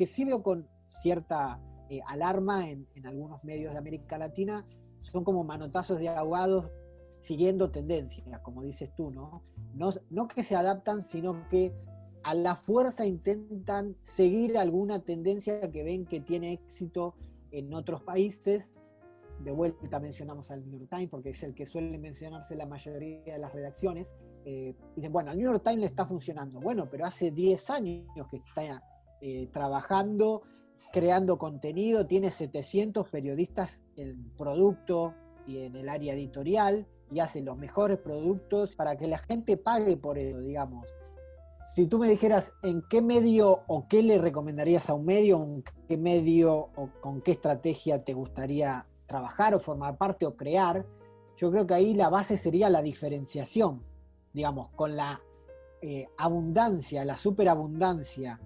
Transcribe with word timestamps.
que 0.00 0.06
sí 0.06 0.24
veo 0.24 0.42
con 0.42 0.66
cierta 0.88 1.60
eh, 1.90 2.00
alarma 2.06 2.70
en, 2.70 2.88
algunos 3.04 3.44
medios 3.44 3.74
de 3.74 3.78
América 3.78 4.16
Latina 4.16 4.64
son 4.98 5.24
como 5.24 5.44
manotazos 5.44 5.98
de 5.98 6.08
abogados 6.08 6.70
siguiendo 7.20 7.70
tendencias, 7.70 8.26
como 8.40 8.62
dices 8.62 8.94
tú, 8.94 9.10
¿no? 9.10 9.42
¿no? 9.74 9.92
No 10.08 10.26
que 10.26 10.42
se 10.42 10.56
adaptan, 10.56 11.02
sino 11.02 11.46
que 11.50 11.74
a 12.22 12.32
la 12.32 12.56
fuerza 12.56 13.04
intentan 13.04 13.94
seguir 14.00 14.56
alguna 14.56 15.00
tendencia 15.00 15.70
que 15.70 15.82
ven 15.82 16.06
que 16.06 16.22
tiene 16.22 16.54
éxito 16.54 17.14
en 17.50 17.74
otros 17.74 18.02
países. 18.02 18.72
De 19.44 19.52
vuelta 19.52 20.00
mencionamos 20.00 20.50
al 20.50 20.66
New 20.66 20.78
York 20.78 20.88
Times 20.88 21.10
porque 21.10 21.30
es 21.30 21.42
el 21.42 21.54
que 21.54 21.66
suele 21.66 21.98
mencionarse 21.98 22.56
la 22.56 22.64
mayoría 22.64 23.34
de 23.34 23.38
las 23.38 23.52
redacciones. 23.52 24.14
Eh, 24.46 24.74
dicen, 24.96 25.12
bueno, 25.12 25.30
al 25.30 25.36
New 25.36 25.52
York 25.52 25.62
Times 25.62 25.80
le 25.80 25.86
está 25.86 26.06
funcionando. 26.06 26.58
Bueno, 26.58 26.88
pero 26.90 27.04
hace 27.04 27.30
10 27.30 27.68
años 27.68 28.06
que 28.30 28.38
está 28.38 28.82
eh, 29.20 29.48
trabajando, 29.52 30.42
creando 30.92 31.38
contenido, 31.38 32.06
tiene 32.06 32.30
700 32.30 33.08
periodistas 33.08 33.80
en 33.96 34.30
producto 34.36 35.14
y 35.46 35.58
en 35.58 35.76
el 35.76 35.88
área 35.88 36.14
editorial 36.14 36.86
y 37.12 37.20
hace 37.20 37.42
los 37.42 37.58
mejores 37.58 37.98
productos 37.98 38.76
para 38.76 38.96
que 38.96 39.06
la 39.06 39.18
gente 39.18 39.56
pague 39.56 39.96
por 39.96 40.18
ello, 40.18 40.40
digamos. 40.40 40.86
Si 41.74 41.86
tú 41.86 41.98
me 41.98 42.08
dijeras 42.08 42.52
en 42.62 42.82
qué 42.88 43.02
medio 43.02 43.62
o 43.66 43.86
qué 43.88 44.02
le 44.02 44.18
recomendarías 44.18 44.88
a 44.90 44.94
un 44.94 45.04
medio, 45.04 45.42
en 45.42 45.64
qué 45.88 45.96
medio 45.96 46.70
o 46.74 46.90
con 47.00 47.20
qué 47.20 47.32
estrategia 47.32 48.02
te 48.02 48.14
gustaría 48.14 48.86
trabajar 49.06 49.54
o 49.54 49.60
formar 49.60 49.96
parte 49.96 50.26
o 50.26 50.36
crear, 50.36 50.86
yo 51.36 51.50
creo 51.50 51.66
que 51.66 51.74
ahí 51.74 51.94
la 51.94 52.08
base 52.08 52.36
sería 52.36 52.70
la 52.70 52.82
diferenciación, 52.82 53.82
digamos, 54.32 54.70
con 54.70 54.96
la 54.96 55.20
eh, 55.82 56.08
abundancia, 56.16 57.04
la 57.04 57.16
superabundancia 57.16 58.40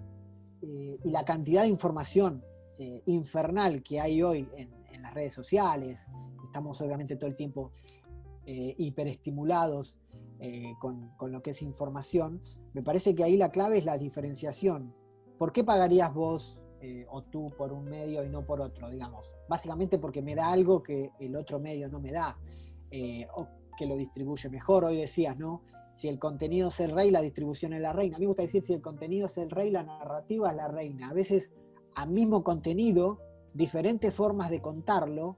eh, 0.65 0.99
y 1.03 1.09
la 1.11 1.23
cantidad 1.23 1.61
de 1.61 1.67
información 1.67 2.43
eh, 2.79 3.01
infernal 3.05 3.83
que 3.83 3.99
hay 3.99 4.21
hoy 4.21 4.49
en, 4.57 4.73
las 5.01 5.13
redes 5.13 5.33
sociales. 5.33 6.07
Estamos 6.43 6.81
obviamente 6.81 7.15
todo 7.15 7.29
el 7.29 7.35
tiempo 7.35 7.71
hiperestimulados 8.47 9.99
con, 10.79 11.09
con 11.15 11.31
lo 11.31 11.43
que 11.43 11.51
es 11.51 11.61
información 11.61 12.41
me 12.75 12.83
parece 12.83 13.15
que 13.15 13.23
ahí 13.23 13.37
la 13.37 13.51
clave 13.51 13.77
es 13.77 13.85
la 13.85 13.97
diferenciación. 13.97 14.93
¿Por 15.37 15.53
qué 15.53 15.63
pagarías 15.63 16.13
vos 16.13 16.59
eh, 16.81 17.05
o 17.09 17.23
tú 17.23 17.49
por 17.57 17.71
un 17.71 17.85
medio 17.85 18.21
y 18.21 18.27
no 18.27 18.45
por 18.45 18.59
otro, 18.59 18.89
digamos? 18.89 19.33
Básicamente 19.47 19.97
porque 19.97 20.21
me 20.21 20.35
da 20.35 20.51
algo 20.51 20.83
que 20.83 21.09
el 21.21 21.37
otro 21.37 21.57
medio 21.57 21.87
no 21.87 22.01
me 22.01 22.11
da, 22.11 22.37
eh, 22.91 23.25
o 23.33 23.47
que 23.77 23.85
lo 23.85 23.95
distribuye 23.95 24.49
mejor. 24.49 24.83
Hoy 24.83 24.97
decías, 24.97 25.37
¿no? 25.37 25.61
Si 25.95 26.07
el 26.07 26.19
contenido 26.19 26.67
es 26.69 26.79
el 26.79 26.91
rey, 26.91 27.11
la 27.11 27.21
distribución 27.21 27.73
es 27.73 27.81
la 27.81 27.93
reina. 27.93 28.17
A 28.17 28.19
mí 28.19 28.25
me 28.25 28.29
gusta 28.29 28.43
decir 28.43 28.63
si 28.63 28.73
el 28.73 28.81
contenido 28.81 29.27
es 29.27 29.37
el 29.37 29.49
rey, 29.49 29.71
la 29.71 29.83
narrativa 29.83 30.49
es 30.49 30.55
la 30.55 30.67
reina. 30.67 31.09
A 31.09 31.13
veces, 31.13 31.53
al 31.95 32.09
mismo 32.09 32.43
contenido, 32.43 33.21
diferentes 33.53 34.13
formas 34.13 34.49
de 34.49 34.61
contarlo 34.61 35.37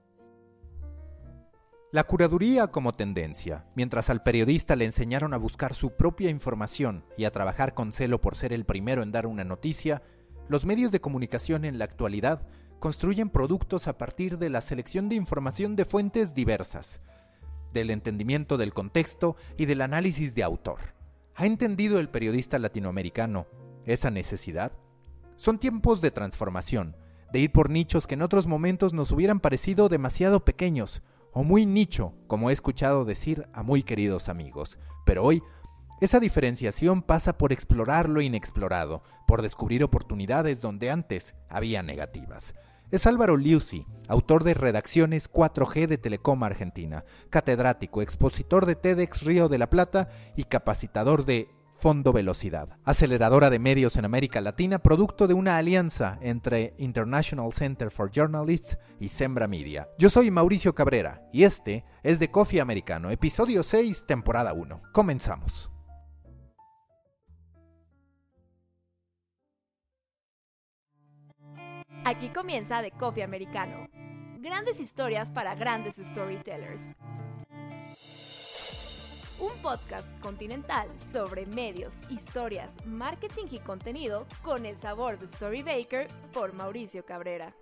la 1.90 2.04
curaduría 2.04 2.68
como 2.68 2.96
tendencia, 2.96 3.64
mientras 3.74 4.10
al 4.10 4.22
periodista 4.22 4.76
le 4.76 4.84
enseñaron 4.84 5.34
a 5.34 5.38
buscar 5.38 5.74
su 5.74 5.92
propia 5.92 6.30
información 6.30 7.06
y 7.16 7.24
a 7.24 7.32
trabajar 7.32 7.74
con 7.74 7.94
celo 7.94 8.20
por 8.20 8.36
ser 8.36 8.52
el 8.52 8.66
primero 8.66 9.04
en 9.04 9.14
dar 9.14 9.26
una 9.26 9.46
noticia, 9.46 10.02
los 10.50 10.66
medios 10.66 10.92
de 10.92 11.00
comunicación 11.00 11.64
en 11.64 11.80
la 11.80 11.86
actualidad 11.86 12.42
construyen 12.80 13.30
productos 13.30 13.88
a 13.88 13.98
partir 13.98 14.38
de 14.38 14.50
la 14.50 14.60
selección 14.60 15.08
de 15.08 15.16
información 15.16 15.78
de 15.78 15.86
fuentes 15.86 16.36
diversas, 16.36 17.02
del 17.74 17.90
entendimiento 17.90 18.58
del 18.58 18.74
contexto 18.74 19.36
y 19.58 19.66
del 19.66 19.82
análisis 19.82 20.36
de 20.36 20.44
autor. 20.44 20.80
¿Ha 21.36 21.46
entendido 21.46 22.00
el 22.00 22.10
periodista 22.10 22.60
latinoamericano 22.60 23.48
esa 23.86 24.10
necesidad? 24.10 24.72
Son 25.36 25.60
tiempos 25.60 26.02
de 26.02 26.12
transformación, 26.12 26.96
de 27.32 27.40
ir 27.40 27.52
por 27.52 27.70
nichos 27.70 28.08
que 28.08 28.16
en 28.16 28.24
otros 28.24 28.48
momentos 28.48 28.94
nos 28.94 29.12
hubieran 29.12 29.40
parecido 29.40 29.90
demasiado 29.90 30.44
pequeños, 30.44 31.04
o 31.32 31.44
muy 31.44 31.66
nicho, 31.66 32.14
como 32.26 32.50
he 32.50 32.54
escuchado 32.54 33.06
decir 33.06 33.48
a 33.54 33.62
muy 33.62 33.84
queridos 33.84 34.30
amigos. 34.30 34.80
Pero 35.06 35.24
hoy, 35.24 35.44
esa 36.02 36.20
diferenciación 36.20 37.02
pasa 37.02 37.38
por 37.38 37.54
explorar 37.54 38.10
lo 38.10 38.22
inexplorado, 38.22 39.04
por 39.28 39.42
descubrir 39.42 39.84
oportunidades 39.84 40.62
donde 40.62 40.90
antes 40.90 41.36
había 41.50 41.84
negativas. 41.84 42.56
Es 42.90 43.06
Álvaro 43.06 43.36
Liusi, 43.36 43.86
autor 44.08 44.46
de 44.46 44.54
Redacciones 44.54 45.30
4G 45.30 45.88
de 45.88 45.98
Telecom 45.98 46.42
Argentina, 46.44 47.04
catedrático, 47.30 48.02
expositor 48.02 48.66
de 48.66 48.76
TEDx 48.76 49.24
Río 49.24 49.50
de 49.50 49.58
la 49.58 49.70
Plata 49.70 50.08
y 50.38 50.46
capacitador 50.46 51.26
de 51.26 51.50
Fondo 51.76 52.14
Velocidad, 52.14 52.70
aceleradora 52.86 53.50
de 53.50 53.60
medios 53.60 53.98
en 53.98 54.06
América 54.06 54.40
Latina, 54.40 54.80
producto 54.80 55.28
de 55.28 55.34
una 55.34 55.58
alianza 55.58 56.18
entre 56.22 56.76
International 56.78 57.52
Center 57.52 57.92
for 57.92 58.10
Journalists 58.10 58.78
y 59.02 59.10
Sembra 59.10 59.50
Media. 59.50 59.90
Yo 60.00 60.10
soy 60.10 60.32
Mauricio 60.32 60.74
Cabrera 60.74 61.28
y 61.34 61.44
este 61.44 61.84
es 62.04 62.20
de 62.20 62.32
Coffee 62.32 62.62
Americano, 62.62 63.12
episodio 63.12 63.64
6, 63.64 64.06
temporada 64.08 64.54
1. 64.54 64.82
Comenzamos. 64.94 65.77
Aquí 72.08 72.30
comienza 72.30 72.82
de 72.82 72.92
Coffee 72.92 73.22
Americano. 73.22 73.90
Grandes 74.40 74.80
historias 74.80 75.30
para 75.30 75.56
grandes 75.56 75.96
storytellers 75.98 76.96
un 79.40 79.52
podcast 79.62 80.08
continental 80.22 80.88
sobre 80.98 81.46
medios, 81.46 81.96
historias, 82.10 82.78
marketing 82.86 83.48
y 83.52 83.60
contenido 83.60 84.26
con 84.42 84.66
el 84.66 84.78
sabor 84.78 85.20
de 85.20 85.28
Storybaker 85.28 86.08
por 86.32 86.54
Mauricio 86.54 87.06
Cabrera. 87.06 87.54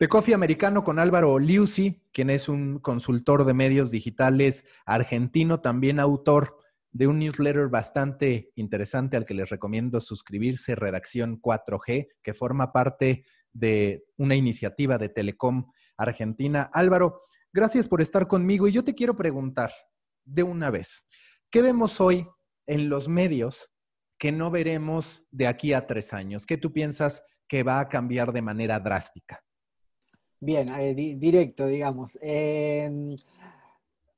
De 0.00 0.08
Coffee 0.08 0.34
Americano 0.34 0.84
con 0.84 0.98
Álvaro 0.98 1.38
Liusi, 1.38 2.02
quien 2.12 2.30
es 2.30 2.48
un 2.48 2.78
consultor 2.78 3.44
de 3.44 3.52
medios 3.52 3.90
digitales 3.90 4.64
argentino, 4.86 5.60
también 5.60 6.00
autor 6.00 6.57
de 6.90 7.06
un 7.06 7.18
newsletter 7.18 7.68
bastante 7.68 8.52
interesante 8.54 9.16
al 9.16 9.24
que 9.24 9.34
les 9.34 9.50
recomiendo 9.50 10.00
suscribirse, 10.00 10.74
Redacción 10.74 11.40
4G, 11.40 12.08
que 12.22 12.34
forma 12.34 12.72
parte 12.72 13.24
de 13.52 14.04
una 14.16 14.34
iniciativa 14.34 14.98
de 14.98 15.08
Telecom 15.08 15.70
Argentina. 15.96 16.70
Álvaro, 16.72 17.22
Gracias 17.52 17.88
por 17.88 18.02
estar 18.02 18.28
conmigo 18.28 18.68
y 18.68 18.72
yo 18.72 18.84
te 18.84 18.94
quiero 18.94 19.16
preguntar 19.16 19.72
de 20.24 20.42
una 20.42 20.70
vez, 20.70 21.06
¿qué 21.50 21.62
vemos 21.62 21.98
hoy 21.98 22.26
en 22.66 22.90
los 22.90 23.08
medios 23.08 23.70
que 24.18 24.32
no 24.32 24.50
veremos 24.50 25.24
de 25.30 25.46
aquí 25.46 25.72
a 25.72 25.86
tres 25.86 26.12
años? 26.12 26.44
¿Qué 26.44 26.58
tú 26.58 26.72
piensas 26.74 27.22
que 27.48 27.62
va 27.62 27.80
a 27.80 27.88
cambiar 27.88 28.32
de 28.32 28.42
manera 28.42 28.78
drástica? 28.78 29.42
Bien, 30.40 30.68
eh, 30.68 30.94
directo, 30.94 31.66
digamos. 31.66 32.18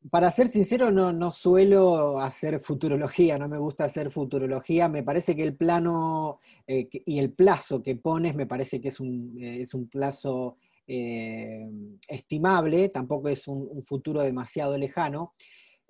Para 0.09 0.31
ser 0.31 0.49
sincero, 0.49 0.91
no, 0.91 1.33
suelo 1.33 2.21
hacer 2.21 2.59
futurología, 2.61 3.39
no 3.39 3.49
me 3.49 3.59
gusta 3.59 3.85
hacer 3.85 4.11
futurología. 4.11 4.89
Me 4.89 5.03
parece 5.03 5.37
que 5.37 5.43
el 5.43 5.57
plano 5.57 6.39
eh, 6.67 6.89
y 7.05 7.19
el 7.19 7.33
plazo 7.33 7.83
que 7.83 7.97
pones 7.97 8.35
me 8.35 8.47
parece 8.47 8.81
que 8.81 8.89
es 8.89 8.99
un, 8.99 9.37
eh, 9.39 9.63
es 9.63 9.75
un 9.75 9.89
plazo 9.89 10.57
eh, 10.87 11.69
estimable, 12.09 12.89
tampoco 12.89 13.29
es 13.29 13.47
un, 13.47 13.83
futuro 13.85 14.23
demasiado 14.23 14.79
lejano. 14.79 15.35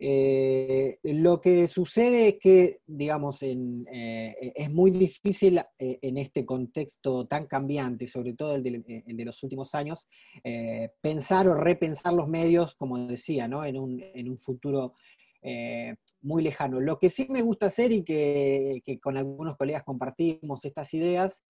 Eh, 0.03 0.99
lo 1.03 1.43
que 1.43 1.69
sucede 1.69 2.29
es 2.29 2.39
que, 2.41 2.81
digamos, 2.87 3.43
eh, 3.43 4.35
es 4.57 4.71
muy 4.71 4.91
difícil 4.91 5.61
en 5.79 6.17
este 6.17 6.47
contexto 6.47 7.27
tan 7.27 7.47
cambiante, 7.47 8.07
sobre 8.07 8.33
todo 8.33 8.55
el 8.55 8.63
de, 8.63 9.25
los 9.25 9.43
últimos 9.43 9.75
años, 9.75 10.09
pensar 11.03 11.49
o 11.49 11.55
repensar 11.55 12.15
los 12.15 12.29
medios, 12.29 12.75
como 12.77 12.99
decía, 13.07 13.45
en, 13.45 13.77
un, 13.77 14.39
futuro 14.39 14.95
muy 16.23 16.43
lejano. 16.43 16.81
Lo 16.81 16.99
que 16.99 17.11
sí 17.11 17.27
me 17.29 17.43
gusta 17.43 17.67
hacer 17.67 17.93
y 17.93 18.03
que 18.03 18.99
con 19.03 19.19
algunos 19.19 19.59
colegas 19.59 19.85
compartimos 19.85 20.65
estas 20.65 20.95
ideas, 20.95 21.45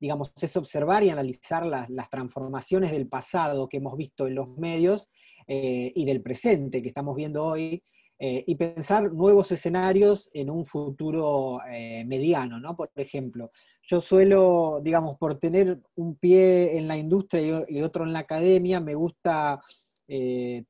digamos, 0.00 0.32
es 0.40 0.56
observar 0.56 1.04
y 1.04 1.10
analizar 1.10 1.66
las, 1.66 1.88
transformaciones 2.10 2.90
del 2.90 3.06
pasado 3.06 3.68
que 3.68 3.76
hemos 3.76 3.96
visto 3.96 4.26
en 4.26 4.34
los 4.34 4.48
medios 4.56 5.08
eh, 5.52 5.90
y 5.96 6.04
del 6.04 6.22
presente 6.22 6.80
que 6.80 6.86
estamos 6.86 7.16
viendo 7.16 7.44
hoy, 7.44 7.82
eh, 8.20 8.44
y 8.46 8.54
pensar 8.54 9.12
nuevos 9.12 9.50
escenarios 9.50 10.30
en 10.32 10.48
un 10.48 10.64
futuro 10.64 11.58
eh, 11.68 12.04
mediano, 12.04 12.60
¿no? 12.60 12.76
Por 12.76 12.92
ejemplo, 12.94 13.50
yo 13.82 14.00
suelo, 14.00 14.80
digamos, 14.80 15.16
por 15.16 15.40
tener 15.40 15.80
un 15.96 16.14
pie 16.14 16.78
en 16.78 16.86
la 16.86 16.96
industria 16.96 17.64
y, 17.68 17.82
otro 17.82 18.04
en 18.04 18.12
la 18.12 18.20
academia, 18.20 18.78
me 18.78 18.94
gusta 18.94 19.60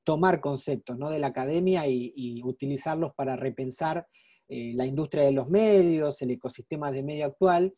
tomar 0.05 0.41
conceptos 0.41 0.99
¿no? 0.99 1.09
de 1.09 1.19
la 1.19 1.29
academia 1.29 1.87
y, 1.87 2.13
y 2.15 2.43
utilizarlos 2.43 3.15
para 3.15 3.37
repensar 3.37 4.07
la 4.49 4.85
industria 4.85 5.25
de 5.25 5.33
los 5.33 5.49
medios, 5.49 6.21
el 6.21 6.33
ecosistema 6.33 6.93
de 6.93 7.03
medio 7.03 7.25
actual, 7.25 7.73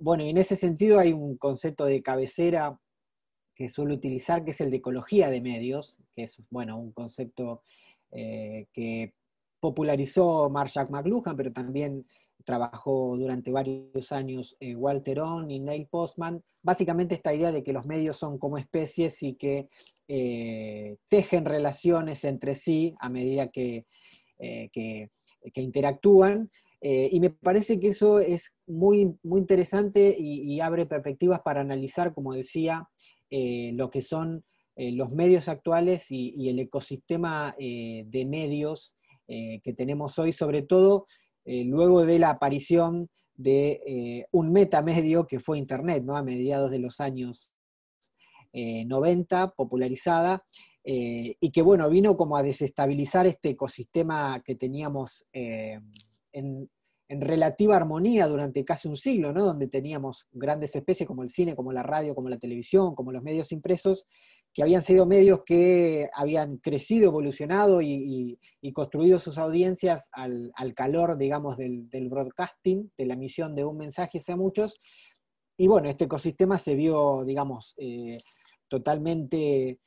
bueno, 0.00 0.24
y 0.24 0.30
en 0.30 0.38
ese 0.38 0.56
sentido 0.56 0.98
hay 0.98 1.12
un 1.12 1.36
concepto 1.36 1.84
de 1.84 2.02
cabecera 2.02 2.76
que 3.60 3.68
suelo 3.68 3.92
utilizar, 3.92 4.42
que 4.42 4.52
es 4.52 4.60
el 4.62 4.70
de 4.70 4.78
ecología 4.78 5.28
de 5.28 5.42
medios, 5.42 5.98
que 6.14 6.22
es, 6.22 6.40
bueno, 6.48 6.78
un 6.78 6.92
concepto 6.92 7.62
eh, 8.10 8.68
que 8.72 9.12
popularizó 9.60 10.48
Marshall 10.48 10.88
McLuhan, 10.88 11.36
pero 11.36 11.52
también 11.52 12.06
trabajó 12.42 13.18
durante 13.18 13.50
varios 13.50 14.12
años 14.12 14.56
eh, 14.60 14.74
Walter 14.74 15.20
On 15.20 15.50
y 15.50 15.60
Neil 15.60 15.88
Postman, 15.90 16.42
básicamente 16.62 17.14
esta 17.14 17.34
idea 17.34 17.52
de 17.52 17.62
que 17.62 17.74
los 17.74 17.84
medios 17.84 18.16
son 18.16 18.38
como 18.38 18.56
especies 18.56 19.22
y 19.22 19.34
que 19.34 19.68
eh, 20.08 20.96
tejen 21.08 21.44
relaciones 21.44 22.24
entre 22.24 22.54
sí 22.54 22.94
a 22.98 23.10
medida 23.10 23.48
que, 23.48 23.84
eh, 24.38 24.70
interactúan. 25.54 26.50
y 26.80 27.20
me 27.20 27.28
parece 27.28 27.78
que 27.78 27.88
eso 27.88 28.20
es 28.20 28.54
muy, 28.66 29.14
muy 29.22 29.40
interesante 29.40 30.16
y, 30.18 30.58
abre 30.60 30.86
perspectivas 30.86 31.42
para 31.42 31.60
analizar, 31.60 32.14
como 32.14 32.32
decía, 32.32 32.88
lo 33.30 33.90
que 33.90 34.02
son 34.02 34.44
los 34.76 35.12
medios 35.12 35.48
actuales 35.48 36.10
y, 36.10 36.48
el 36.48 36.58
ecosistema 36.58 37.54
de 37.58 38.26
medios 38.28 38.96
que 39.26 39.74
tenemos 39.76 40.18
hoy, 40.18 40.32
sobre 40.32 40.62
todo 40.62 41.06
eh, 41.44 41.64
luego 41.64 42.04
de 42.04 42.18
la 42.18 42.30
aparición 42.30 43.08
de 43.34 43.80
eh, 43.86 44.26
un 44.32 44.52
metamedio 44.52 45.26
que 45.26 45.40
fue 45.40 45.58
Internet, 45.58 46.04
¿no? 46.04 46.16
a 46.16 46.22
mediados 46.22 46.70
de 46.70 46.78
los 46.78 47.00
años 47.00 47.50
90, 48.52 49.42
eh, 49.42 49.48
popularizada, 49.56 50.44
y 50.82 51.50
que 51.50 51.62
bueno, 51.62 51.88
vino 51.88 52.16
como 52.16 52.36
a 52.36 52.42
desestabilizar 52.42 53.26
este 53.26 53.50
ecosistema 53.50 54.42
que 54.44 54.56
teníamos 54.56 55.24
en, 55.32 56.70
en, 57.10 57.20
relativa 57.20 57.76
armonía 57.76 58.26
durante 58.26 58.64
casi 58.64 58.88
un 58.88 58.96
siglo, 58.96 59.32
¿no? 59.32 59.44
donde 59.44 59.68
teníamos 59.68 60.26
grandes 60.32 60.74
especies 60.76 61.06
como 61.06 61.22
el 61.22 61.28
cine, 61.28 61.56
como 61.56 61.72
la 61.72 61.82
radio, 61.82 62.14
como 62.14 62.28
la 62.28 62.38
televisión, 62.38 62.94
como 62.94 63.12
los 63.12 63.22
medios 63.22 63.52
impresos, 63.52 64.06
que 64.52 64.62
habían 64.62 64.82
sido 64.82 65.06
medios 65.06 65.42
que 65.44 66.08
habían 66.14 66.56
crecido, 66.56 67.06
evolucionado 67.06 67.80
y, 67.82 68.38
construido 68.72 69.18
sus 69.18 69.38
audiencias 69.38 70.08
al, 70.12 70.52
calor, 70.74 71.18
digamos, 71.18 71.56
del, 71.56 72.08
broadcasting, 72.08 72.90
de 72.96 73.06
la 73.06 73.14
emisión 73.14 73.54
de 73.54 73.64
un 73.64 73.76
mensaje 73.76 74.18
hacia 74.18 74.36
muchos. 74.36 74.78
Y 75.56 75.68
bueno, 75.68 75.88
este 75.88 76.04
ecosistema 76.04 76.58
se 76.58 76.74
vio, 76.74 77.24
digamos, 77.24 77.74
eh, 77.76 78.18
totalmente 78.68 79.78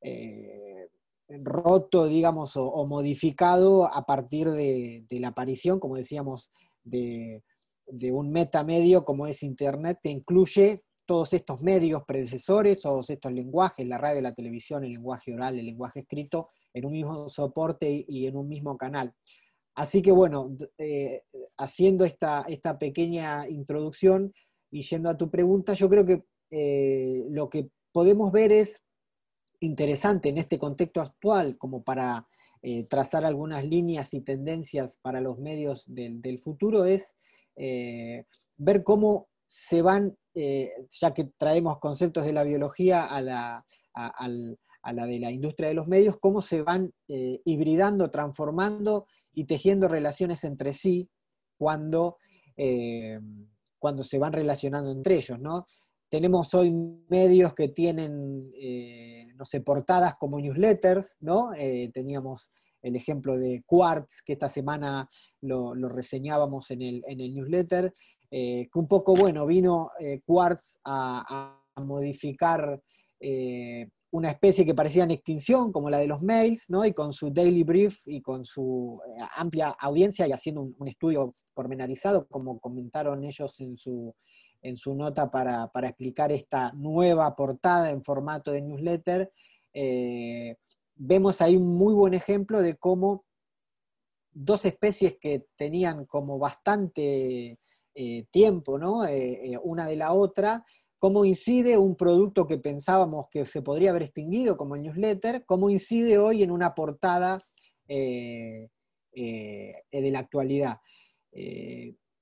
eh, 0.00 0.88
roto, 1.28 2.06
digamos, 2.06 2.56
o, 2.56 2.86
modificado 2.86 3.86
a 3.86 4.04
partir 4.04 4.50
de, 4.50 5.06
la 5.10 5.28
aparición, 5.28 5.78
como 5.78 5.96
decíamos, 5.96 6.50
de, 6.84 7.42
de 7.86 8.12
un 8.12 8.30
metamedio 8.30 9.04
como 9.04 9.26
es 9.26 9.42
Internet, 9.42 9.98
que 10.02 10.10
incluye 10.10 10.82
todos 11.06 11.32
estos 11.32 11.62
medios 11.62 12.04
predecesores, 12.04 12.82
todos 12.82 13.08
estos 13.08 13.32
lenguajes, 13.32 13.88
la 13.88 13.96
radio, 13.96 14.20
la 14.20 14.34
televisión, 14.34 14.84
el 14.84 14.92
lenguaje 14.92 15.32
oral, 15.32 15.58
el 15.58 15.64
lenguaje 15.64 16.00
escrito, 16.00 16.50
en 16.74 16.84
un 16.84 16.92
mismo 16.92 17.30
soporte 17.30 18.04
y 18.06 18.26
en 18.26 18.36
un 18.36 18.46
mismo 18.46 18.76
canal. 18.76 19.14
Así 19.74 20.02
que 20.02 20.12
bueno, 20.12 20.54
eh, 20.76 21.22
haciendo 21.56 22.04
esta, 22.04 22.44
esta 22.48 22.78
pequeña 22.78 23.48
introducción 23.48 24.32
y 24.70 24.82
yendo 24.82 25.08
a 25.08 25.16
tu 25.16 25.30
pregunta, 25.30 25.72
yo 25.74 25.88
creo 25.88 26.04
que 26.04 26.24
eh, 26.50 27.24
lo 27.30 27.48
que 27.48 27.70
podemos 27.92 28.32
ver 28.32 28.52
es 28.52 28.82
interesante 29.60 30.28
en 30.28 30.38
este 30.38 30.58
contexto 30.58 31.00
actual 31.00 31.58
como 31.58 31.82
para 31.82 32.26
eh, 32.62 32.84
trazar 32.84 33.24
algunas 33.24 33.64
líneas 33.64 34.14
y 34.14 34.20
tendencias 34.20 34.98
para 35.02 35.20
los 35.20 35.38
medios 35.38 35.84
del, 35.86 36.40
futuro 36.40 36.84
es 36.84 37.14
ver 37.56 38.84
cómo 38.84 39.28
se 39.48 39.82
van 39.82 40.16
eh, 40.40 40.70
ya 40.90 41.12
que 41.12 41.24
traemos 41.36 41.80
conceptos 41.80 42.24
de 42.24 42.32
la 42.32 42.44
biología 42.44 43.06
a 43.06 43.20
la, 43.20 43.64
de 44.84 45.18
la 45.18 45.32
industria 45.32 45.68
de 45.68 45.74
los 45.74 45.88
medios, 45.88 46.16
cómo 46.20 46.42
se 46.42 46.62
van 46.62 46.92
eh, 47.08 47.40
hibridando, 47.44 48.08
transformando 48.10 49.06
y 49.32 49.46
tejiendo 49.46 49.88
relaciones 49.88 50.44
entre 50.44 50.72
sí 50.72 51.10
cuando, 51.56 52.18
eh, 52.56 53.18
cuando 53.80 54.04
se 54.04 54.20
van 54.20 54.32
relacionando 54.32 54.92
entre 54.92 55.16
ellos, 55.16 55.40
¿no? 55.40 55.66
Tenemos 56.08 56.54
hoy 56.54 56.72
medios 57.08 57.54
que 57.54 57.68
tienen, 57.68 58.50
no 59.36 59.44
sé, 59.44 59.60
portadas 59.60 60.16
como 60.16 60.40
newsletters, 60.40 61.16
¿no? 61.20 61.50
teníamos 61.92 62.50
el 62.82 62.96
ejemplo 62.96 63.36
de 63.36 63.62
Quartz, 63.66 64.22
que 64.24 64.34
esta 64.34 64.48
semana 64.48 65.08
lo, 65.40 65.74
reseñábamos 65.74 66.70
en 66.70 66.82
el, 66.82 67.04
en 67.06 67.20
el 67.20 67.34
newsletter, 67.34 67.92
eh, 68.30 68.68
que 68.70 68.78
un 68.78 68.88
poco, 68.88 69.14
bueno, 69.14 69.46
vino 69.46 69.90
eh, 69.98 70.20
Quartz 70.24 70.78
a, 70.84 71.54
modificar 71.76 72.82
eh, 73.20 73.86
una 74.10 74.32
especie 74.32 74.66
que 74.66 74.74
parecía 74.74 75.04
en 75.04 75.12
extinción, 75.12 75.70
como 75.70 75.88
la 75.88 75.98
de 75.98 76.08
los 76.08 76.20
mails, 76.22 76.64
¿no? 76.70 76.84
y 76.84 76.92
con 76.92 77.12
su 77.12 77.30
daily 77.30 77.62
brief 77.62 78.00
y 78.06 78.20
con 78.20 78.44
su 78.44 79.00
amplia 79.36 79.76
audiencia 79.78 80.26
y 80.26 80.32
haciendo 80.32 80.62
un, 80.62 80.88
estudio 80.88 81.36
pormenorizado, 81.54 82.26
como 82.26 82.58
comentaron 82.58 83.22
ellos 83.22 83.60
en 83.60 83.76
su, 83.76 84.12
en 84.62 84.76
su 84.76 84.94
nota 84.94 85.30
para, 85.30 85.70
explicar 85.82 86.32
esta 86.32 86.72
nueva 86.72 87.34
portada 87.36 87.90
en 87.90 88.02
formato 88.02 88.52
de 88.52 88.62
newsletter, 88.62 89.32
vemos 90.94 91.40
ahí 91.40 91.56
un 91.56 91.76
muy 91.76 91.94
buen 91.94 92.14
ejemplo 92.14 92.60
de 92.60 92.76
cómo 92.76 93.24
dos 94.32 94.64
especies 94.64 95.16
que 95.18 95.46
tenían 95.56 96.04
como 96.06 96.38
bastante 96.38 97.58
eh, 97.94 98.24
tiempo, 98.30 98.78
¿no? 98.78 99.04
Eh, 99.06 99.52
eh, 99.52 99.58
una 99.62 99.86
de 99.86 99.96
la 99.96 100.12
otra, 100.12 100.64
cómo 100.98 101.24
incide 101.24 101.76
un 101.76 101.96
producto 101.96 102.46
que 102.46 102.58
pensábamos 102.58 103.26
que 103.30 103.44
se 103.46 103.62
podría 103.62 103.90
haber 103.90 104.02
extinguido 104.02 104.56
como 104.56 104.76
el 104.76 104.82
newsletter, 104.82 105.44
cómo 105.44 105.70
incide 105.70 106.18
hoy 106.18 106.42
en 106.42 106.50
una 106.50 106.74
portada 106.74 107.40
de 107.88 108.70
la 109.90 110.18
actualidad. 110.18 110.78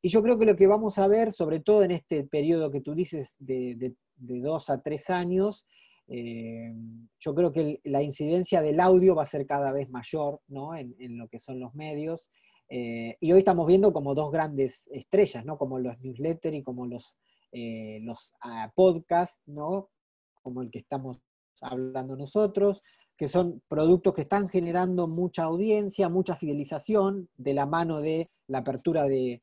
Y 0.06 0.08
yo 0.08 0.22
creo 0.22 0.38
que 0.38 0.46
lo 0.46 0.54
que 0.54 0.68
vamos 0.68 0.98
a 0.98 1.08
ver, 1.08 1.32
sobre 1.32 1.58
todo 1.58 1.82
en 1.82 1.90
este 1.90 2.22
periodo 2.22 2.70
que 2.70 2.80
tú 2.80 2.94
dices 2.94 3.34
de, 3.40 3.96
dos 4.14 4.70
a 4.70 4.80
tres 4.80 5.10
años, 5.10 5.66
yo 6.06 7.34
creo 7.34 7.50
que 7.50 7.80
la 7.82 8.04
incidencia 8.04 8.62
del 8.62 8.78
audio 8.78 9.16
va 9.16 9.24
a 9.24 9.26
ser 9.26 9.46
cada 9.46 9.72
vez 9.72 9.90
mayor 9.90 10.40
¿no? 10.46 10.76
en, 10.76 10.94
en, 11.00 11.18
lo 11.18 11.26
que 11.26 11.40
son 11.40 11.58
los 11.58 11.74
medios. 11.74 12.30
Eh, 12.68 13.16
y 13.18 13.32
hoy 13.32 13.40
estamos 13.40 13.66
viendo 13.66 13.92
como 13.92 14.14
dos 14.14 14.30
grandes 14.30 14.88
estrellas, 14.92 15.44
¿no? 15.44 15.58
Como 15.58 15.80
los 15.80 15.98
newsletters 15.98 16.54
y 16.54 16.62
como 16.62 16.86
los, 16.86 17.18
eh, 17.50 17.98
los 18.02 18.32
ah, 18.42 18.72
podcasts, 18.76 19.42
¿no? 19.46 19.90
Como 20.40 20.62
el 20.62 20.70
que 20.70 20.78
estamos 20.78 21.18
hablando 21.60 22.16
nosotros, 22.16 22.80
que 23.16 23.28
son 23.28 23.62
productos 23.68 24.12
que 24.14 24.22
están 24.22 24.48
generando 24.48 25.08
mucha 25.08 25.44
audiencia, 25.44 26.08
mucha 26.08 26.36
fidelización 26.36 27.28
de 27.36 27.54
la 27.54 27.66
mano 27.66 28.00
de 28.00 28.30
la 28.48 28.58
apertura 28.58 29.04
de, 29.04 29.40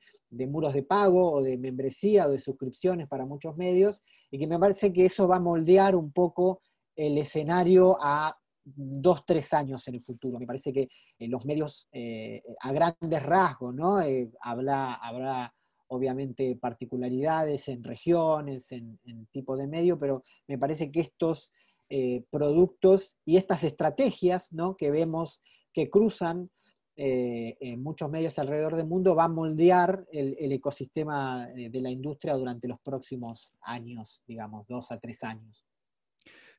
muros 0.47 0.73
de 0.73 0.83
pago 0.83 1.31
o 1.31 1.41
de 1.41 1.57
membresía 1.57 2.27
o 2.27 2.31
de 2.31 2.39
suscripciones 2.39 3.07
para 3.07 3.25
muchos 3.25 3.57
medios, 3.57 4.01
y 4.29 4.37
que 4.37 4.47
me 4.47 4.59
parece 4.59 4.93
que 4.93 5.05
eso 5.05 5.27
va 5.27 5.37
a 5.37 5.41
moldear 5.41 5.95
un 5.95 6.11
poco 6.11 6.61
el 6.95 7.17
escenario 7.17 7.97
a 7.99 8.37
dos, 8.63 9.25
tres 9.25 9.53
años 9.53 9.87
en 9.87 9.95
el 9.95 10.01
futuro. 10.01 10.39
Me 10.39 10.47
parece 10.47 10.71
que 10.71 10.89
en 11.19 11.31
los 11.31 11.45
medios 11.45 11.87
eh, 11.91 12.41
a 12.61 12.71
grandes 12.71 13.23
rasgos, 13.23 13.73
¿no? 13.73 14.01
Eh, 14.01 14.31
habrá, 14.41 15.53
obviamente 15.87 16.55
particularidades 16.55 17.67
en 17.67 17.83
regiones, 17.83 18.71
en, 18.71 18.99
tipo 19.31 19.55
de 19.55 19.67
medio, 19.67 19.99
pero 19.99 20.23
me 20.47 20.57
parece 20.57 20.91
que 20.91 21.01
estos 21.01 21.51
eh, 21.95 22.25
productos 22.31 23.17
y 23.23 23.37
estas 23.37 23.63
estrategias 23.63 24.51
¿no? 24.51 24.75
que 24.75 24.89
vemos 24.89 25.43
que 25.71 25.91
cruzan 25.91 26.49
en 26.95 27.81
muchos 27.81 28.07
medios 28.11 28.37
alrededor 28.37 28.75
del 28.75 28.85
mundo 28.85 29.15
va 29.15 29.23
a 29.23 29.27
moldear 29.27 30.05
el, 30.11 30.35
el 30.39 30.51
ecosistema 30.51 31.47
de 31.47 31.81
la 31.81 31.89
industria 31.89 32.35
durante 32.35 32.67
los 32.67 32.79
próximos 32.81 33.55
años, 33.61 34.21
digamos, 34.27 34.67
dos 34.67 34.91
a 34.91 34.99
tres 34.99 35.23
años. 35.23 35.65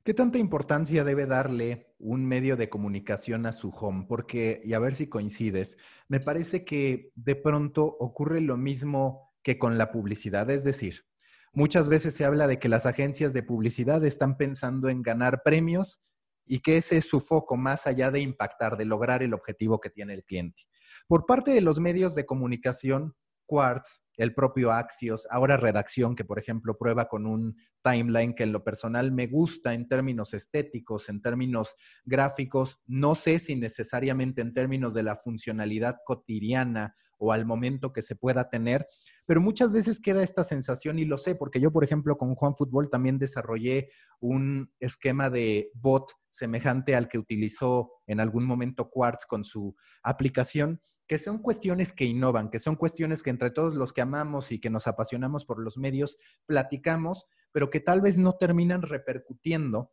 ¿Qué 0.04 0.12
tanta 0.12 0.36
importancia 0.36 1.02
debe 1.02 1.24
darle 1.24 1.94
un 1.98 2.26
medio 2.26 2.58
de 2.58 2.68
comunicación 2.68 3.46
a 3.46 3.54
su 3.54 3.70
home? 3.70 4.04
Porque, 4.06 4.60
y 4.62 4.74
a 4.74 4.78
ver 4.78 4.94
si 4.94 5.08
coincides, 5.08 5.78
me 6.08 6.20
parece 6.20 6.62
que 6.66 7.10
de 7.14 7.36
pronto 7.36 7.96
ocurre 7.98 8.42
lo 8.42 8.58
mismo 8.58 9.32
que 9.42 9.58
con 9.58 9.78
la 9.78 9.90
publicidad, 9.90 10.50
es 10.50 10.62
decir, 10.62 11.06
muchas 11.54 11.88
veces 11.88 12.14
se 12.14 12.24
habla 12.24 12.46
de 12.46 12.58
que 12.58 12.68
las 12.68 12.86
agencias 12.86 13.32
de 13.32 13.42
publicidad 13.42 14.04
están 14.04 14.36
pensando 14.36 14.88
en 14.88 15.02
ganar 15.02 15.42
premios 15.42 16.00
y 16.46 16.60
que 16.60 16.76
ese 16.76 16.98
es 16.98 17.08
su 17.08 17.20
foco 17.20 17.56
más 17.56 17.86
allá 17.86 18.10
de 18.10 18.20
impactar, 18.20 18.76
de 18.76 18.84
lograr 18.84 19.22
el 19.22 19.34
objetivo 19.34 19.80
que 19.80 19.90
tiene 19.90 20.14
el 20.14 20.24
cliente. 20.24 20.64
Por 21.06 21.26
parte 21.26 21.52
de 21.52 21.60
los 21.60 21.80
medios 21.80 22.14
de 22.14 22.26
comunicación, 22.26 23.14
Quartz, 23.46 24.02
el 24.16 24.34
propio 24.34 24.72
Axios, 24.72 25.26
ahora 25.30 25.56
Redacción, 25.56 26.14
que 26.14 26.24
por 26.24 26.38
ejemplo 26.38 26.76
prueba 26.78 27.08
con 27.08 27.26
un 27.26 27.56
timeline 27.82 28.34
que 28.34 28.44
en 28.44 28.52
lo 28.52 28.62
personal 28.62 29.12
me 29.12 29.26
gusta 29.26 29.74
en 29.74 29.88
términos 29.88 30.34
estéticos, 30.34 31.08
en 31.08 31.20
términos 31.20 31.74
gráficos, 32.04 32.80
no 32.86 33.14
sé 33.14 33.38
si 33.38 33.56
necesariamente 33.56 34.40
en 34.40 34.54
términos 34.54 34.94
de 34.94 35.02
la 35.02 35.16
funcionalidad 35.16 35.96
cotidiana 36.04 36.94
o 37.24 37.32
al 37.32 37.46
momento 37.46 37.92
que 37.92 38.02
se 38.02 38.16
pueda 38.16 38.50
tener, 38.50 38.86
pero 39.24 39.40
muchas 39.40 39.72
veces 39.72 40.00
queda 40.00 40.22
esta 40.22 40.44
sensación 40.44 40.98
y 40.98 41.04
lo 41.04 41.16
sé, 41.16 41.34
porque 41.34 41.60
yo, 41.60 41.72
por 41.72 41.84
ejemplo, 41.84 42.18
con 42.18 42.34
Juan 42.34 42.54
Fútbol 42.54 42.90
también 42.90 43.18
desarrollé 43.18 43.88
un 44.20 44.70
esquema 44.78 45.30
de 45.30 45.70
bot 45.74 46.12
semejante 46.30 46.94
al 46.94 47.08
que 47.08 47.18
utilizó 47.18 47.92
en 48.06 48.20
algún 48.20 48.44
momento 48.44 48.90
Quartz 48.90 49.24
con 49.26 49.44
su 49.44 49.74
aplicación, 50.02 50.80
que 51.06 51.18
son 51.18 51.38
cuestiones 51.38 51.92
que 51.92 52.04
innovan, 52.04 52.50
que 52.50 52.58
son 52.58 52.76
cuestiones 52.76 53.22
que 53.22 53.30
entre 53.30 53.50
todos 53.50 53.74
los 53.74 53.92
que 53.92 54.02
amamos 54.02 54.52
y 54.52 54.60
que 54.60 54.70
nos 54.70 54.86
apasionamos 54.86 55.44
por 55.44 55.62
los 55.62 55.78
medios 55.78 56.18
platicamos, 56.46 57.26
pero 57.52 57.70
que 57.70 57.80
tal 57.80 58.00
vez 58.00 58.18
no 58.18 58.34
terminan 58.34 58.82
repercutiendo 58.82 59.92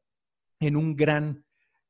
en 0.59 0.75
un 0.75 0.95
gran 0.95 1.45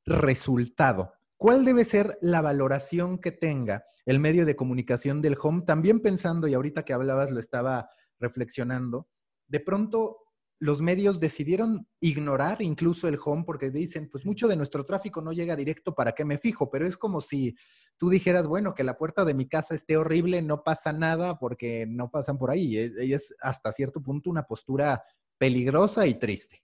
resultado. 0.06 1.14
¿Cuál 1.42 1.66
debe 1.66 1.86
ser 1.86 2.20
la 2.22 2.40
valoración 2.44 3.18
que 3.18 3.32
tenga 3.32 3.84
el 4.06 4.20
medio 4.20 4.46
de 4.46 4.56
comunicación 4.56 5.24
del 5.24 5.36
home? 5.42 5.64
También 5.66 6.00
pensando, 6.00 6.48
y 6.48 6.54
ahorita 6.54 6.86
que 6.86 6.94
hablabas 6.94 7.32
lo 7.32 7.40
estaba 7.40 7.90
reflexionando, 8.20 9.10
de 9.48 9.60
pronto 9.60 10.20
los 10.60 10.84
medios 10.84 11.20
decidieron 11.20 11.88
ignorar 12.00 12.62
incluso 12.62 13.08
el 13.08 13.18
home 13.26 13.44
porque 13.44 13.72
dicen, 13.72 14.08
pues 14.12 14.24
mucho 14.24 14.48
de 14.48 14.56
nuestro 14.56 14.86
tráfico 14.86 15.20
no 15.24 15.34
llega 15.34 15.56
directo, 15.56 15.96
¿para 15.96 16.12
qué 16.12 16.26
me 16.26 16.38
fijo? 16.38 16.70
Pero 16.70 16.86
es 16.86 16.96
como 16.96 17.22
si 17.22 17.56
tú 17.98 18.12
dijeras, 18.12 18.46
bueno, 18.46 18.76
que 18.76 18.84
la 18.84 19.00
puerta 19.00 19.26
de 19.26 19.34
mi 19.34 19.48
casa 19.48 19.74
esté 19.74 19.98
horrible, 19.98 20.44
no 20.44 20.64
pasa 20.64 20.94
nada 20.94 21.40
porque 21.40 21.88
no 21.88 22.12
pasan 22.12 22.38
por 22.38 22.52
ahí. 22.52 22.78
Es, 22.78 22.96
es 22.98 23.36
hasta 23.42 23.72
cierto 23.72 24.00
punto 24.04 24.30
una 24.30 24.44
postura 24.44 25.04
peligrosa 25.40 26.06
y 26.06 26.20
triste. 26.20 26.62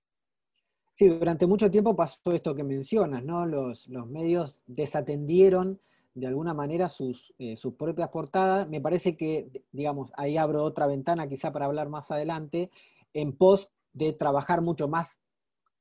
Sí, 0.97 1.09
durante 1.09 1.45
mucho 1.45 1.69
tiempo 1.69 1.95
pasó 1.95 2.31
esto 2.31 2.55
que 2.55 2.63
mencionas, 2.63 3.23
¿no? 3.23 3.45
Los, 3.45 3.87
medios 3.87 4.63
desatendieron 4.65 5.79
de 6.15 6.25
alguna 6.25 6.55
manera 6.55 6.89
sus, 6.89 7.35
eh, 7.37 7.55
sus, 7.55 7.75
propias 7.75 8.09
portadas. 8.09 8.67
Me 8.67 8.81
parece 8.81 9.15
que, 9.15 9.63
digamos, 9.71 10.11
ahí 10.17 10.37
abro 10.37 10.63
otra 10.63 10.87
ventana 10.87 11.27
quizá 11.27 11.53
para 11.53 11.67
hablar 11.67 11.87
más 11.87 12.09
adelante, 12.09 12.71
en 13.13 13.37
pos 13.37 13.69
de 13.93 14.13
trabajar 14.13 14.63
mucho 14.63 14.87
más 14.87 15.19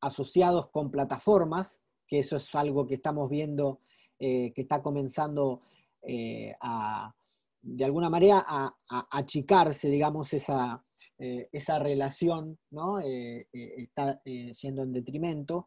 asociados 0.03 0.69
con 0.69 0.91
plataformas, 0.91 1.81
que 2.07 2.19
eso 2.19 2.37
es 2.37 2.55
algo 2.55 2.87
que 2.87 2.97
estamos 2.97 3.31
viendo 3.31 3.81
eh, 4.19 4.53
que 4.53 4.61
está 4.61 4.83
comenzando 4.83 5.63
eh, 6.03 6.53
a, 6.61 7.15
de 7.63 7.85
alguna 7.87 8.11
manera, 8.11 8.45
a 8.47 8.77
achicarse, 9.11 9.89
digamos, 9.89 10.35
esa, 10.35 10.85
eh, 11.19 11.49
esa 11.51 11.79
relación 11.79 12.59
¿no? 12.71 13.01
Eh, 13.01 13.49
eh, 13.51 13.75
está 13.79 14.21
siendo 14.53 14.83
en 14.83 14.93
detrimento. 14.93 15.65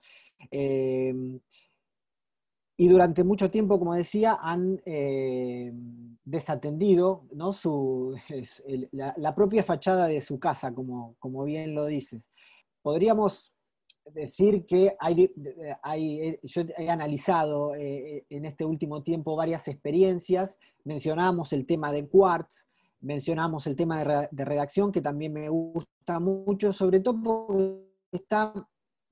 Y 2.77 2.87
durante 2.87 3.23
mucho 3.23 3.49
tiempo, 3.49 3.77
como 3.79 3.93
decía, 3.93 4.37
han 4.39 4.79
desatendido 6.23 7.25
¿no? 7.33 7.51
Su, 7.51 8.15
la, 8.91 9.35
propia 9.35 9.63
fachada 9.63 10.07
de 10.07 10.21
su 10.21 10.39
casa, 10.39 10.73
como, 10.73 11.15
como 11.19 11.43
bien 11.45 11.73
lo 11.73 11.85
dices. 11.85 12.27
Podríamos 12.81 13.53
decir 14.13 14.65
que 14.65 14.95
hay, 14.99 15.31
hay, 15.83 16.39
yo 16.43 16.61
he 16.77 16.89
analizado 16.89 17.73
en 17.75 18.45
este 18.45 18.65
último 18.65 19.03
tiempo 19.03 19.35
varias 19.35 19.67
experiencias, 19.67 20.55
mencionamos 20.83 21.53
el 21.53 21.65
tema 21.65 21.91
de 21.91 22.07
Quartz, 22.07 22.68
mencionamos 23.01 23.65
el 23.67 23.75
tema 23.75 24.03
de, 24.31 24.45
redacción, 24.45 24.91
que 24.91 25.01
también 25.01 25.33
me 25.33 25.49
gusta 25.49 26.19
mucho, 26.19 26.73
sobre 26.73 26.99
todo 26.99 27.21
porque 27.21 27.89
está 28.11 28.53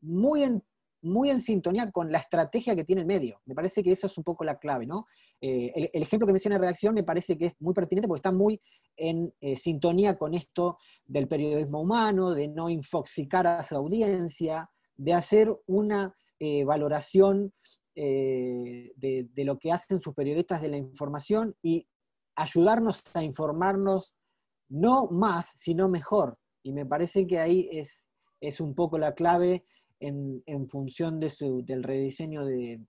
muy 0.02 0.44
en, 0.44 0.64
muy 1.02 1.30
en 1.30 1.42
sintonía 1.42 1.92
con 1.92 2.12
la 2.12 2.20
estrategia 2.20 2.76
que 2.76 2.84
tiene 2.84 3.02
el 3.02 3.08
medio. 3.08 3.42
Me 3.46 3.56
parece 3.56 3.84
que 3.84 3.92
eso 3.92 4.08
es 4.08 4.18
un 4.18 4.24
poco 4.24 4.44
la 4.44 4.60
clave, 4.60 4.86
¿no? 4.86 5.06
Eh, 5.40 5.90
el, 5.94 6.02
ejemplo 6.02 6.26
que 6.26 6.34
menciona 6.34 6.58
redacción 6.58 6.96
me 6.96 7.04
parece 7.04 7.38
que 7.38 7.46
es 7.48 7.54
muy 7.60 7.74
pertinente 7.74 8.08
porque 8.08 8.20
está 8.20 8.32
muy 8.32 8.60
en 8.96 9.34
eh, 9.40 9.56
sintonía 9.56 10.18
con 10.18 10.34
esto 10.34 10.78
del 11.06 11.28
periodismo 11.28 11.82
humano, 11.82 12.32
de 12.34 12.48
no 12.48 12.70
infoxicar 12.70 13.46
a 13.48 13.64
su 13.64 13.76
audiencia, 13.76 14.70
de 14.96 15.14
hacer 15.14 15.56
una 15.68 16.16
eh, 16.40 16.64
valoración 16.64 17.54
de, 17.96 18.94
de, 19.34 19.44
lo 19.44 19.58
que 19.58 19.72
hacen 19.72 20.00
sus 20.00 20.14
periodistas 20.14 20.62
de 20.62 20.68
la 20.68 20.78
información 20.78 21.56
y 21.64 21.88
ayudarnos 22.38 23.04
a 23.14 23.24
informarnos 23.24 24.16
no 24.70 25.08
más, 25.08 25.54
sino 25.58 25.90
mejor. 25.90 26.38
Y 26.64 26.72
me 26.72 26.86
parece 26.86 27.26
que 27.28 27.40
ahí 27.40 27.68
es, 27.72 28.06
es 28.40 28.62
un 28.62 28.76
poco 28.76 28.98
la 28.98 29.14
clave 29.14 29.66
en, 30.00 30.70
función 30.70 31.20
de 31.20 31.30
su, 31.30 31.66
del 31.66 31.84
rediseño 31.84 32.46
de, 32.46 32.80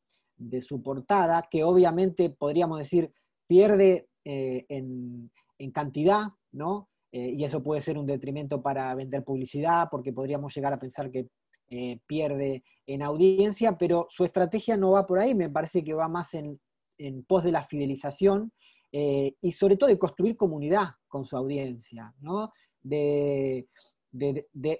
su 0.60 0.82
portada, 0.82 1.48
que 1.50 1.64
obviamente 1.64 2.30
podríamos 2.30 2.78
decir 2.78 3.12
pierde 3.46 4.08
eh, 4.24 4.66
en, 4.68 5.30
cantidad, 5.72 6.28
¿no? 6.52 6.88
Eh, 7.10 7.32
y 7.36 7.44
eso 7.44 7.62
puede 7.62 7.80
ser 7.80 7.98
un 7.98 8.06
detrimento 8.06 8.62
para 8.62 8.94
vender 8.94 9.24
publicidad, 9.24 9.88
porque 9.90 10.12
podríamos 10.12 10.54
llegar 10.54 10.72
a 10.72 10.78
pensar 10.78 11.10
que 11.10 11.28
eh, 11.70 12.00
pierde 12.06 12.62
en 12.86 13.02
audiencia, 13.02 13.76
pero 13.78 14.06
su 14.10 14.24
estrategia 14.24 14.76
no 14.76 14.92
va 14.92 15.06
por 15.06 15.18
ahí, 15.18 15.34
me 15.34 15.48
parece 15.48 15.82
que 15.82 15.94
va 15.94 16.08
más 16.08 16.34
en, 16.34 16.60
en 16.98 17.24
pos 17.24 17.44
de 17.44 17.52
la 17.52 17.62
fidelización 17.62 18.52
eh, 18.92 19.34
y 19.40 19.52
sobre 19.52 19.76
todo 19.76 19.88
de 19.88 19.98
construir 19.98 20.36
comunidad 20.36 20.88
con 21.08 21.24
su 21.24 21.36
audiencia, 21.36 22.14
¿no? 22.20 22.52
de, 22.82 23.68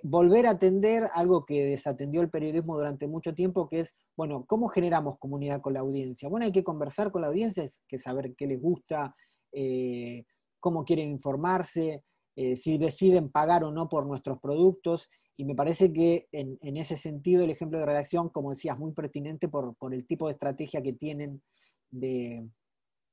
volver 0.02 0.46
a 0.46 0.50
atender 0.50 1.08
algo 1.12 1.44
que 1.44 1.66
desatendió 1.66 2.22
el 2.22 2.30
periodismo 2.30 2.76
durante 2.76 3.06
mucho 3.06 3.34
tiempo, 3.34 3.68
que 3.68 3.80
es, 3.80 3.94
bueno, 4.16 4.44
¿cómo 4.46 4.68
generamos 4.68 5.18
comunidad 5.18 5.60
con 5.60 5.74
la 5.74 5.80
audiencia? 5.80 6.28
Bueno, 6.28 6.46
hay 6.46 6.52
que 6.52 6.64
conversar 6.64 7.12
con 7.12 7.22
la 7.22 7.28
audiencia, 7.28 7.62
hay 7.62 7.68
que 7.86 7.98
saber 7.98 8.34
qué 8.34 8.46
les 8.46 8.60
gusta, 8.60 9.14
eh, 9.52 10.24
cómo 10.60 10.84
quieren 10.84 11.10
informarse, 11.10 12.02
eh, 12.36 12.56
si 12.56 12.78
deciden 12.78 13.30
pagar 13.30 13.64
o 13.64 13.70
no 13.70 13.88
por 13.88 14.06
nuestros 14.06 14.38
productos. 14.40 15.10
Y 15.36 15.44
me 15.44 15.54
parece 15.54 15.92
que 15.92 16.26
en, 16.32 16.76
ese 16.76 16.96
sentido 16.96 17.44
el 17.44 17.50
ejemplo 17.50 17.78
de 17.78 17.86
redacción, 17.86 18.28
como 18.28 18.50
decías, 18.50 18.76
muy 18.76 18.92
pertinente 18.92 19.48
por, 19.48 19.76
el 19.92 20.06
tipo 20.06 20.26
de 20.26 20.32
estrategia 20.32 20.82
que 20.82 20.94
tienen 20.94 21.42
de, 21.90 22.48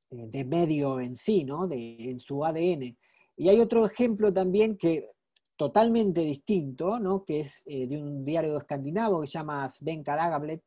de 0.09 0.45
medio 0.45 0.99
en 0.99 1.15
sí, 1.17 1.43
¿no? 1.43 1.67
De, 1.67 2.09
en 2.09 2.19
su 2.19 2.45
ADN. 2.45 2.97
Y 3.37 3.49
hay 3.49 3.59
otro 3.59 3.85
ejemplo 3.85 4.31
también 4.31 4.77
que 4.77 5.09
totalmente 5.57 6.21
distinto, 6.21 6.99
¿no? 6.99 7.23
que 7.23 7.41
es 7.41 7.63
eh, 7.65 7.87
de 7.87 7.97
un 7.97 8.23
diario 8.23 8.57
escandinavo 8.57 9.21
que 9.21 9.27
se 9.27 9.33
llama 9.33 9.69
Svenka 9.69 10.15
Dagablet, 10.15 10.61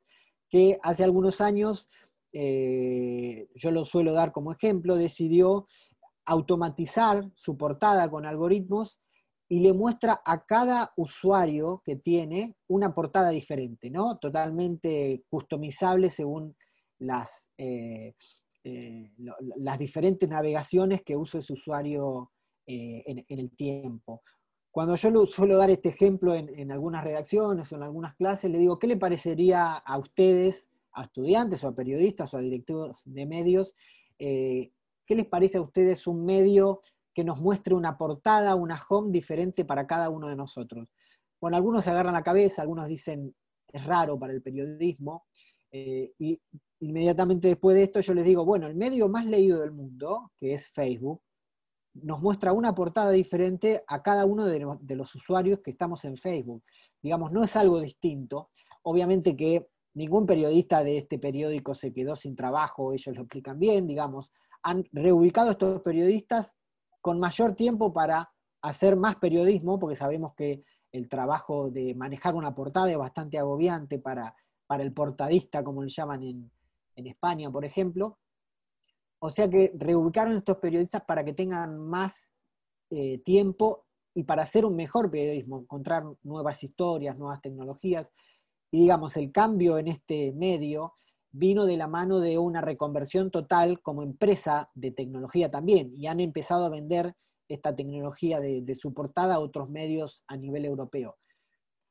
que 0.49 0.78
hace 0.83 1.04
algunos 1.04 1.40
años, 1.40 1.88
eh, 2.33 3.49
yo 3.54 3.71
lo 3.71 3.85
suelo 3.85 4.12
dar 4.12 4.33
como 4.33 4.52
ejemplo, 4.52 4.97
decidió 4.97 5.66
automatizar 6.25 7.30
su 7.35 7.57
portada 7.57 8.11
con 8.11 8.26
algoritmos 8.26 9.00
y 9.50 9.61
le 9.61 9.73
muestra 9.73 10.21
a 10.25 10.45
cada 10.45 10.92
usuario 10.97 11.83
que 11.85 11.97
tiene 11.97 12.54
una 12.66 12.92
portada 12.92 13.30
diferente, 13.30 13.90
¿no? 13.90 14.18
Totalmente 14.18 15.25
customizable 15.30 16.11
según 16.11 16.54
las, 16.99 17.49
eh, 17.57 18.14
las 18.65 19.79
diferentes 19.79 20.29
navegaciones 20.29 21.03
que 21.03 21.17
usa 21.17 21.41
ese 21.41 21.53
usuario 21.53 22.31
eh, 22.71 23.03
en, 23.07 23.38
el 23.38 23.50
tiempo. 23.57 24.23
Cuando 24.71 24.95
yo 24.95 25.25
suelo 25.27 25.57
dar 25.57 25.71
este 25.71 25.88
ejemplo 25.88 26.35
en, 26.35 26.71
algunas 26.71 27.03
redacciones 27.03 27.73
o 27.73 27.77
en 27.77 27.83
algunas 27.83 28.15
clases, 28.15 28.50
le 28.50 28.59
digo, 28.59 28.79
¿qué 28.79 28.87
le 28.87 28.99
parecería 28.99 29.73
a 29.73 29.99
ustedes, 29.99 30.69
a 30.93 31.05
estudiantes 31.05 31.65
o 31.65 31.69
a 31.69 31.75
periodistas 31.75 32.35
o 32.35 32.37
a 32.37 32.43
directivos 32.43 33.03
de 33.07 33.25
medios, 33.25 33.75
eh, 34.19 34.71
qué 35.07 35.15
les 35.15 35.27
parece 35.27 35.57
a 35.57 35.62
ustedes 35.62 36.07
un 36.07 36.27
medio 36.27 36.83
que 37.15 37.25
nos 37.25 37.41
muestre 37.41 37.75
una 37.75 37.97
portada, 37.97 38.55
una 38.55 38.83
home 38.87 39.12
diferente 39.12 39.65
para 39.65 39.87
cada 39.87 40.11
uno 40.11 40.29
de 40.29 40.37
nosotros? 40.37 40.88
Bueno, 41.41 41.57
algunos 41.57 41.85
se 41.85 41.91
agarran 41.91 42.12
la 42.12 42.23
cabeza, 42.23 42.61
algunos 42.61 42.87
dicen, 42.87 43.35
es 43.73 43.85
raro 43.85 44.19
para 44.19 44.35
el 44.35 44.43
periodismo, 44.43 45.25
y 45.70 46.40
inmediatamente 46.80 47.48
después 47.48 47.76
de 47.76 47.84
esto 47.84 48.00
yo 48.00 48.14
les 48.14 48.25
digo, 48.25 48.44
bueno, 48.44 48.66
el 48.66 48.76
medio 48.76 49.08
más 49.08 49.26
leído 49.26 49.60
del 49.60 49.72
mundo, 49.72 50.32
que 50.38 50.54
es 50.54 50.68
Facebook, 50.68 51.22
nos 51.94 52.20
muestra 52.20 52.52
una 52.52 52.75
portada 52.75 53.10
diferente 53.10 53.82
a 53.87 54.02
cada 54.02 54.25
uno 54.25 54.44
de, 54.46 54.60
los 54.94 55.14
usuarios 55.14 55.60
que 55.60 55.70
estamos 55.70 56.04
en 56.04 56.16
Facebook. 56.16 56.62
Digamos, 57.02 57.32
no 57.32 57.42
es 57.42 57.56
algo 57.56 57.80
distinto. 57.80 58.50
Obviamente 58.82 59.37
que 59.37 59.68
ningún 59.94 60.26
periodista 60.26 60.84
de 60.84 60.98
este 60.98 61.18
periódico 61.18 61.75
se 61.75 61.92
quedó 61.92 62.14
sin 62.14 62.37
trabajo, 62.37 62.92
ellos 62.92 63.16
lo 63.16 63.22
explican 63.22 63.58
bien, 63.58 63.87
digamos, 63.87 64.32
han 64.62 64.84
reubicado 64.92 65.48
a 65.48 65.52
estos 65.52 65.82
periodistas 65.82 66.56
con 67.00 67.18
mayor 67.18 67.54
tiempo 67.54 67.92
para 67.92 68.30
hacer 68.62 68.96
más 68.96 69.16
periodismo, 69.16 69.78
porque 69.78 69.96
sabemos 69.96 70.34
que 70.34 70.62
el 70.92 71.08
trabajo 71.08 71.70
de 71.70 71.94
manejar 71.94 72.34
una 72.34 72.54
portada 72.54 72.90
es 72.90 72.96
bastante 72.96 73.38
agobiante 73.38 73.98
para, 73.98 74.34
para 74.68 74.84
el 74.84 74.92
portadista, 74.92 75.64
como 75.64 75.82
le 75.82 75.88
llaman 75.88 76.22
en, 76.22 76.50
España, 76.94 77.50
por 77.50 77.64
ejemplo. 77.64 78.18
O 79.20 79.30
sea 79.30 79.48
que 79.48 79.72
reubicaron 79.76 80.37
estos 80.37 80.58
periodistas 80.58 81.02
para 81.02 81.25
que 81.25 81.32
tengan 81.32 81.78
más 81.78 82.28
eh, 82.90 83.18
tiempo 83.18 83.87
y 84.14 84.25
para 84.25 84.42
hacer 84.42 84.64
un 84.64 84.75
mejor 84.75 85.10
periodismo, 85.10 85.60
encontrar 85.60 86.04
nuevas 86.25 86.62
historias, 86.64 87.16
nuevas 87.16 87.40
tecnologías. 87.40 88.08
Y 88.70 88.80
digamos, 88.82 89.16
el 89.16 89.30
cambio 89.30 89.78
en 89.78 89.88
este 89.88 90.32
medio 90.32 90.92
vino 91.30 91.66
de 91.66 91.76
la 91.76 91.87
mano 91.87 92.20
de 92.20 92.38
una 92.38 92.60
reconversión 92.60 93.30
total 93.30 93.80
como 93.80 94.02
empresa 94.02 94.70
de 94.75 94.90
tecnología 94.90 95.50
también, 95.50 95.92
y 95.94 96.06
han 96.06 96.20
empezado 96.20 96.66
a 96.66 96.70
vender 96.70 97.14
esta 97.48 97.75
tecnología 97.75 98.40
de, 98.40 98.75
su 98.75 98.92
portada 98.92 99.37
a 99.37 99.40
otros 99.40 99.70
medios 99.70 100.25
a 100.26 100.37
nivel 100.37 100.64
europeo. 100.64 101.16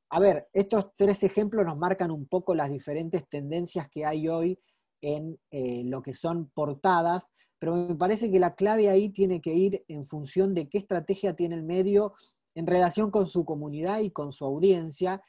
A 0.10 0.20
ver, 0.20 0.48
estos 0.54 0.92
tres 0.96 1.24
ejemplos 1.24 1.66
nos 1.66 1.78
marcan 1.78 2.12
un 2.12 2.28
poco 2.28 2.56
las 2.56 2.72
diferentes 2.72 3.28
tendencias 3.28 3.90
que 3.90 4.06
hay 4.06 4.28
hoy 4.28 4.60
en 5.02 5.38
eh, 5.52 5.84
lo 5.86 6.02
que 6.02 6.14
son 6.14 6.50
portadas, 6.54 7.28
pero 7.60 7.76
me 7.76 7.96
parece 7.96 8.32
que 8.32 8.40
la 8.40 8.56
clave 8.56 8.90
ahí 8.90 9.10
tiene 9.10 9.42
que 9.42 9.54
ir 9.54 9.84
en 9.88 10.06
función 10.06 10.54
de 10.54 10.70
qué 10.70 10.78
estrategia 10.78 11.36
tiene 11.36 11.56
el 11.56 11.64
medio 11.64 12.14
en 12.56 12.68
relación 12.68 13.12
con 13.12 13.28
su 13.28 13.46
comunidad 13.46 14.00
y 14.00 14.12
con 14.12 14.32
su 14.32 14.46
audiencia, 14.46 15.22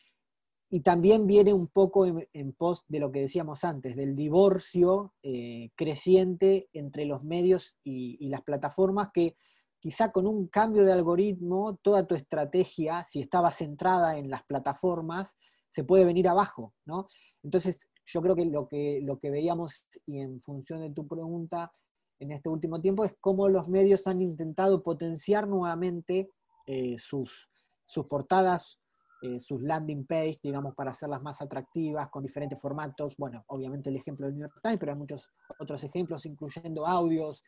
y 0.70 0.80
también 0.80 1.26
viene 1.26 1.54
un 1.54 1.66
poco 1.66 2.06
en, 2.06 2.52
pos 2.52 2.84
de 2.88 3.00
lo 3.00 3.10
que 3.10 3.20
decíamos 3.20 3.64
antes, 3.64 3.96
del 3.96 4.14
divorcio 4.14 5.14
eh, 5.22 5.70
creciente 5.74 6.68
entre 6.72 7.06
los 7.06 7.24
medios 7.24 7.78
y, 7.84 8.28
las 8.28 8.42
plataformas, 8.42 9.08
que 9.12 9.36
quizá 9.80 10.10
con 10.12 10.26
un 10.26 10.48
cambio 10.48 10.84
de 10.84 10.92
algoritmo, 10.92 11.78
toda 11.82 12.06
tu 12.06 12.14
estrategia, 12.14 13.04
si 13.08 13.20
estaba 13.20 13.50
centrada 13.50 14.18
en 14.18 14.30
las 14.30 14.44
plataformas, 14.44 15.36
se 15.70 15.84
puede 15.84 16.04
venir 16.04 16.28
abajo, 16.28 16.74
¿no? 16.84 17.06
Entonces, 17.42 17.78
yo 18.06 18.22
creo 18.22 18.34
que 18.34 18.46
lo 18.46 18.66
que, 18.68 19.00
lo 19.02 19.18
que 19.18 19.30
veíamos, 19.30 19.86
y 20.06 20.20
en 20.20 20.40
función 20.40 20.80
de 20.80 20.90
tu 20.90 21.06
pregunta, 21.06 21.70
en 22.18 22.32
este 22.32 22.48
último 22.48 22.80
tiempo, 22.80 23.04
es 23.04 23.14
cómo 23.20 23.48
los 23.48 23.68
medios 23.68 24.06
han 24.06 24.22
intentado 24.22 24.82
potenciar 24.82 25.46
nuevamente 25.46 26.30
eh, 26.66 26.96
sus, 26.98 27.48
sus 27.84 28.06
portadas, 28.06 28.80
eh, 29.22 29.38
sus 29.38 29.62
landing 29.62 30.06
page, 30.06 30.38
digamos, 30.42 30.74
para 30.74 30.90
hacerlas 30.90 31.22
más 31.22 31.40
atractivas, 31.40 32.08
con 32.10 32.22
diferentes 32.22 32.60
formatos. 32.60 33.16
Bueno, 33.16 33.44
obviamente 33.48 33.90
el 33.90 33.96
ejemplo 33.96 34.26
del 34.26 34.36
New 34.36 34.48
York 34.48 34.60
Times, 34.62 34.80
pero 34.80 34.92
hay 34.92 34.98
muchos 34.98 35.28
otros 35.58 35.84
ejemplos, 35.84 36.26
incluyendo 36.26 36.86
audios, 36.86 37.42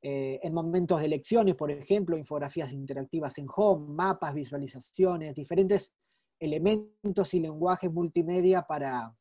eh, 0.00 0.38
en 0.42 0.54
momentos 0.54 1.00
de 1.00 1.06
elecciones, 1.06 1.54
por 1.56 1.70
ejemplo, 1.70 2.16
infografías 2.16 2.72
interactivas 2.72 3.36
en 3.38 3.46
home, 3.54 3.94
mapas, 3.94 4.34
visualizaciones, 4.34 5.34
diferentes 5.34 5.92
elementos 6.38 7.34
y 7.34 7.40
lenguajes 7.40 7.90
multimedia 7.92 8.62
para, 8.62 9.12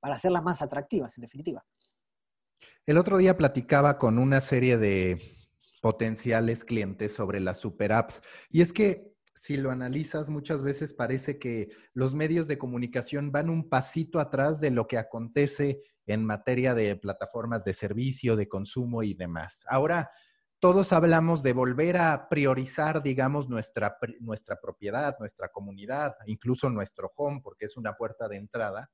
para 0.00 0.14
hacerlas 0.14 0.42
más 0.42 0.62
atractivas, 0.62 1.16
en 1.18 1.22
definitiva. 1.22 1.64
El 2.86 2.98
otro 2.98 3.18
día 3.18 3.36
platicaba 3.36 3.98
con 3.98 4.18
una 4.18 4.40
serie 4.40 4.78
de 4.78 5.20
potenciales 5.82 6.64
clientes 6.64 7.12
sobre 7.12 7.40
las 7.40 7.58
super 7.58 7.92
apps 7.92 8.22
y 8.50 8.62
es 8.62 8.72
que 8.72 9.12
si 9.34 9.58
lo 9.58 9.70
analizas, 9.70 10.30
muchas 10.30 10.62
veces 10.62 10.94
parece 10.94 11.38
que 11.38 11.68
los 11.92 12.14
medios 12.14 12.48
de 12.48 12.56
comunicación 12.56 13.32
van 13.32 13.50
un 13.50 13.68
pasito 13.68 14.18
atrás 14.18 14.60
de 14.60 14.70
lo 14.70 14.86
que 14.86 14.96
acontece 14.96 15.82
en 16.06 16.24
materia 16.24 16.74
de 16.74 16.96
plataformas 16.96 17.64
de 17.64 17.74
servicio, 17.74 18.36
de 18.36 18.48
consumo 18.48 19.02
y 19.02 19.14
demás. 19.14 19.64
Ahora, 19.68 20.10
todos 20.58 20.92
hablamos 20.92 21.42
de 21.42 21.52
volver 21.52 21.98
a 21.98 22.28
priorizar, 22.28 23.02
digamos, 23.02 23.48
nuestra, 23.48 23.98
nuestra 24.20 24.60
propiedad, 24.60 25.16
nuestra 25.18 25.48
comunidad, 25.48 26.16
incluso 26.26 26.70
nuestro 26.70 27.12
home, 27.16 27.40
porque 27.42 27.66
es 27.66 27.76
una 27.76 27.96
puerta 27.96 28.28
de 28.28 28.36
entrada. 28.36 28.90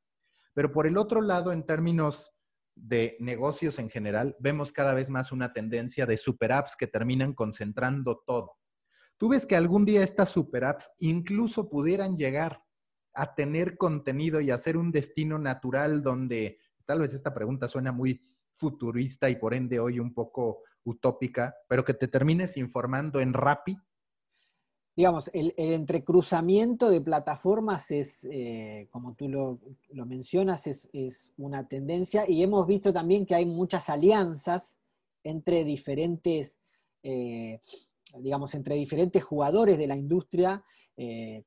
Pero 0.55 0.73
por 0.73 0.87
el 0.87 0.97
otro 0.97 1.21
lado, 1.21 1.53
en 1.53 1.65
términos 1.65 2.33
de 2.75 3.17
negocios 3.21 3.79
en 3.79 3.91
general, 3.91 4.37
vemos 4.41 4.73
cada 4.73 4.95
vez 4.95 5.09
más 5.11 5.31
una 5.31 5.53
tendencia 5.53 6.07
de 6.07 6.17
super 6.17 6.53
apps 6.53 6.77
que 6.77 6.87
terminan 6.87 7.33
concentrando 7.35 8.23
todo. 8.27 8.59
¿Tú 9.19 9.29
ves 9.29 9.47
que 9.47 9.55
algún 9.55 9.85
día 9.85 10.03
estas 10.03 10.31
super 10.31 10.65
apps 10.65 10.91
incluso 10.99 11.69
pudieran 11.69 12.17
llegar 12.17 12.65
a 13.15 13.35
tener 13.35 13.77
contenido 13.77 14.41
y 14.41 14.51
a 14.51 14.59
ser 14.59 14.77
un 14.77 14.91
destino 14.91 15.39
natural 15.39 16.03
donde 16.03 16.59
tal 16.85 17.01
vez 17.01 17.15
esta 17.15 17.33
pregunta 17.33 17.69
suena 17.69 17.93
muy 17.93 18.21
futurista 18.55 19.31
y 19.31 19.37
por 19.37 19.55
ende 19.55 19.81
hoy 19.81 19.99
un 19.99 20.13
poco 20.13 20.63
utópica, 20.85 21.55
pero 21.69 21.85
que 21.85 21.95
te 21.95 22.09
termines 22.09 22.57
informando 22.57 23.21
en 23.21 23.33
Rappi? 23.33 23.77
Digamos, 24.95 25.31
el, 25.33 25.55
entrecruzamiento 25.57 26.91
de 26.91 27.01
plataformas 27.01 27.91
es, 27.91 28.25
eh, 28.31 28.89
como 28.91 29.15
tú 29.15 29.29
lo, 29.29 29.59
mencionas, 30.05 30.67
es, 30.67 31.33
una 31.39 31.67
tendencia 31.67 32.29
y 32.29 32.43
hemos 32.43 32.67
visto 32.67 32.93
también 32.93 33.25
que 33.25 33.35
hay 33.35 33.47
muchas 33.47 33.89
alianzas 33.89 34.77
entre 35.25 35.65
diferentes 35.65 36.59
eh, 37.03 37.59
digamos, 38.19 38.55
entre 38.55 38.75
diferentes 38.75 39.23
jugadores 39.23 39.79
de 39.79 39.87
la 39.87 39.97
industria, 39.97 40.63
eh, 40.97 41.45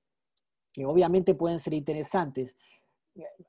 que 0.71 0.85
obviamente 0.85 1.35
pueden 1.35 1.59
ser 1.59 1.73
interesantes. 1.73 2.55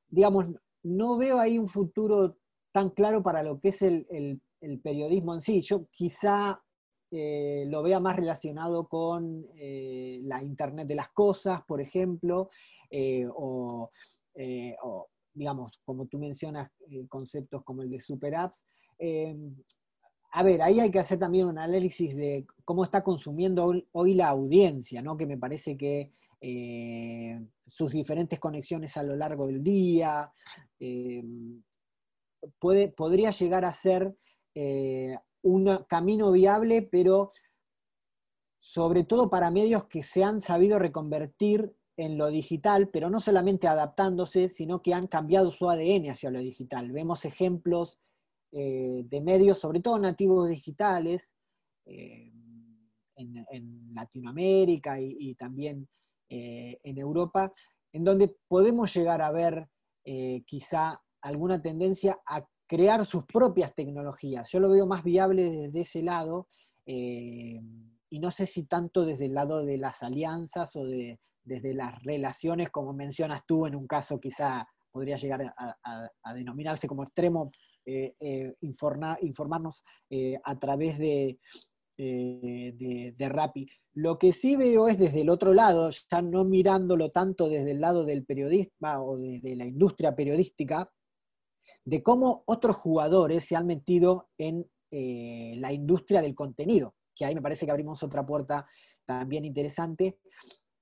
Digamos, 0.09 0.47
no 0.87 1.17
veo 1.17 1.39
ahí 1.39 1.59
un 1.59 1.69
futuro 1.69 2.37
tan 2.73 2.91
claro 2.91 3.23
para 3.23 3.43
lo 3.43 3.61
que 3.61 3.69
es 3.69 3.83
el, 3.83 4.41
periodismo 4.83 5.35
en 5.35 5.43
sí. 5.43 5.61
Yo 5.61 5.87
quizá 5.91 6.61
eh, 7.11 7.65
lo 7.69 7.83
vea 7.83 8.01
más 8.01 8.17
relacionado 8.17 8.89
con 8.89 9.47
eh, 9.57 10.21
la 10.25 10.43
Internet 10.43 10.89
de 10.89 10.97
las 10.97 11.11
Cosas, 11.11 11.63
por 11.67 11.81
ejemplo, 11.81 12.51
o, 13.35 13.91
digamos, 15.33 15.81
como 15.85 16.07
tú 16.07 16.19
mencionas, 16.19 16.71
conceptos 17.09 17.63
como 17.65 17.83
el 17.83 17.91
de 17.91 18.01
super 18.01 18.35
apps 18.35 18.65
a 20.37 20.43
ver, 20.43 20.61
ahí 20.61 20.81
hay 20.81 20.91
que 20.91 20.99
hacer 20.99 21.19
también 21.19 21.47
un 21.47 21.59
análisis 21.59 22.15
de 22.15 22.47
cómo 22.67 22.85
está 22.85 23.03
consumiendo 23.03 23.73
hoy, 23.93 24.15
la 24.15 24.29
audiencia, 24.29 25.01
¿no? 25.01 25.17
Que 25.17 25.25
me 25.25 25.39
parece 25.39 25.79
que 25.79 26.13
eh, 26.43 27.41
sus 27.67 27.93
diferentes 27.93 28.39
conexiones 28.39 28.97
a 28.97 29.03
lo 29.03 29.17
largo 29.17 29.47
del 29.47 29.63
día, 29.63 30.33
eh, 30.79 31.23
puede, 32.59 32.89
podría 32.89 33.31
llegar 33.31 33.65
a 33.65 33.73
ser 33.73 34.17
eh, 34.55 35.17
un 35.43 35.85
camino 35.89 36.33
viable, 36.33 36.83
pero 36.83 37.31
sobre 38.61 39.05
todo 39.05 39.31
para 39.31 39.51
medios 39.51 39.87
que 39.87 40.03
se 40.03 40.25
han 40.25 40.41
sabido 40.41 40.79
reconvertir 40.79 41.75
en 41.97 42.19
lo 42.19 42.29
digital, 42.29 42.89
pero 42.89 43.11
no 43.11 43.21
solamente 43.21 43.69
adaptándose, 43.69 44.51
sino 44.51 44.83
que 44.83 44.93
han 44.93 45.07
cambiado 45.07 45.51
su 45.51 45.69
ADN 45.69 46.11
hacia 46.11 46.31
lo 46.31 46.41
digital. 46.41 46.93
Vemos 46.93 47.25
ejemplos 47.25 47.99
eh, 48.53 49.03
de 49.07 49.21
medios, 49.21 49.59
sobre 49.59 49.81
todo 49.81 49.99
nativos 49.99 50.49
digitales, 50.49 51.33
en, 53.17 53.95
Latinoamérica 53.95 55.01
y, 55.01 55.35
también 55.35 55.89
eh, 56.29 56.79
en 56.83 56.99
Europa, 56.99 57.53
en 57.93 58.05
donde 58.05 58.35
podemos 58.49 58.95
llegar 58.95 59.23
a 59.23 59.31
ver 59.31 59.69
quizá 60.47 61.03
alguna 61.21 61.61
tendencia 61.61 62.17
a 62.29 62.47
crear 62.69 63.05
sus 63.05 63.25
propias 63.27 63.75
tecnologías. 63.75 64.49
Yo 64.53 64.61
lo 64.61 64.71
veo 64.71 64.87
más 64.87 65.03
viable 65.03 65.51
desde 65.51 65.81
ese 65.81 66.03
lado 66.05 66.47
y 66.85 67.61
no 68.21 68.31
sé 68.31 68.47
si 68.47 68.67
tanto 68.67 69.05
desde 69.05 69.27
el 69.27 69.35
lado 69.35 69.65
de 69.65 69.79
las 69.79 70.05
alianzas 70.05 70.77
o 70.77 70.85
de, 70.85 71.19
desde 71.43 71.75
las 71.75 72.01
relaciones, 72.05 72.71
como 72.71 72.93
mencionas 72.93 73.45
tú, 73.49 73.67
en 73.67 73.75
un 73.75 73.89
caso 73.89 74.21
quizá 74.21 74.69
podría 74.93 75.17
llegar 75.17 75.53
a 75.59 76.35
denominarse 76.35 76.87
como 76.87 77.03
extremo 77.03 77.51
eh, 77.89 78.17
eh, 78.19 78.53
informarnos 78.63 79.85
eh, 80.11 80.37
a 80.43 80.59
través 80.59 80.99
de, 80.99 81.39
de, 81.97 83.29
Rappi. 83.29 83.69
Lo 83.95 84.19
que 84.19 84.33
sí 84.33 84.57
veo 84.57 84.89
es 84.89 84.99
desde 84.99 85.23
el 85.23 85.31
otro 85.31 85.55
lado, 85.55 85.91
ya 85.91 86.23
no 86.23 86.45
mirándolo 86.45 87.11
tanto 87.11 87.49
desde 87.49 87.73
el 87.73 87.81
lado 87.81 88.05
del 88.05 88.25
periodista 88.25 89.03
o 89.03 89.17
desde 89.17 89.57
la 89.57 89.65
industria 89.65 90.15
periodística, 90.15 90.91
de 91.85 92.03
cómo 92.03 92.43
otros 92.47 92.77
jugadores 92.77 93.45
se 93.45 93.57
han 93.57 93.67
metido 93.67 94.29
en 94.39 94.67
la 94.91 95.73
industria 95.73 96.23
del 96.23 96.35
contenido, 96.35 96.95
que 97.15 97.25
ahí 97.25 97.35
me 97.35 97.43
parece 97.43 97.67
que 97.67 97.73
abrimos 97.73 98.03
otra 98.03 98.25
puerta 98.25 98.67
también 99.05 99.45
interesante. 99.45 100.19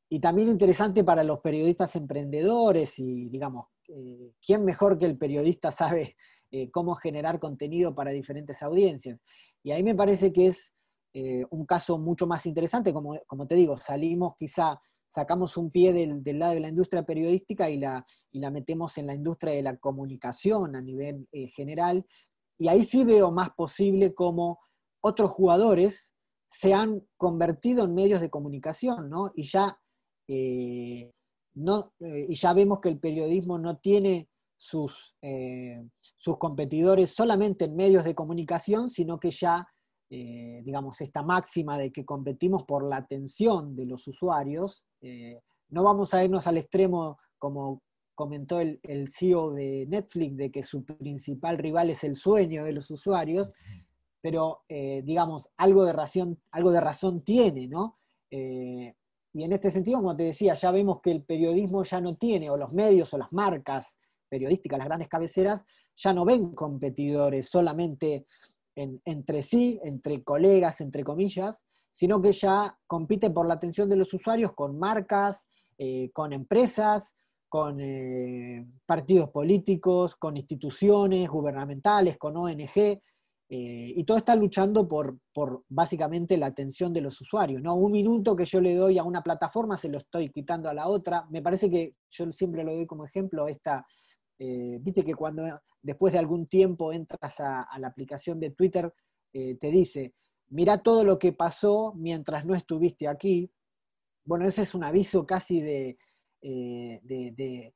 Y 0.09 0.21
también 0.21 0.49
interesante 0.49 1.03
para 1.03 1.25
los 1.25 1.41
periodistas 1.41 1.97
emprendedores 1.97 2.99
y, 2.99 3.29
digamos, 3.31 3.67
¿quién 4.45 4.65
mejor 4.65 4.99
que 4.99 5.07
el 5.07 5.17
periodista 5.17 5.73
sabe 5.73 6.15
eh, 6.57 6.71
cómo 6.71 6.95
generar 6.95 7.41
contenido 7.41 7.97
para 7.97 8.13
diferentes 8.13 8.63
audiencias. 8.63 9.19
Y 9.65 9.73
ahí 9.73 9.83
me 9.83 9.97
parece 9.97 10.33
que 10.33 10.47
es 10.47 10.73
eh, 11.15 11.45
un 11.51 11.65
caso 11.65 11.97
mucho 11.97 12.27
más 12.27 12.45
interesante, 12.45 12.93
como, 12.93 13.19
como, 13.27 13.47
te 13.47 13.55
digo, 13.55 13.77
salimos 13.77 14.35
quizá, 14.37 14.79
sacamos 15.09 15.57
un 15.57 15.71
pie 15.71 15.93
del, 15.93 16.23
lado 16.39 16.55
de 16.55 16.61
la 16.61 16.69
industria 16.69 17.05
periodística 17.05 17.71
y 17.71 17.79
la, 17.79 18.05
y 18.33 18.41
la 18.41 18.51
metemos 18.51 18.99
en 18.99 19.07
la 19.07 19.15
industria 19.15 19.55
de 19.55 19.63
la 19.63 19.77
comunicación 19.77 20.77
a 20.77 20.83
nivel 20.83 21.29
eh, 21.33 21.47
general, 21.49 22.05
y 22.59 22.69
ahí 22.69 22.85
sí 22.85 23.05
veo 23.05 23.31
más 23.31 23.51
posible 23.51 24.13
cómo 24.13 24.61
otros 25.01 25.31
jugadores 25.31 26.13
se 26.49 26.75
han 26.75 27.03
convertido 27.17 27.85
en 27.85 27.95
medios 27.95 28.21
de 28.21 28.31
comunicación, 28.31 29.09
¿no? 29.11 29.33
Y 29.35 29.45
ya, 29.45 29.79
no, 31.55 31.93
y 31.99 32.35
ya 32.35 32.53
vemos 32.53 32.81
que 32.81 32.89
el 32.89 32.99
periodismo 32.99 33.59
no 33.59 33.77
tiene 33.79 34.29
sus, 34.57 35.15
eh, 35.23 35.87
sus 36.01 36.39
competidores 36.39 37.15
solamente 37.15 37.67
en 37.67 37.77
medios 37.77 38.05
de 38.05 38.15
comunicación, 38.15 38.91
sino 38.91 39.19
que 39.19 39.31
ya 39.31 39.67
digamos, 40.65 41.01
esta 41.01 41.23
máxima 41.23 41.79
de 41.79 41.91
que 41.91 42.05
competimos 42.05 42.65
por 42.65 42.85
la 42.85 42.97
atención 42.97 43.75
de 43.75 43.87
los 43.87 44.07
usuarios, 44.07 44.87
no 45.71 45.83
vamos 45.83 46.15
a 46.15 46.25
irnos 46.25 46.47
al 46.47 46.59
extremo 46.59 47.19
como 47.39 47.83
comentó 48.15 48.61
el, 48.61 49.09
CEO 49.09 49.53
de 49.53 49.87
Netflix, 49.89 50.37
de 50.37 50.51
que 50.51 50.63
su 50.63 50.85
principal 50.85 51.59
rival 51.59 51.91
es 51.91 52.05
el 52.05 52.15
sueño 52.15 52.65
de 52.65 52.73
los 52.73 52.91
usuarios, 52.91 53.53
pero 54.21 54.63
eh, 54.69 55.03
digamos, 55.05 55.51
algo 55.57 55.85
de, 55.85 55.93
razón, 55.93 56.41
algo 56.53 56.71
de 56.71 56.81
razón 56.81 57.23
tiene, 57.23 57.69
¿no? 57.69 57.99
Eh, 58.31 58.95
y 59.33 59.43
en 59.43 59.53
este 59.53 59.71
sentido, 59.71 59.99
como 59.99 60.17
te 60.17 60.23
decía, 60.23 60.55
ya 60.55 60.71
vemos 60.71 61.01
que 61.03 61.11
el 61.11 61.25
periodismo 61.25 61.83
ya 61.83 62.01
no 62.01 62.17
tiene, 62.17 62.51
o 62.51 62.57
los 62.57 62.73
medios 62.73 63.13
o 63.13 63.19
las 63.19 63.33
marcas 63.33 63.99
periodísticas, 64.29 64.79
las 64.79 64.87
grandes 64.87 65.09
cabeceras, 65.09 65.61
ya 65.97 66.13
no 66.13 66.25
ven 66.25 66.55
competidores 66.55 67.49
solamente 67.49 68.27
entre 68.77 69.43
sí, 69.43 69.81
entre 69.85 70.23
colegas, 70.23 70.81
entre 70.81 71.05
comillas, 71.05 71.65
sino 71.93 72.21
que 72.21 72.33
ya 72.33 72.77
compiten 72.87 73.33
por 73.33 73.47
la 73.47 73.55
atención 73.55 73.89
de 73.89 73.97
los 73.97 74.13
usuarios 74.13 74.53
con 74.53 74.79
marcas, 74.79 75.47
eh, 75.79 76.11
con 76.13 76.33
empresas, 76.33 77.15
con 77.49 77.81
eh, 77.81 78.67
partidos 78.85 79.31
políticos, 79.31 80.17
con 80.17 80.37
instituciones 80.37 81.29
gubernamentales, 81.29 82.19
con 82.19 82.37
ONG, 82.37 83.01
eh, 83.57 83.93
y 83.97 84.03
todo 84.05 84.17
está 84.17 84.35
luchando 84.35 84.89
por, 84.89 85.19
por, 85.33 85.63
básicamente 85.69 86.37
la 86.37 86.47
atención 86.47 86.93
de 86.93 87.03
los 87.03 87.21
usuarios. 87.21 87.63
¿no? 87.63 87.77
Un 87.77 87.93
minuto 87.93 88.35
que 88.35 88.45
yo 88.45 88.61
le 88.61 88.75
doy 88.75 88.99
a 88.99 89.05
una 89.05 89.23
plataforma 89.23 89.77
se 89.77 89.89
lo 89.89 89.99
estoy 89.99 90.31
quitando 90.31 90.69
a 90.69 90.75
la 90.75 90.89
otra. 90.89 91.27
Me 91.31 91.43
parece 91.43 91.71
que 91.71 91.95
yo 92.11 92.33
siempre 92.33 92.65
lo 92.65 92.75
doy 92.75 92.87
como 92.87 93.05
ejemplo, 93.05 93.47
esta, 93.47 93.87
eh, 94.39 94.79
viste 94.81 95.05
que 95.05 95.15
cuando 95.15 95.45
después 95.83 96.13
de 96.13 96.19
algún 96.19 96.47
tiempo 96.47 96.93
entras 96.93 97.41
a, 97.41 97.69
la 97.79 97.89
aplicación 97.89 98.41
de 98.41 98.51
Twitter, 98.51 98.93
te 99.33 99.71
dice, 99.71 100.15
mira 100.49 100.79
todo 100.79 101.03
lo 101.03 101.19
que 101.19 101.33
pasó 101.33 101.93
mientras 101.97 102.47
no 102.47 102.55
estuviste 102.55 103.09
aquí. 103.09 103.51
Bueno, 104.25 104.47
ese 104.47 104.63
es 104.63 104.75
un 104.75 104.85
aviso 104.85 105.27
casi 105.27 105.61
de, 105.61 105.99
eh, 106.47 107.01
de, 107.03 107.75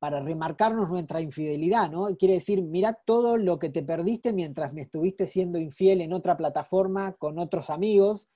para 0.00 0.20
remarcarnos 0.20 0.90
nuestra 0.90 1.20
infidelidad, 1.20 1.88
¿no? 1.88 2.08
Quiere 2.16 2.34
decir, 2.34 2.60
mira 2.60 2.98
todo 3.04 3.36
lo 3.36 3.60
que 3.60 3.70
te 3.70 3.84
perdiste 3.84 4.32
mientras 4.32 4.72
me 4.74 4.82
estuviste 4.82 5.28
siendo 5.28 5.58
infiel 5.60 6.00
en 6.00 6.12
otra 6.12 6.36
plataforma 6.36 7.12
con 7.12 7.38
otros 7.38 7.70
amigos 7.70 8.28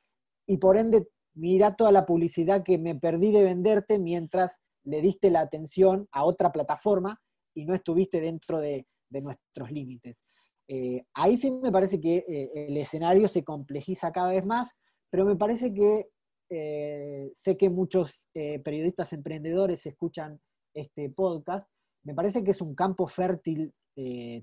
y 0.46 0.58
por 0.58 0.76
ende, 0.76 1.08
mira 1.34 1.74
toda 1.74 1.90
la 1.90 2.06
publicidad 2.06 2.62
que 2.62 2.78
me 2.78 2.94
perdí 2.94 3.32
de 3.32 3.42
venderte 3.42 3.98
mientras 3.98 4.60
le 4.84 5.02
diste 5.02 5.30
la 5.30 5.40
atención 5.40 6.08
a 6.12 6.24
otra 6.24 6.52
plataforma 6.52 7.20
y 7.56 7.64
no 7.64 7.74
estuviste 7.74 8.20
dentro 8.20 8.60
de, 8.60 8.86
nuestros 9.10 9.70
límites. 9.70 10.20
Eh, 10.68 11.04
ahí 11.14 11.38
sí 11.38 11.50
me 11.50 11.72
parece 11.72 11.98
que 11.98 12.26
eh, 12.28 12.50
el 12.68 12.76
escenario 12.76 13.28
se 13.28 13.44
complejiza 13.44 14.12
cada 14.12 14.30
vez 14.30 14.44
más, 14.44 14.72
pero 15.10 15.24
me 15.24 15.36
parece 15.36 15.72
que 15.72 16.08
eh, 16.50 17.32
sé 17.34 17.56
que 17.56 17.70
muchos 17.70 18.28
periodistas 18.62 19.14
emprendedores 19.14 19.86
escuchan 19.86 20.38
este 20.74 21.08
podcast. 21.08 21.66
Me 22.04 22.14
parece 22.14 22.44
que 22.44 22.50
es 22.50 22.60
un 22.60 22.74
campo 22.74 23.06
fértil 23.06 23.72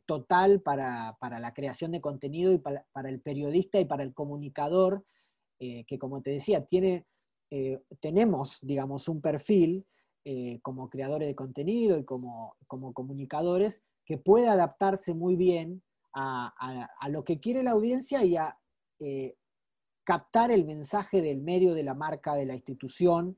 total 0.08 0.63
para, 0.63 1.15
la 1.21 1.54
creación 1.54 1.91
de 1.91 2.02
contenido 2.02 2.52
y 2.52 2.58
para, 2.58 2.84
el 3.06 3.21
periodista 3.21 3.80
y 3.80 3.86
para 3.86 4.02
el 4.02 4.13
comunicador, 4.13 5.06
que 5.60 5.97
como 5.99 6.23
te 6.23 6.32
decía, 6.32 6.65
tiene, 6.65 7.06
tenemos, 7.99 8.58
digamos, 8.63 9.08
un 9.08 9.21
perfil 9.21 9.86
como 10.62 10.89
creadores 10.89 11.27
de 11.27 11.36
contenido 11.36 11.97
y 11.97 12.05
como, 12.05 12.55
como 12.67 12.93
comunicadores 12.93 13.83
que 14.05 14.17
puede 14.17 14.47
adaptarse 14.47 15.13
muy 15.13 15.36
bien 15.36 15.83
a, 16.13 16.53
a, 16.99 17.09
lo 17.09 17.23
que 17.23 17.39
quiere 17.39 17.63
la 17.63 17.71
audiencia 17.71 18.23
y 18.23 18.38
a 18.38 18.57
captar 20.03 20.51
el 20.51 20.65
mensaje 20.65 21.21
del 21.21 21.41
medio, 21.41 21.73
de 21.73 21.83
la 21.83 21.93
marca, 21.93 22.36
de 22.36 22.45
la 22.45 22.55
institución, 22.55 23.38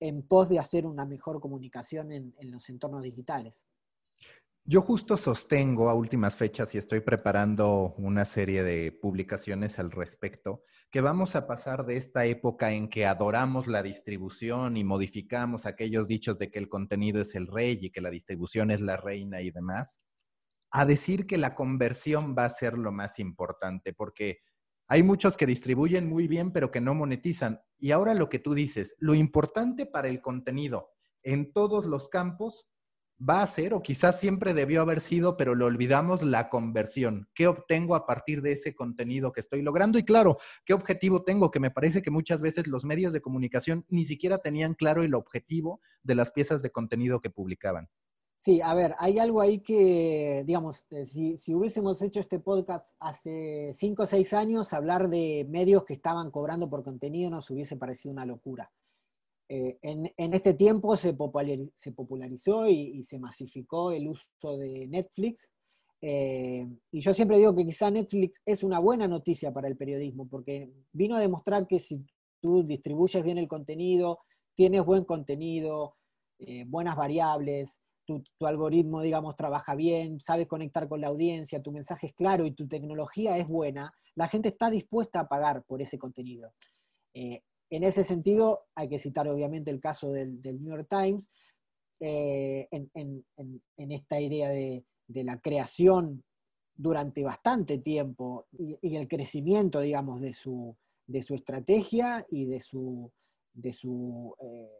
en 0.00 0.22
pos 0.22 0.48
de 0.48 0.58
hacer 0.58 0.86
una 0.86 1.04
mejor 1.04 1.40
comunicación 1.40 2.12
en, 2.12 2.34
los 2.50 2.68
entornos 2.68 3.02
digitales. 3.02 3.64
Yo 4.66 4.80
justo 4.80 5.18
sostengo 5.18 5.90
a 5.90 5.94
últimas 5.94 6.36
fechas 6.36 6.74
y 6.74 6.78
estoy 6.78 7.00
preparando 7.00 7.94
una 7.98 8.24
serie 8.24 8.64
de 8.64 8.92
publicaciones 8.92 9.78
al 9.78 9.90
respecto, 9.90 10.62
que 10.90 11.02
vamos 11.02 11.36
a 11.36 11.46
pasar 11.46 11.84
de 11.84 11.98
esta 11.98 12.24
época 12.24 12.72
en 12.72 12.88
que 12.88 13.04
adoramos 13.04 13.66
la 13.66 13.82
distribución 13.82 14.78
y 14.78 14.82
modificamos 14.84 15.66
aquellos 15.66 16.08
dichos 16.08 16.38
de 16.38 16.50
que 16.50 16.58
el 16.58 16.70
contenido 16.70 17.20
es 17.20 17.34
el 17.34 17.46
rey 17.46 17.78
y 17.78 17.90
que 17.90 18.00
la 18.00 18.08
distribución 18.08 18.70
es 18.70 18.80
la 18.80 18.96
reina 18.96 19.42
y 19.42 19.50
demás, 19.50 20.00
a 20.70 20.86
decir 20.86 21.26
que 21.26 21.36
la 21.36 21.54
conversión 21.54 22.34
va 22.34 22.46
a 22.46 22.48
ser 22.48 22.78
lo 22.78 22.90
más 22.90 23.18
importante, 23.18 23.92
porque 23.92 24.38
hay 24.88 25.02
muchos 25.02 25.36
que 25.36 25.44
distribuyen 25.44 26.08
muy 26.08 26.26
bien, 26.26 26.52
pero 26.52 26.70
que 26.70 26.80
no 26.80 26.94
monetizan. 26.94 27.60
Y 27.78 27.90
ahora 27.90 28.14
lo 28.14 28.30
que 28.30 28.38
tú 28.38 28.54
dices, 28.54 28.96
lo 28.98 29.12
importante 29.12 29.84
para 29.84 30.08
el 30.08 30.22
contenido 30.22 30.88
en 31.22 31.52
todos 31.52 31.84
los 31.84 32.08
campos 32.08 32.70
va 33.18 33.42
a 33.42 33.46
ser, 33.46 33.74
o 33.74 33.82
quizás 33.82 34.18
siempre 34.18 34.54
debió 34.54 34.82
haber 34.82 35.00
sido, 35.00 35.36
pero 35.36 35.54
lo 35.54 35.66
olvidamos, 35.66 36.22
la 36.22 36.48
conversión. 36.48 37.28
¿Qué 37.34 37.46
obtengo 37.46 37.94
a 37.94 38.06
partir 38.06 38.42
de 38.42 38.52
ese 38.52 38.74
contenido 38.74 39.32
que 39.32 39.40
estoy 39.40 39.62
logrando? 39.62 39.98
Y 39.98 40.04
claro, 40.04 40.38
¿qué 40.64 40.74
objetivo 40.74 41.22
tengo? 41.22 41.50
Que 41.50 41.60
me 41.60 41.70
parece 41.70 42.02
que 42.02 42.10
muchas 42.10 42.40
veces 42.40 42.66
los 42.66 42.84
medios 42.84 43.12
de 43.12 43.20
comunicación 43.20 43.84
ni 43.88 44.04
siquiera 44.04 44.38
tenían 44.38 44.74
claro 44.74 45.02
el 45.02 45.14
objetivo 45.14 45.80
de 46.02 46.14
las 46.14 46.32
piezas 46.32 46.62
de 46.62 46.70
contenido 46.70 47.20
que 47.20 47.30
publicaban. 47.30 47.88
Sí, 48.44 48.60
a 48.60 48.74
ver, 48.74 48.94
hay 48.98 49.18
algo 49.18 49.40
ahí 49.40 49.60
que, 49.60 50.42
digamos, 50.44 50.84
eh, 50.90 51.06
si, 51.06 51.54
hubiésemos 51.54 52.02
hecho 52.02 52.20
este 52.20 52.38
podcast 52.40 52.90
hace 53.00 53.72
cinco 53.72 54.02
o 54.02 54.06
seis 54.06 54.34
años, 54.34 54.74
hablar 54.74 55.08
de 55.08 55.46
medios 55.48 55.84
que 55.84 55.94
estaban 55.94 56.30
cobrando 56.30 56.68
por 56.68 56.84
contenido 56.84 57.30
nos 57.30 57.48
hubiese 57.48 57.78
parecido 57.78 58.12
una 58.12 58.26
locura. 58.26 58.70
Eh, 59.48 59.78
en, 59.82 60.34
este 60.34 60.54
tiempo 60.54 60.96
se, 60.96 61.12
popularizó 61.14 62.66
y, 62.68 63.04
se 63.04 63.18
masificó 63.18 63.92
el 63.92 64.08
uso 64.08 64.58
de 64.58 64.86
Netflix. 64.86 65.50
Eh, 66.00 66.66
y 66.90 67.00
yo 67.00 67.14
siempre 67.14 67.38
digo 67.38 67.54
que 67.54 67.64
quizá 67.64 67.90
Netflix 67.90 68.40
es 68.44 68.62
una 68.62 68.78
buena 68.78 69.08
noticia 69.08 69.52
para 69.52 69.68
el 69.68 69.76
periodismo, 69.76 70.28
porque 70.28 70.70
vino 70.92 71.16
a 71.16 71.20
demostrar 71.20 71.66
que 71.66 71.78
si 71.78 72.04
tú 72.40 72.62
distribuyes 72.62 73.22
bien 73.22 73.38
el 73.38 73.48
contenido, 73.48 74.18
tienes 74.54 74.84
buen 74.84 75.04
contenido, 75.04 75.96
buenas 76.66 76.94
variables, 76.96 77.80
tu, 78.04 78.22
algoritmo, 78.40 79.02
digamos, 79.02 79.36
trabaja 79.36 79.74
bien, 79.74 80.20
sabes 80.20 80.46
conectar 80.46 80.88
con 80.88 81.00
la 81.00 81.08
audiencia, 81.08 81.62
tu 81.62 81.72
mensaje 81.72 82.08
es 82.08 82.14
claro 82.14 82.46
y 82.46 82.52
tu 82.52 82.68
tecnología 82.68 83.38
es 83.38 83.48
buena, 83.48 83.92
la 84.14 84.28
gente 84.28 84.48
está 84.48 84.70
dispuesta 84.70 85.20
a 85.20 85.28
pagar 85.28 85.64
por 85.64 85.82
ese 85.82 85.98
contenido. 85.98 86.52
Eh, 87.14 87.42
en 87.76 87.84
ese 87.84 88.04
sentido, 88.04 88.66
hay 88.74 88.88
que 88.88 88.98
citar 88.98 89.28
obviamente 89.28 89.70
el 89.70 89.80
caso 89.80 90.10
del, 90.12 90.40
New 90.42 90.76
York 90.76 90.88
Times, 90.88 91.30
eh, 92.00 92.68
en, 92.70 93.24
esta 93.76 94.20
idea 94.20 94.48
de, 94.48 94.84
la 95.08 95.38
creación 95.40 96.24
durante 96.74 97.22
bastante 97.22 97.78
tiempo 97.78 98.46
y, 98.52 98.96
el 98.96 99.08
crecimiento, 99.08 99.80
digamos, 99.80 100.20
de 100.20 100.32
su, 100.32 100.76
de 101.06 101.22
su 101.22 101.34
estrategia 101.34 102.26
y 102.30 102.46
de 102.46 102.60
su, 102.60 103.10
de 103.52 103.72
su 103.72 104.34
eh, 104.40 104.70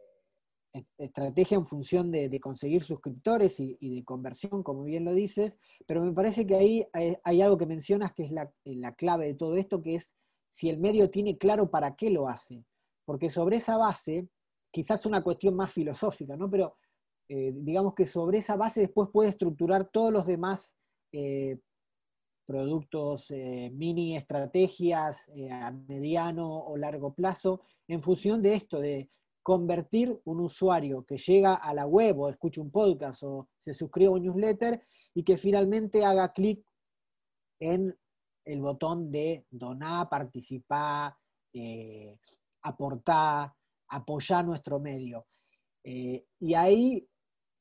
estrategia 0.97 1.57
en 1.57 1.65
función 1.65 2.11
de, 2.11 2.39
conseguir 2.39 2.83
suscriptores 2.83 3.59
y, 3.59 3.95
de 3.95 4.03
conversión, 4.03 4.63
como 4.63 4.83
bien 4.83 5.05
lo 5.05 5.13
dices, 5.13 5.57
pero 5.85 6.03
me 6.03 6.13
parece 6.13 6.45
que 6.45 6.55
ahí 6.55 6.87
hay, 6.93 7.41
algo 7.41 7.57
que 7.57 7.65
mencionas 7.65 8.13
que 8.13 8.23
es 8.23 8.31
la, 8.31 8.95
clave 8.95 9.27
de 9.27 9.35
todo 9.35 9.55
esto, 9.55 9.81
que 9.81 9.95
es 9.95 10.13
si 10.49 10.69
el 10.69 10.79
medio 10.79 11.09
tiene 11.09 11.37
claro 11.37 11.69
para 11.69 11.95
qué 11.95 12.09
lo 12.09 12.27
hace. 12.27 12.63
Porque 13.05 13.29
sobre 13.29 13.57
esa 13.57 13.77
base, 13.77 14.27
quizás 14.71 15.05
una 15.05 15.23
cuestión 15.23 15.55
más 15.55 15.71
filosófica, 15.71 16.35
¿no? 16.35 16.49
Pero 16.49 16.75
eh, 17.27 17.53
digamos 17.55 17.95
que 17.95 18.05
sobre 18.05 18.39
esa 18.39 18.55
base 18.55 18.81
después 18.81 19.09
puede 19.11 19.29
estructurar 19.29 19.89
todos 19.89 20.11
los 20.11 20.27
demás 20.27 20.75
eh, 21.11 21.59
productos, 22.45 23.31
eh, 23.31 23.71
mini 23.73 24.15
estrategias 24.15 25.17
a 25.49 25.71
mediano 25.71 26.47
o 26.47 26.77
largo 26.77 27.13
plazo, 27.13 27.61
en 27.87 28.03
función 28.03 28.41
de 28.41 28.53
esto, 28.55 28.79
de 28.79 29.09
convertir 29.41 30.19
un 30.25 30.39
usuario 30.39 31.05
que 31.05 31.17
llega 31.17 31.55
a 31.55 31.73
la 31.73 31.85
web 31.85 32.19
o 32.19 32.29
escucha 32.29 32.61
un 32.61 32.71
podcast 32.71 33.23
o 33.23 33.49
se 33.57 33.73
suscribe 33.73 34.07
a 34.07 34.11
un 34.11 34.23
newsletter 34.23 34.85
y 35.13 35.23
que 35.23 35.37
finalmente 35.37 36.03
haga 36.03 36.33
clic 36.33 36.63
en 37.59 37.97
el 38.43 38.61
botón 38.61 39.11
de 39.11 39.45
donar, 39.49 40.09
participar, 40.09 41.15
aportar, 42.65 43.53
apoyar 43.89 44.45
nuestro 44.45 44.79
medio. 44.79 45.25
Eh, 45.83 46.25
y 46.39 46.53
ahí, 46.53 47.07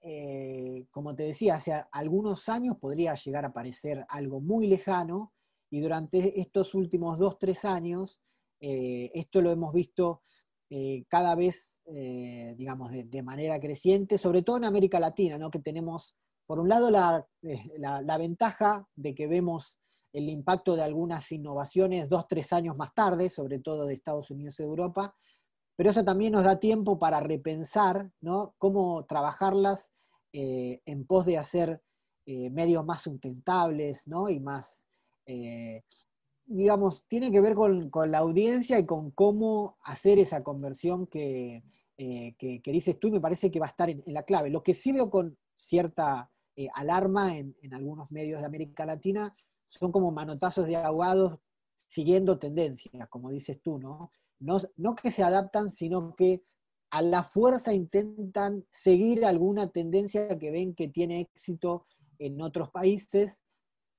eh, 0.00 0.86
como 0.90 1.14
te 1.14 1.24
decía, 1.24 1.56
hace 1.56 1.84
algunos 1.92 2.48
años 2.48 2.76
podría 2.78 3.14
llegar 3.14 3.44
a 3.44 3.52
parecer 3.52 4.04
algo 4.08 4.40
muy 4.40 4.66
lejano 4.66 5.32
y 5.70 5.80
durante 5.80 6.40
estos 6.40 6.74
últimos 6.74 7.18
dos, 7.18 7.38
tres 7.38 7.64
años, 7.64 8.20
esto 8.60 9.42
lo 9.42 9.50
hemos 9.50 9.74
visto 9.74 10.22
eh, 10.70 11.04
cada 11.08 11.34
vez, 11.34 11.80
eh, 11.86 12.54
digamos, 12.56 12.90
de, 12.90 13.22
manera 13.22 13.60
creciente, 13.60 14.18
sobre 14.18 14.42
todo 14.42 14.56
en 14.56 14.64
América 14.64 14.98
Latina, 14.98 15.38
¿no? 15.38 15.50
que 15.50 15.58
tenemos, 15.58 16.16
por 16.46 16.58
un 16.58 16.68
lado, 16.68 16.90
la, 16.90 17.26
eh, 17.42 17.70
ventaja 18.18 18.88
de 18.96 19.14
que 19.14 19.26
vemos 19.26 19.78
el 20.14 20.28
impacto 20.28 20.76
de 20.76 20.82
algunas 20.82 21.30
innovaciones 21.32 22.08
dos, 22.08 22.26
tres 22.28 22.52
años 22.52 22.76
más 22.76 22.94
tarde, 22.94 23.28
sobre 23.28 23.58
todo 23.58 23.84
de 23.84 23.94
Estados 23.94 24.30
Unidos 24.30 24.58
y 24.60 24.62
Europa, 24.62 25.14
pero 25.76 25.90
eso 25.90 26.04
también 26.04 26.32
nos 26.32 26.44
da 26.44 26.60
tiempo 26.60 26.98
para 27.00 27.18
repensar 27.18 28.10
¿no? 28.20 28.54
cómo 28.58 29.04
trabajarlas 29.06 29.90
eh, 30.32 30.80
en 30.86 31.04
pos 31.04 31.26
de 31.26 31.36
hacer 31.36 31.82
eh, 32.26 32.48
medios 32.50 32.84
más 32.86 33.02
sustentables 33.02 34.06
¿no? 34.06 34.30
y 34.30 34.38
más, 34.38 34.86
eh, 35.26 35.82
digamos, 36.44 37.04
tiene 37.08 37.32
que 37.32 37.40
ver 37.40 37.56
con, 37.56 37.90
la 38.06 38.18
audiencia 38.18 38.78
y 38.78 38.86
con 38.86 39.10
cómo 39.10 39.78
hacer 39.82 40.20
esa 40.20 40.44
conversión 40.44 41.08
que, 41.08 41.64
dices 41.98 43.00
tú, 43.00 43.10
me 43.10 43.20
parece 43.20 43.50
que 43.50 43.58
va 43.58 43.66
a 43.66 43.70
estar 43.70 43.90
en, 43.90 44.04
la 44.06 44.22
clave. 44.22 44.48
Lo 44.48 44.62
que 44.62 44.74
sí 44.74 44.92
veo 44.92 45.10
con 45.10 45.36
cierta 45.56 46.30
alarma 46.74 47.36
en, 47.36 47.56
en 47.62 47.74
algunos 47.74 48.12
medios 48.12 48.40
de 48.40 48.46
América 48.46 48.86
Latina 48.86 49.34
son 49.66 49.92
como 49.92 50.10
manotazos 50.10 50.66
de 50.66 50.76
ahogados 50.76 51.38
siguiendo 51.88 52.38
tendencias, 52.38 53.08
como 53.08 53.30
dices 53.30 53.60
tú, 53.62 53.78
¿no? 53.78 54.10
no, 54.40 54.94
que 54.94 55.10
se 55.10 55.22
adaptan, 55.22 55.70
sino 55.70 56.14
que 56.14 56.42
a 56.90 57.02
la 57.02 57.22
fuerza 57.24 57.72
intentan 57.72 58.64
seguir 58.70 59.24
alguna 59.24 59.70
tendencia 59.70 60.38
que 60.38 60.50
ven 60.50 60.74
que 60.74 60.88
tiene 60.88 61.20
éxito 61.20 61.86
en 62.18 62.40
otros 62.40 62.70
países. 62.70 63.42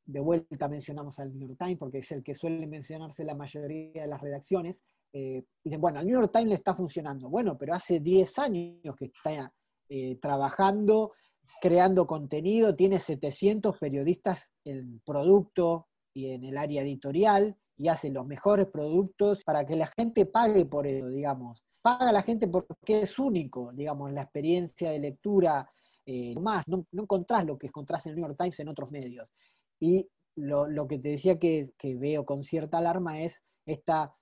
De 0.06 0.19
vuelta 0.19 0.69
mencionamos 0.69 1.19
al 1.19 1.36
New 1.38 1.47
York 1.47 1.60
Times, 1.60 1.78
porque 1.80 1.97
es 1.99 2.12
el 2.12 2.23
que 2.23 2.36
suele 2.36 2.67
mencionarse 2.67 3.25
la 3.25 3.36
mayoría 3.36 4.04
de 4.04 4.08
las 4.08 4.21
redacciones. 4.21 4.86
Eh, 5.12 5.43
dicen, 5.63 5.82
bueno, 5.82 5.99
al 5.99 6.06
New 6.06 6.19
York 6.19 6.32
Times 6.32 6.49
le 6.49 6.56
está 6.56 6.75
funcionando. 6.75 7.30
Bueno, 7.30 7.58
pero 7.58 7.73
hace 7.73 7.99
10 7.99 8.39
años 8.39 8.95
que 8.95 9.06
está 9.06 9.51
eh, 9.89 10.15
trabajando, 10.17 11.13
creando 11.62 12.05
contenido, 12.08 12.75
tiene 12.75 12.99
700 12.99 13.77
periodistas 13.77 14.51
en 14.63 15.01
producto 15.05 15.88
y 16.13 16.31
en 16.31 16.43
el 16.43 16.58
área 16.58 16.81
editorial 16.81 17.58
y 17.77 17.88
hace 17.88 18.10
los 18.10 18.25
mejores 18.25 18.67
productos 18.67 19.43
para 19.43 19.65
que 19.65 19.75
la 19.75 19.88
gente 19.88 20.25
pague 20.25 20.65
por 20.65 20.88
eso, 20.88 21.08
digamos. 21.08 21.63
Paga 21.81 22.12
la 22.12 22.23
gente 22.23 22.47
porque 22.47 23.01
es 23.01 23.19
único, 23.19 23.71
digamos, 23.73 24.12
la 24.12 24.23
experiencia 24.23 24.91
de 24.91 24.99
lectura. 24.99 25.69
Eh, 26.05 26.36
más, 26.39 26.67
no, 26.67 26.86
no, 26.91 27.03
encontrás 27.03 27.45
lo 27.45 27.58
que 27.58 27.67
encontrás 27.67 28.05
en 28.05 28.12
el 28.12 28.15
New 28.17 28.27
York 28.27 28.38
Times 28.39 28.60
en 28.60 28.69
otros 28.69 28.91
medios. 28.91 29.34
Y 29.79 30.08
lo, 30.36 30.88
que 30.88 30.99
te 30.99 31.10
decía 31.10 31.39
que, 31.39 31.73
veo 31.81 32.25
con 32.25 32.43
cierta 32.43 32.77
alarma 32.77 33.21
es 33.21 33.41
esta 33.65 34.15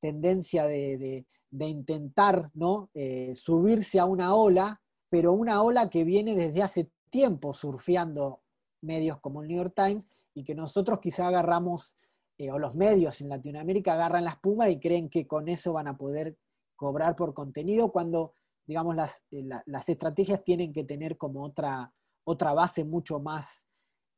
tendencia 0.00 0.66
de, 0.66 1.26
intentar 1.50 2.50
¿no? 2.54 2.90
Eh, 2.94 3.34
subirse 3.34 3.98
a 3.98 4.04
una 4.04 4.34
ola, 4.34 4.80
pero 5.14 5.32
una 5.32 5.62
ola 5.62 5.90
que 5.90 6.02
viene 6.02 6.34
desde 6.34 6.60
hace 6.60 6.90
tiempo 7.08 7.54
surfeando 7.54 8.42
medios 8.82 9.20
como 9.20 9.42
el 9.42 9.46
New 9.46 9.58
York 9.58 9.72
Times 9.76 10.04
y 10.34 10.42
que 10.42 10.56
nosotros 10.56 10.98
quizá 10.98 11.28
agarramos 11.28 11.94
eh, 12.36 12.50
o 12.50 12.58
los 12.58 12.74
medios 12.74 13.20
en 13.20 13.28
Latinoamérica 13.28 13.92
agarran 13.92 14.24
la 14.24 14.32
espuma 14.32 14.70
y 14.70 14.80
creen 14.80 15.08
que 15.08 15.24
con 15.24 15.48
eso 15.48 15.72
van 15.72 15.86
a 15.86 15.96
poder 15.96 16.36
cobrar 16.74 17.14
por 17.14 17.32
contenido 17.32 17.92
cuando, 17.92 18.34
digamos, 18.66 18.96
las, 18.96 19.22
eh, 19.30 19.46
las 19.66 19.88
estrategias 19.88 20.42
tienen 20.42 20.72
que 20.72 20.82
tener 20.82 21.16
como 21.16 21.44
otra, 21.44 21.92
otra 22.24 22.52
base 22.52 22.84
mucho 22.84 23.20
más, 23.20 23.64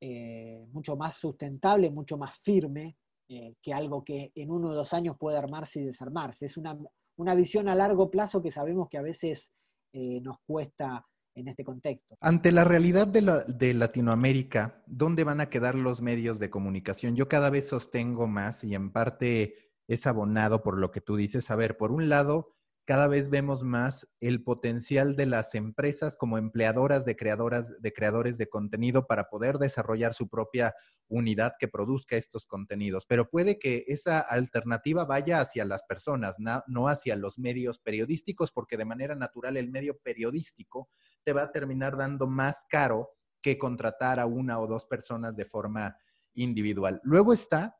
eh, 0.00 0.66
mucho 0.72 0.96
más 0.96 1.12
sustentable, 1.16 1.90
mucho 1.90 2.16
más 2.16 2.38
firme, 2.38 2.96
que 3.28 3.74
algo 3.74 4.02
que 4.02 4.32
en 4.34 4.50
uno 4.50 4.70
o 4.70 4.74
dos 4.74 4.94
años 4.94 5.16
puede 5.18 5.36
armarse 5.36 5.80
y 5.80 5.84
desarmarse. 5.84 6.46
Es 6.46 6.56
una, 6.56 6.78
una 7.16 7.34
visión 7.34 7.68
a 7.68 7.74
largo 7.74 8.10
plazo 8.10 8.40
que 8.40 8.50
sabemos 8.50 8.88
que 8.88 8.96
a 8.96 9.02
veces 9.02 9.52
nos 9.92 10.38
cuesta 10.46 11.04
en 11.36 11.48
este 11.48 11.64
contexto. 11.64 12.16
Ante 12.20 12.50
la 12.50 12.64
realidad 12.64 13.06
de, 13.06 13.74
Latinoamérica, 13.74 14.82
¿dónde 14.86 15.22
van 15.22 15.40
a 15.40 15.50
quedar 15.50 15.74
los 15.74 16.00
medios 16.00 16.38
de 16.38 16.50
comunicación? 16.50 17.14
Yo 17.14 17.28
cada 17.28 17.50
vez 17.50 17.68
sostengo 17.68 18.26
más 18.26 18.64
y 18.64 18.74
en 18.74 18.90
parte 18.90 19.72
es 19.86 20.06
abonado 20.06 20.62
por 20.62 20.78
lo 20.78 20.90
que 20.90 21.02
tú 21.02 21.16
dices. 21.16 21.50
A 21.50 21.56
ver, 21.56 21.76
por 21.76 21.92
un 21.92 22.08
lado, 22.08 22.55
cada 22.86 23.08
vez 23.08 23.30
vemos 23.30 23.64
más 23.64 24.08
el 24.20 24.44
potencial 24.44 25.16
de 25.16 25.26
las 25.26 25.56
empresas 25.56 26.16
como 26.16 26.38
empleadoras 26.38 27.04
de, 27.04 27.16
creadoras, 27.16 27.74
de 27.82 27.92
creadores 27.92 28.38
de 28.38 28.48
contenido 28.48 29.08
para 29.08 29.28
poder 29.28 29.58
desarrollar 29.58 30.14
su 30.14 30.28
propia 30.28 30.72
unidad 31.08 31.54
que 31.58 31.66
produzca 31.66 32.16
estos 32.16 32.46
contenidos. 32.46 33.04
Pero 33.04 33.28
puede 33.28 33.58
que 33.58 33.84
esa 33.88 34.20
alternativa 34.20 35.04
vaya 35.04 35.40
hacia 35.40 35.64
las 35.64 35.82
personas, 35.82 36.36
no 36.38 36.88
hacia 36.88 37.16
los 37.16 37.40
medios 37.40 37.80
periodísticos, 37.80 38.52
porque 38.52 38.76
de 38.76 38.84
manera 38.84 39.16
natural 39.16 39.56
el 39.56 39.68
medio 39.68 39.98
periodístico 39.98 40.88
te 41.24 41.32
va 41.32 41.42
a 41.42 41.52
terminar 41.52 41.96
dando 41.96 42.28
más 42.28 42.66
caro 42.70 43.10
que 43.42 43.58
contratar 43.58 44.20
a 44.20 44.26
una 44.26 44.60
o 44.60 44.68
dos 44.68 44.86
personas 44.86 45.36
de 45.36 45.44
forma 45.44 45.96
individual. 46.34 47.00
Luego 47.02 47.32
está 47.32 47.76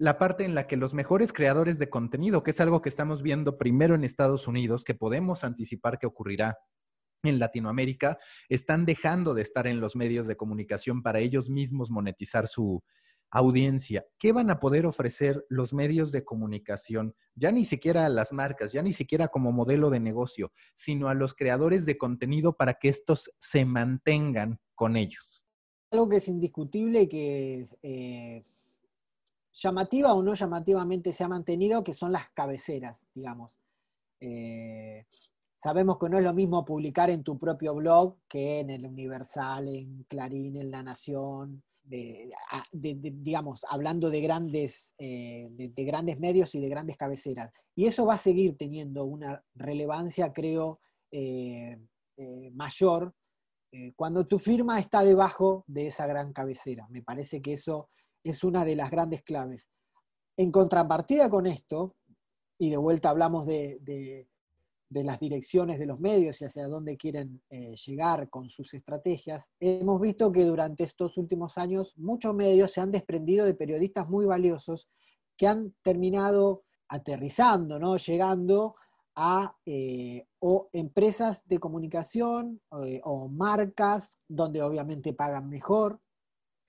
la 0.00 0.16
parte 0.16 0.44
en 0.44 0.54
la 0.54 0.66
que 0.66 0.78
los 0.78 0.94
mejores 0.94 1.30
creadores 1.30 1.78
de 1.78 1.90
contenido, 1.90 2.42
que 2.42 2.52
es 2.52 2.60
algo 2.62 2.80
que 2.80 2.88
estamos 2.88 3.22
viendo 3.22 3.58
primero 3.58 3.94
en 3.94 4.02
Estados 4.02 4.48
Unidos, 4.48 4.82
que 4.82 4.94
podemos 4.94 5.44
anticipar 5.44 5.98
que 5.98 6.06
ocurrirá 6.06 6.56
en 7.22 7.38
Latinoamérica, 7.38 8.18
están 8.48 8.86
dejando 8.86 9.34
de 9.34 9.42
estar 9.42 9.66
en 9.66 9.78
los 9.78 9.96
medios 9.96 10.26
de 10.26 10.38
comunicación 10.38 11.02
para 11.02 11.18
ellos 11.18 11.50
mismos 11.50 11.90
monetizar 11.90 12.48
su 12.48 12.82
audiencia. 13.30 14.06
¿Qué 14.18 14.32
van 14.32 14.48
a 14.48 14.58
poder 14.58 14.86
ofrecer 14.86 15.44
los 15.50 15.74
medios 15.74 16.12
de 16.12 16.24
comunicación? 16.24 17.14
Ya 17.34 17.52
ni 17.52 17.66
siquiera 17.66 18.06
a 18.06 18.08
las 18.08 18.32
marcas, 18.32 18.72
ya 18.72 18.80
ni 18.80 18.94
siquiera 18.94 19.28
como 19.28 19.52
modelo 19.52 19.90
de 19.90 20.00
negocio, 20.00 20.50
sino 20.76 21.10
a 21.10 21.14
los 21.14 21.34
creadores 21.34 21.84
de 21.84 21.98
contenido 21.98 22.56
para 22.56 22.72
que 22.72 22.88
estos 22.88 23.30
se 23.38 23.66
mantengan 23.66 24.60
con 24.74 24.96
ellos. 24.96 25.44
Algo 25.90 26.08
que 26.08 26.16
es 26.16 26.28
indiscutible 26.28 27.06
que... 27.06 27.68
Eh, 27.82 28.44
llamativa 29.62 30.14
o 30.14 30.22
no 30.22 30.34
llamativamente 30.34 31.12
se 31.12 31.24
ha 31.24 31.28
mantenido, 31.28 31.84
que 31.84 31.94
son 31.94 32.12
las 32.12 32.30
cabeceras, 32.30 33.06
digamos. 33.14 33.58
Eh, 34.20 35.06
sabemos 35.62 35.98
que 35.98 36.08
no 36.08 36.18
es 36.18 36.24
lo 36.24 36.32
mismo 36.32 36.64
publicar 36.64 37.10
en 37.10 37.22
tu 37.22 37.38
propio 37.38 37.74
blog 37.74 38.16
que 38.28 38.60
en 38.60 38.70
el 38.70 38.86
Universal, 38.86 39.68
en 39.68 40.04
Clarín, 40.04 40.56
en 40.56 40.70
La 40.70 40.82
Nación, 40.82 41.62
digamos, 41.82 43.64
hablando 43.68 44.10
de 44.10 44.20
grandes, 44.20 44.94
eh, 44.98 45.48
de, 45.50 45.84
grandes 45.84 46.18
medios 46.18 46.54
y 46.54 46.60
de 46.60 46.68
grandes 46.68 46.96
cabeceras. 46.96 47.50
Y 47.74 47.86
eso 47.86 48.06
va 48.06 48.14
a 48.14 48.18
seguir 48.18 48.56
teniendo 48.56 49.04
una 49.04 49.42
relevancia, 49.54 50.32
creo, 50.32 50.80
eh, 51.10 51.78
mayor 52.52 53.14
cuando 53.94 54.26
tu 54.26 54.38
firma 54.40 54.80
está 54.80 55.04
debajo 55.04 55.64
de 55.68 55.86
esa 55.86 56.06
gran 56.06 56.32
cabecera. 56.32 56.88
Me 56.90 57.02
parece 57.02 57.40
que 57.40 57.52
eso 57.52 57.88
es 58.24 58.44
una 58.44 58.64
de 58.64 58.76
las 58.76 58.90
grandes 58.90 59.22
claves. 59.22 59.68
En 60.36 60.50
contrapartida 60.50 61.28
con 61.28 61.46
esto, 61.46 61.96
y 62.58 62.70
de 62.70 62.76
vuelta 62.76 63.10
hablamos 63.10 63.46
de, 63.46 64.26
las 64.90 65.20
direcciones 65.20 65.78
de 65.78 65.86
los 65.86 66.00
medios 66.00 66.40
y 66.40 66.44
hacia 66.44 66.66
dónde 66.66 66.96
quieren 66.96 67.42
eh, 67.48 67.74
llegar 67.74 68.28
con 68.28 68.50
sus 68.50 68.74
estrategias, 68.74 69.50
hemos 69.60 70.00
visto 70.00 70.30
que 70.32 70.44
durante 70.44 70.84
estos 70.84 71.16
últimos 71.16 71.56
años 71.58 71.94
muchos 71.96 72.34
medios 72.34 72.72
se 72.72 72.80
han 72.80 72.90
desprendido 72.90 73.46
de 73.46 73.54
periodistas 73.54 74.08
muy 74.08 74.26
valiosos 74.26 74.88
que 75.36 75.46
han 75.46 75.74
terminado 75.82 76.64
aterrizando, 76.88 77.78
¿no? 77.78 77.96
llegando 77.96 78.74
a 79.14 79.56
eh, 79.64 80.26
o 80.40 80.68
empresas 80.72 81.46
de 81.46 81.58
comunicación 81.58 82.60
eh, 82.84 83.00
o 83.04 83.28
marcas 83.28 84.18
donde 84.28 84.62
obviamente 84.62 85.12
pagan 85.12 85.48
mejor, 85.48 86.00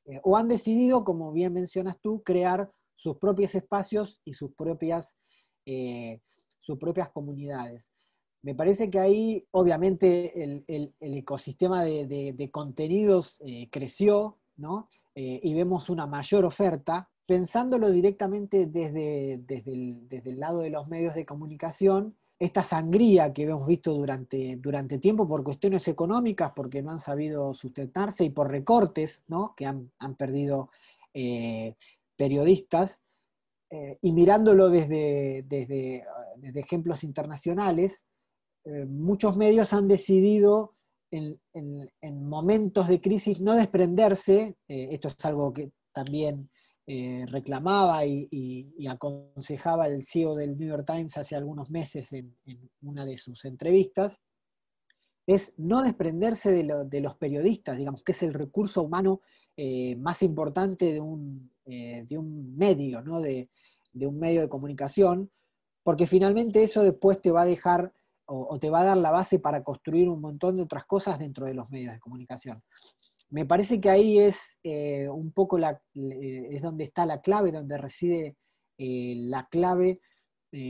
eh, 0.05 0.19
o 0.23 0.37
han 0.37 0.47
decidido, 0.47 1.03
como 1.03 1.31
bien 1.31 1.53
mencionas 1.53 1.99
tú, 2.01 2.23
crear 2.23 2.71
sus 2.95 3.17
propios 3.17 3.55
espacios 3.55 4.21
y 4.25 4.33
sus 4.33 4.53
propias, 4.53 5.17
eh, 5.65 6.21
sus 6.59 6.77
propias 6.77 7.09
comunidades. 7.11 7.91
Me 8.43 8.55
parece 8.55 8.89
que 8.89 8.99
ahí, 8.99 9.47
obviamente, 9.51 10.43
el, 10.43 10.95
ecosistema 10.99 11.83
de, 11.83 12.49
contenidos 12.51 13.39
eh, 13.45 13.69
creció, 13.71 14.39
¿no? 14.55 14.87
y 15.13 15.53
vemos 15.53 15.89
una 15.89 16.07
mayor 16.07 16.45
oferta. 16.45 17.09
Pensándolo 17.27 17.91
directamente 17.91 18.65
desde, 18.65 19.37
desde 19.45 20.31
el 20.31 20.39
lado 20.39 20.59
de 20.61 20.71
los 20.71 20.87
medios 20.87 21.13
de 21.13 21.25
comunicación, 21.25 22.17
esta 22.41 22.63
sangría 22.63 23.32
que 23.32 23.43
hemos 23.43 23.67
visto 23.67 23.93
durante, 23.93 24.56
durante 24.56 24.97
tiempo 24.97 25.27
por 25.27 25.43
cuestiones 25.43 25.88
económicas, 25.88 26.54
porque 26.56 26.82
no 26.82 26.89
han 26.89 26.99
sabido 26.99 27.54
sustentarse 27.54 28.25
y 28.25 28.32
por 28.32 28.49
recortes 28.49 29.23
¿no? 29.27 29.54
que 29.56 29.67
han, 29.67 29.91
perdido 30.17 30.71
eh, 31.13 31.75
periodistas, 32.15 33.04
eh, 33.69 33.99
y 34.01 34.12
mirándolo 34.12 34.69
desde, 34.69 35.45
desde, 35.47 36.04
ejemplos 36.56 37.04
internacionales, 37.04 38.04
eh, 38.65 38.86
muchos 38.86 39.38
medios 39.38 39.71
han 39.71 39.88
decidido 39.88 40.73
en, 41.12 41.39
momentos 42.27 42.88
de 42.88 43.01
crisis 43.01 43.39
no 43.39 43.54
desprenderse, 43.54 44.56
esto 44.67 45.10
es 45.10 45.25
algo 45.25 45.54
que 45.54 45.71
también 45.91 46.49
eh, 46.93 47.25
reclamaba 47.25 48.06
y, 48.06 48.67
aconsejaba 48.86 49.88
el 49.88 50.04
CEO 50.04 50.36
del 50.36 50.58
New 50.58 50.67
York 50.67 50.86
Times 50.86 51.15
hace 51.15 51.38
algunos 51.38 51.71
meses 51.71 52.12
en, 52.12 52.36
una 52.82 53.06
de 53.06 53.15
sus 53.15 53.45
entrevistas, 53.45 54.19
es 55.25 55.54
no 55.56 55.84
desprenderse 55.84 56.51
de, 56.51 56.99
los 56.99 57.15
periodistas, 57.15 57.77
digamos, 57.77 58.04
que 58.04 58.12
es 58.12 58.21
el 58.23 58.34
recurso 58.34 58.84
humano 58.84 59.21
eh, 59.56 59.95
más 59.95 60.21
importante 60.21 60.91
de 60.91 60.99
un, 60.99 61.54
eh, 61.63 62.04
de 62.06 62.17
un 62.17 62.58
medio, 62.58 63.01
¿no? 63.01 63.21
de, 63.21 63.49
un 63.93 64.19
medio 64.19 64.41
de 64.41 64.49
comunicación, 64.49 65.32
porque 65.84 66.08
finalmente 66.08 66.62
eso 66.62 66.84
después 66.84 67.21
te 67.21 67.32
va 67.32 67.43
a 67.43 67.45
dejar 67.45 67.93
o, 68.25 68.60
te 68.60 68.69
va 68.69 68.82
a 68.82 68.86
dar 68.86 68.97
la 68.97 69.12
base 69.12 69.39
para 69.39 69.63
construir 69.63 70.10
un 70.10 70.19
montón 70.19 70.58
de 70.58 70.63
otras 70.63 70.84
cosas 70.84 71.19
dentro 71.19 71.45
de 71.45 71.54
los 71.54 71.71
medios 71.71 71.93
de 71.93 72.01
comunicación. 72.01 72.62
Me 73.32 73.46
parece 73.46 73.82
que 73.82 73.89
ahí 73.89 74.20
es 74.20 74.60
eh, 74.63 75.10
un 75.10 75.32
poco 75.32 75.58
la, 75.58 75.82
es 75.94 76.62
donde 76.62 76.84
está 76.84 77.06
la 77.06 77.22
clave, 77.22 77.52
donde 77.52 77.78
reside 77.78 78.36
la 78.78 79.48
clave 79.50 80.02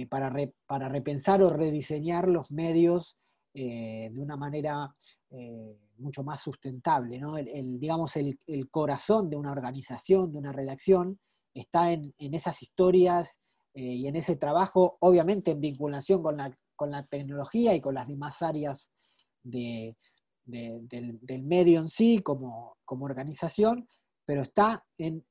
para, 0.09 0.33
para 0.65 0.89
repensar 0.89 1.41
o 1.41 1.49
rediseñar 1.49 2.27
los 2.27 2.51
medios 2.51 3.17
de 3.53 4.13
una 4.17 4.35
manera 4.35 4.93
mucho 6.01 6.23
más 6.23 6.41
sustentable. 6.41 7.19
¿no? 7.19 7.37
El, 7.37 7.79
digamos, 7.79 8.15
el, 8.17 8.37
corazón 8.69 9.29
de 9.29 9.37
una 9.37 9.51
organización, 9.51 10.31
de 10.31 10.37
una 10.39 10.51
redacción, 10.51 11.19
está 11.53 11.91
en, 11.91 12.13
esas 12.17 12.61
historias 12.61 13.39
eh, 13.73 13.81
y 13.81 14.07
en 14.07 14.15
ese 14.15 14.35
trabajo, 14.35 14.97
obviamente 14.99 15.51
en 15.51 15.61
vinculación 15.61 16.21
con 16.21 16.37
la, 16.37 16.57
con 16.75 16.91
la 16.91 17.05
tecnología 17.05 17.73
y 17.73 17.81
con 17.81 17.95
las 17.95 18.07
demás 18.07 18.41
áreas 18.41 18.91
del, 20.51 21.43
medio 21.43 21.79
en 21.79 21.89
sí 21.89 22.21
como, 22.21 22.77
como 22.85 23.05
organización, 23.05 23.87
pero 24.25 24.41
está 24.41 24.85
en 24.97 25.25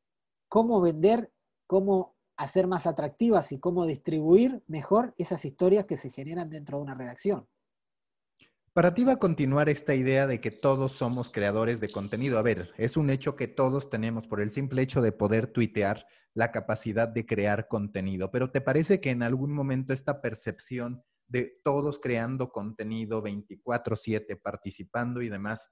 cómo 0.48 0.80
vender, 0.80 1.32
cómo 1.66 2.16
hacer 2.36 2.66
más 2.66 2.86
atractivas 2.86 3.52
y 3.52 3.60
cómo 3.60 3.86
distribuir 3.86 4.62
mejor 4.66 5.14
esas 5.18 5.44
historias 5.44 5.84
que 5.84 5.96
se 5.96 6.10
generan 6.10 6.48
dentro 6.48 6.78
de 6.78 6.84
una 6.84 6.94
redacción. 6.94 7.46
Para 8.72 8.94
ti 8.94 9.04
va 9.04 9.14
a 9.14 9.18
continuar 9.18 9.68
esta 9.68 9.94
idea 9.94 10.26
de 10.26 10.40
que 10.40 10.52
todos 10.52 10.92
somos 10.92 11.30
creadores 11.30 11.80
de 11.80 11.90
contenido. 11.90 12.38
A 12.38 12.42
ver, 12.42 12.70
es 12.78 12.96
un 12.96 13.10
hecho 13.10 13.34
que 13.34 13.48
todos 13.48 13.90
tenemos 13.90 14.28
por 14.28 14.40
el 14.40 14.50
simple 14.50 14.80
hecho 14.80 15.02
de 15.02 15.10
poder 15.10 15.48
tuitear 15.48 16.06
la 16.34 16.52
capacidad 16.52 17.08
de 17.08 17.26
crear 17.26 17.66
contenido, 17.66 18.30
pero 18.30 18.52
¿te 18.52 18.60
parece 18.60 19.00
que 19.00 19.10
en 19.10 19.24
algún 19.24 19.52
momento 19.52 19.92
esta 19.92 20.20
percepción 20.20 21.02
de 21.30 21.60
todos 21.64 21.98
creando 21.98 22.50
contenido 22.50 23.22
24/7, 23.22 24.36
participando 24.36 25.22
y 25.22 25.30
demás, 25.30 25.70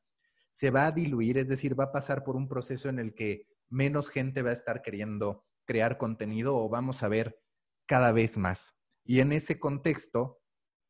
se 0.52 0.70
va 0.70 0.86
a 0.86 0.92
diluir? 0.92 1.36
Es 1.36 1.48
decir, 1.48 1.78
va 1.78 1.84
a 1.84 1.92
pasar 1.92 2.24
por 2.24 2.36
un 2.36 2.48
proceso 2.48 2.88
en 2.88 2.98
el 2.98 3.14
que 3.14 3.46
menos 3.68 4.08
gente 4.08 4.42
va 4.42 4.50
a 4.50 4.54
estar 4.54 4.80
queriendo 4.80 5.44
crear 5.66 5.98
contenido 5.98 6.56
o 6.56 6.68
vamos 6.70 7.02
a 7.02 7.08
ver 7.08 7.38
cada 7.86 8.12
vez 8.12 8.38
más. 8.38 8.74
Y 9.04 9.20
en 9.20 9.32
ese 9.32 9.58
contexto, 9.58 10.40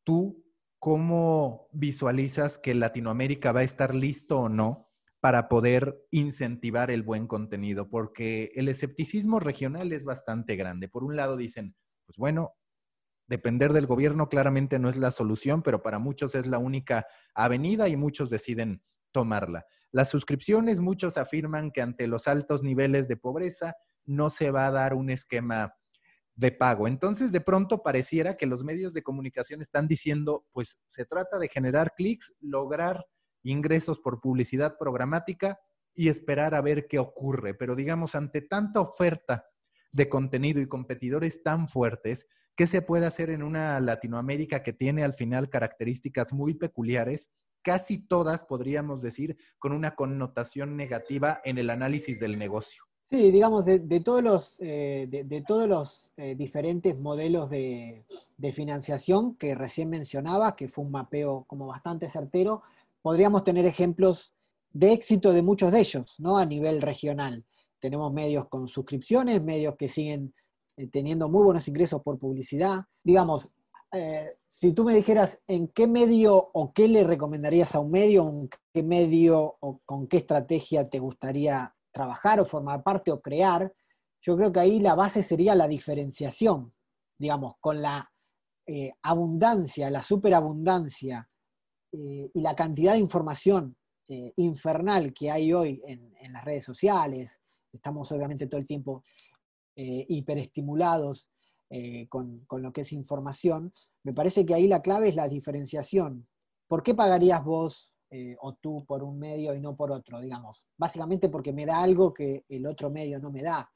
tú 0.05 0.45
¿cómo 0.79 1.67
visualizas 1.73 2.57
que 2.57 2.73
Latinoamérica 2.73 3.51
va 3.51 3.59
a 3.59 3.63
estar 3.63 3.93
listo 3.93 4.39
o 4.39 4.49
no 4.49 4.87
para 5.19 5.49
poder 5.49 6.01
incentivar 6.09 6.89
el 6.89 7.03
buen 7.03 7.27
contenido? 7.27 7.89
Porque 7.89 8.51
el 8.55 8.69
escepticismo 8.69 9.39
regional 9.39 9.91
es 9.91 10.03
bastante 10.05 10.55
grande. 10.55 10.87
Por 10.87 11.03
un 11.03 11.17
lado 11.17 11.35
dicen, 11.35 11.75
pues 12.05 12.17
bueno, 12.17 12.53
depender 13.29 13.73
del 13.73 13.85
gobierno 13.85 14.27
claramente 14.27 14.79
no 14.79 14.89
es 14.89 14.97
la 14.97 15.11
solución, 15.11 15.61
pero 15.61 15.83
para 15.83 15.99
muchos 15.99 16.33
es 16.33 16.47
la 16.47 16.57
única 16.57 17.05
avenida 17.35 17.87
y 17.87 17.95
muchos 17.95 18.31
deciden 18.31 18.81
tomarla. 19.11 19.67
Las 19.91 20.09
suscripciones, 20.09 20.81
muchos 20.81 21.15
afirman 21.15 21.71
que 21.71 21.83
ante 21.83 22.07
los 22.07 22.27
altos 22.27 22.63
niveles 22.63 23.07
de 23.07 23.17
pobreza 23.17 23.75
no 24.05 24.31
se 24.31 24.49
va 24.49 24.65
a 24.65 24.71
dar 24.71 24.95
un 24.95 25.11
esquema 25.11 25.75
de 26.35 26.51
pago. 26.51 26.87
Entonces, 26.87 27.31
de 27.31 27.41
pronto 27.41 27.83
pareciera 27.83 28.35
que 28.35 28.47
los 28.47 28.63
medios 28.63 28.93
de 28.93 29.03
comunicación 29.03 29.61
están 29.61 29.87
diciendo, 29.87 30.47
pues 30.51 30.79
se 30.87 31.05
trata 31.05 31.37
de 31.37 31.49
generar 31.49 31.93
clics, 31.95 32.33
lograr 32.39 33.05
ingresos 33.43 33.99
por 33.99 34.21
publicidad 34.21 34.75
programática 34.79 35.59
y 35.93 36.09
esperar 36.09 36.55
a 36.55 36.61
ver 36.61 36.87
qué 36.87 36.97
ocurre. 36.97 37.53
Pero 37.53 37.75
digamos, 37.75 38.15
ante 38.15 38.41
tanta 38.41 38.81
oferta 38.81 39.45
de 39.91 40.09
contenido 40.09 40.61
y 40.61 40.67
competidores 40.67 41.43
tan 41.43 41.67
fuertes, 41.67 42.27
¿qué 42.59 42.67
se 42.67 42.81
puede 42.81 43.05
hacer 43.05 43.29
en 43.29 43.41
una 43.41 43.79
Latinoamérica 43.79 44.63
que 44.63 44.73
tiene 44.73 45.05
al 45.05 45.13
final 45.13 45.47
características 45.47 46.33
muy 46.33 46.55
peculiares? 46.55 47.29
Casi 47.61 47.99
todas, 47.99 48.43
podríamos 48.43 49.01
decir, 49.01 49.37
con 49.59 49.71
una 49.71 49.95
connotación 49.95 50.75
negativa 50.75 51.39
en 51.45 51.57
el 51.57 51.69
análisis 51.69 52.19
del 52.19 52.37
negocio. 52.37 52.83
Sí, 53.09 53.31
digamos, 53.31 53.63
de, 53.63 53.79
todos 54.01 54.21
los, 54.21 54.57
eh, 54.59 55.07
de, 55.09 55.41
todos 55.47 55.69
los 55.69 56.11
eh, 56.17 56.35
diferentes 56.35 56.99
modelos 56.99 57.49
de, 57.49 58.03
financiación 58.51 59.35
que 59.35 59.55
recién 59.55 59.89
mencionaba, 59.89 60.57
que 60.57 60.67
fue 60.67 60.83
un 60.83 60.91
mapeo 60.91 61.45
como 61.47 61.65
bastante 61.65 62.09
certero, 62.09 62.63
podríamos 63.01 63.45
tener 63.45 63.65
ejemplos 63.65 64.35
de 64.73 64.91
éxito 64.91 65.31
de 65.31 65.43
muchos 65.43 65.71
de 65.71 65.79
ellos, 65.79 66.19
¿no? 66.19 66.37
A 66.37 66.45
nivel 66.45 66.81
regional. 66.81 67.45
Tenemos 67.79 68.11
medios 68.11 68.49
con 68.49 68.67
suscripciones, 68.67 69.41
medios 69.41 69.77
que 69.77 69.87
siguen 69.87 70.25
eh, 70.25 70.33
teniendo 70.87 71.29
muy 71.29 71.43
buenos 71.43 71.67
ingresos 71.67 72.01
por 72.01 72.17
publicidad. 72.17 72.85
Digamos, 73.03 73.51
si 74.47 74.73
tú 74.73 74.83
me 74.83 74.95
dijeras 74.95 75.41
en 75.47 75.67
qué 75.67 75.87
medio 75.87 76.51
o 76.53 76.73
qué 76.73 76.87
le 76.87 77.03
recomendarías 77.03 77.75
a 77.75 77.79
un 77.79 77.91
medio, 77.91 78.29
en 78.29 78.49
qué 78.73 78.83
medio 78.83 79.57
o 79.59 79.79
con 79.85 80.07
qué 80.07 80.17
estrategia 80.17 80.89
te 80.89 80.99
gustaría 80.99 81.75
trabajar 81.91 82.39
o 82.39 82.45
formar 82.45 82.83
parte 82.83 83.11
o 83.11 83.21
crear, 83.21 83.73
yo 84.21 84.35
creo 84.35 84.51
que 84.51 84.59
ahí 84.59 84.79
la 84.79 84.95
base 84.95 85.23
sería 85.23 85.55
la 85.55 85.67
diferenciación, 85.67 86.73
digamos, 87.17 87.55
con 87.59 87.81
la 87.81 88.11
eh, 88.67 88.93
abundancia, 89.03 89.89
la 89.89 90.01
superabundancia 90.01 91.29
eh, 91.91 92.29
y 92.33 92.41
la 92.41 92.55
cantidad 92.55 92.93
de 92.93 92.99
información 92.99 93.75
eh, 94.07 94.33
infernal 94.35 95.13
que 95.13 95.31
hay 95.31 95.53
hoy 95.53 95.81
en, 95.85 96.09
las 96.31 96.45
redes 96.45 96.63
sociales, 96.63 97.41
estamos 97.71 98.11
obviamente 98.11 98.45
todo 98.45 98.59
el 98.59 98.67
tiempo 98.67 99.03
hiperestimulados 99.81 101.31
con, 102.09 102.43
con 102.45 102.61
lo 102.61 102.73
que 102.73 102.81
es 102.81 102.91
información, 102.91 103.71
me 104.03 104.13
parece 104.13 104.45
que 104.45 104.53
ahí 104.53 104.67
la 104.67 104.81
clave 104.81 105.09
es 105.09 105.15
la 105.15 105.27
diferenciación. 105.27 106.27
¿Por 106.67 106.83
qué 106.83 106.95
pagarías 106.95 107.43
vos 107.43 107.93
eh, 108.11 108.35
o 108.41 108.55
tú 108.55 108.83
por 108.87 109.03
un 109.03 109.19
medio 109.19 109.53
y 109.53 109.59
no 109.59 109.75
por 109.75 109.91
otro, 109.91 110.19
digamos. 110.19 110.65
Básicamente 110.75 111.29
porque 111.29 111.53
me 111.53 111.67
da 111.67 111.79
algo 111.79 112.11
que 112.11 112.43
el 112.49 112.65
otro 112.65 112.89
medio 112.89 113.19
no 113.19 113.31
me 113.31 113.43
da, 113.43 113.69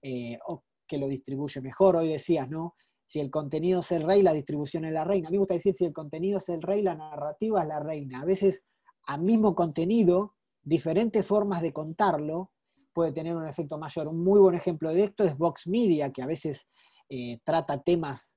eh, 0.00 0.38
o 0.46 0.62
que 0.86 0.96
lo 0.96 1.08
distribuye 1.08 1.60
mejor. 1.60 1.96
Hoy 1.96 2.08
decías, 2.08 2.48
¿no? 2.48 2.74
Si 3.04 3.18
el 3.18 3.32
contenido 3.32 3.80
es 3.80 3.90
el 3.90 4.04
rey, 4.04 4.22
la 4.22 4.32
distribución 4.32 4.84
es 4.84 4.92
la 4.92 5.02
reina. 5.02 5.26
A 5.26 5.30
mí 5.32 5.38
me 5.38 5.40
gusta 5.40 5.54
decir, 5.54 5.74
si 5.74 5.84
el 5.84 5.92
contenido 5.92 6.38
es 6.38 6.48
el 6.50 6.62
rey, 6.62 6.82
la 6.82 6.94
narrativa 6.94 7.62
es 7.62 7.68
la 7.68 7.80
reina. 7.80 8.20
A 8.20 8.24
veces, 8.24 8.64
al 9.06 9.22
mismo 9.22 9.56
contenido, 9.56 10.36
diferentes 10.62 11.26
formas 11.26 11.60
de 11.60 11.72
contarlo 11.72 12.52
puede 12.92 13.12
tener 13.12 13.36
un 13.36 13.46
efecto 13.46 13.78
mayor. 13.78 14.08
Un 14.08 14.22
muy 14.22 14.40
buen 14.40 14.54
ejemplo 14.54 14.90
de 14.90 15.04
esto 15.04 15.24
es 15.24 15.36
Vox 15.36 15.66
Media, 15.66 16.12
que 16.12 16.22
a 16.22 16.26
veces 16.26 16.66
eh, 17.08 17.40
trata 17.44 17.82
temas 17.82 18.36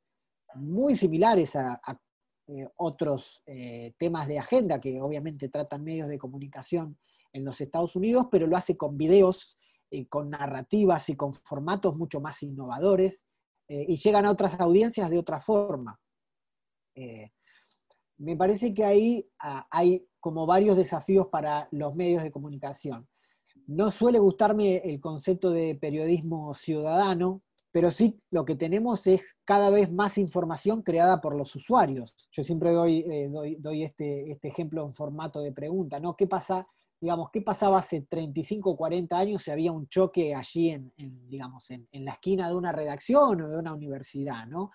muy 0.55 0.95
similares 0.95 1.55
a, 1.55 1.79
eh, 2.47 2.67
otros 2.75 3.41
eh, 3.45 3.93
temas 3.97 4.27
de 4.27 4.37
agenda 4.37 4.79
que 4.81 5.01
obviamente 5.01 5.47
tratan 5.49 5.83
medios 5.83 6.09
de 6.09 6.17
comunicación 6.17 6.97
en 7.31 7.45
los 7.45 7.61
Estados 7.61 7.95
Unidos, 7.95 8.27
pero 8.29 8.47
lo 8.47 8.57
hace 8.57 8.77
con 8.77 8.97
videos, 8.97 9.57
con 10.09 10.31
narrativas 10.31 11.07
y 11.09 11.15
con 11.15 11.33
formatos 11.33 11.95
mucho 11.95 12.19
más 12.19 12.41
innovadores 12.41 13.25
y 13.67 13.95
llegan 13.97 14.25
a 14.25 14.31
otras 14.31 14.59
audiencias 14.59 15.11
de 15.11 15.19
otra 15.19 15.39
forma. 15.39 15.99
me 18.17 18.35
parece 18.35 18.73
que 18.73 18.83
ahí 18.83 19.29
ah, 19.39 19.67
hay 19.69 20.07
como 20.19 20.47
varios 20.47 20.77
desafíos 20.77 21.27
para 21.27 21.67
los 21.71 21.93
medios 21.95 22.23
de 22.23 22.31
comunicación. 22.31 23.07
No 23.67 23.91
suele 23.91 24.19
gustarme 24.19 24.77
el 24.77 24.99
concepto 24.99 25.51
de 25.51 25.75
periodismo 25.75 26.53
ciudadano, 26.53 27.41
pero 27.73 27.89
sí 27.89 28.15
lo 28.29 28.45
que 28.45 28.55
tenemos 28.55 29.07
es 29.07 29.35
cada 29.45 29.71
vez 29.71 29.91
más 29.91 30.19
información 30.19 30.83
creada 30.83 31.19
por 31.19 31.35
los 31.35 31.55
usuarios. 31.55 32.15
Yo 32.31 32.43
siempre 32.43 32.71
doy, 32.71 32.99
eh, 32.99 33.29
doy, 33.57 33.83
este, 33.83 34.31
este, 34.31 34.47
ejemplo 34.47 34.85
en 34.85 34.93
formato 34.93 35.39
de 35.39 35.51
pregunta, 35.51 35.99
¿no? 35.99 36.15
¿Qué 36.15 36.27
pasa, 36.27 36.67
digamos, 37.01 37.31
qué 37.31 37.41
pasaba 37.41 37.79
hace 37.79 38.01
35 38.01 38.69
o 38.69 38.77
40 38.77 39.17
años 39.17 39.41
si 39.41 39.49
había 39.49 39.71
un 39.71 39.87
choque 39.87 40.35
allí 40.35 40.69
en, 40.69 40.93
digamos, 41.27 41.71
en, 41.71 41.87
la 41.91 42.11
esquina 42.11 42.47
de 42.47 42.55
una 42.55 42.71
redacción 42.71 43.41
o 43.41 43.49
de 43.49 43.57
una 43.57 43.73
universidad, 43.73 44.45
¿no? 44.45 44.69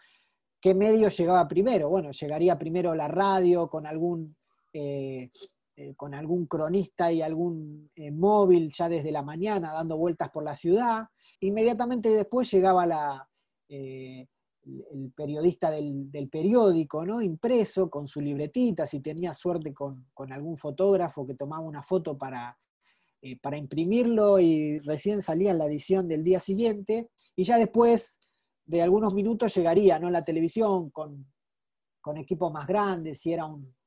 ¿Qué 0.61 0.75
medio 0.75 1.09
llegaba 1.09 1.47
primero? 1.47 1.89
Bueno, 1.89 2.11
llegaría 2.11 2.59
primero 2.59 2.97
la 2.97 3.07
radio 3.07 3.69
con 3.69 3.87
algún 3.87 4.35
eh, 4.73 5.31
eh, 5.81 5.95
con 5.95 6.13
algún 6.13 6.47
cronista 6.47 7.13
y 7.13 7.23
algún 7.23 7.89
eh, 7.95 8.11
móvil 8.11 8.73
ya 8.73 8.89
desde 8.89 9.13
la 9.13 9.23
mañana 9.23 9.73
dando 9.73 9.97
vueltas 9.97 10.29
por 10.31 10.43
la 10.43 10.57
ciudad. 10.57 11.07
Inmediatamente 11.39 12.09
después 12.09 12.51
llegaba 12.51 12.85
la, 12.85 13.29
eh, 13.69 14.27
el 14.65 15.13
periodista 15.15 15.71
del, 15.71 16.29
periódico, 16.33 17.07
¿no? 17.07 17.23
Impreso 17.23 17.89
con 17.89 18.09
su 18.09 18.21
libretita, 18.21 18.89
si 18.89 18.99
tenía 18.99 19.33
suerte 19.33 19.73
con, 19.73 20.05
algún 20.33 20.57
fotógrafo 20.57 21.25
que 21.25 21.37
tomaba 21.37 21.63
una 21.63 21.85
foto 21.85 22.19
para, 22.19 22.59
para 23.41 23.57
imprimirlo 23.57 24.41
y 24.41 24.81
recién 24.81 25.23
salía 25.23 25.53
en 25.53 25.59
la 25.59 25.67
edición 25.67 26.09
del 26.09 26.25
día 26.25 26.41
siguiente. 26.41 27.11
Y 27.37 27.45
ya 27.45 27.57
después 27.57 28.19
de 28.67 28.83
algunos 28.83 29.15
minutos 29.15 29.55
llegaría 29.55 30.01
¿no? 30.01 30.11
la 30.11 30.25
televisión 30.25 30.91
con, 30.91 31.25
con 32.01 32.17
equipos 32.17 32.53
más 32.53 32.67
grandes, 32.67 33.21
si 33.21 33.33
era 33.33 33.47
un, 33.47 33.78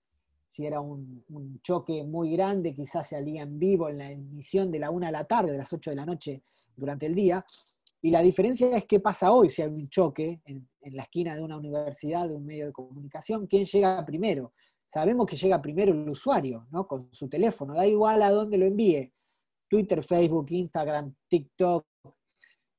si 0.51 0.65
era 0.65 0.81
un, 0.81 1.23
choque 1.63 2.03
muy 2.03 2.33
grande, 2.33 2.75
quizás 2.75 3.07
se 3.07 3.17
en 3.17 3.57
vivo 3.57 3.87
en 3.87 3.97
la 3.97 4.11
emisión 4.11 4.69
de 4.69 4.79
la 4.79 4.91
una 4.91 5.05
de 5.05 5.13
la 5.13 5.23
tarde, 5.23 5.53
de 5.53 5.57
las 5.57 5.71
8 5.71 5.91
de 5.91 5.95
la 5.95 6.05
noche 6.05 6.43
durante 6.75 7.05
el 7.05 7.15
día. 7.15 7.45
Y 8.01 8.11
la 8.11 8.21
diferencia 8.21 8.75
es 8.75 8.85
qué 8.85 8.99
pasa 8.99 9.31
hoy 9.31 9.47
si 9.47 9.61
hay 9.61 9.69
un 9.69 9.87
choque 9.87 10.41
en, 10.43 10.67
la 10.93 11.03
esquina 11.03 11.35
de 11.35 11.41
una 11.41 11.55
universidad, 11.55 12.27
de 12.27 12.35
un 12.35 12.45
medio 12.45 12.65
de 12.65 12.73
comunicación, 12.73 13.47
¿quién 13.47 13.63
llega 13.63 14.05
primero? 14.05 14.51
Sabemos 14.89 15.25
que 15.25 15.37
llega 15.37 15.61
primero 15.61 15.93
el 15.93 16.09
usuario, 16.09 16.67
¿no? 16.69 16.85
Con 16.85 17.07
su 17.13 17.29
teléfono, 17.29 17.73
da 17.73 17.87
igual 17.87 18.21
a 18.21 18.29
dónde 18.29 18.57
lo 18.57 18.65
envíe. 18.65 19.13
Twitter, 19.69 20.03
Facebook, 20.03 20.47
Instagram, 20.49 21.15
TikTok, 21.29 21.85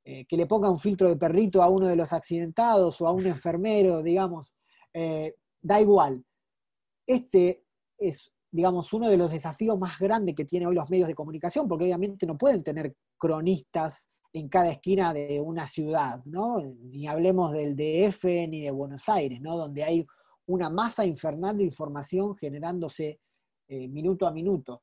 eh, 0.05 0.27
que 0.27 0.37
le 0.37 0.45
ponga 0.45 0.69
un 0.69 0.79
filtro 0.79 1.09
de 1.09 1.17
perrito 1.17 1.63
a 1.63 1.71
uno 1.71 1.87
de 1.87 1.97
los 1.97 2.13
accidentados 2.13 3.01
o 3.01 3.07
a 3.07 3.13
un 3.13 3.25
enfermero, 3.25 4.03
digamos, 4.03 4.55
eh, 4.93 5.37
da 5.63 5.81
igual. 5.81 6.23
Este 7.13 7.63
es, 7.99 8.33
digamos, 8.51 8.91
uno 8.95 9.11
de 9.11 9.19
los 9.19 9.31
desafíos 9.31 9.79
más 9.79 9.99
grandes 9.99 10.35
que 10.35 10.47
tienen 10.47 10.69
hoy 10.69 10.75
los 10.75 10.89
medios 10.89 11.09
de 11.09 11.15
comunicación, 11.15 11.69
porque 11.69 11.85
obviamente 11.85 12.27
no 12.27 12.39
pueden 12.39 12.63
tener 12.63 12.97
cronistas 13.19 14.09
en 14.33 14.49
cada 14.49 14.71
esquina 14.71 15.13
de 15.13 15.39
una 15.39 15.67
ciudad, 15.67 16.25
¿no? 16.25 16.63
Ni 16.63 17.07
hablemos 17.07 17.53
del 17.53 17.77
DF 17.77 18.25
ni 18.49 18.63
de 18.63 18.71
Buenos 18.71 19.11
Aires, 19.11 19.43
¿no? 19.43 19.59
Donde 19.59 19.85
hay 19.85 20.07
una 20.47 20.71
masa 20.71 21.05
infernal 21.05 21.59
de 21.59 21.65
información 21.65 22.35
generándose 22.35 23.21
eh, 23.69 23.89
minuto 23.89 24.27
a 24.27 24.33
minuto. 24.33 24.83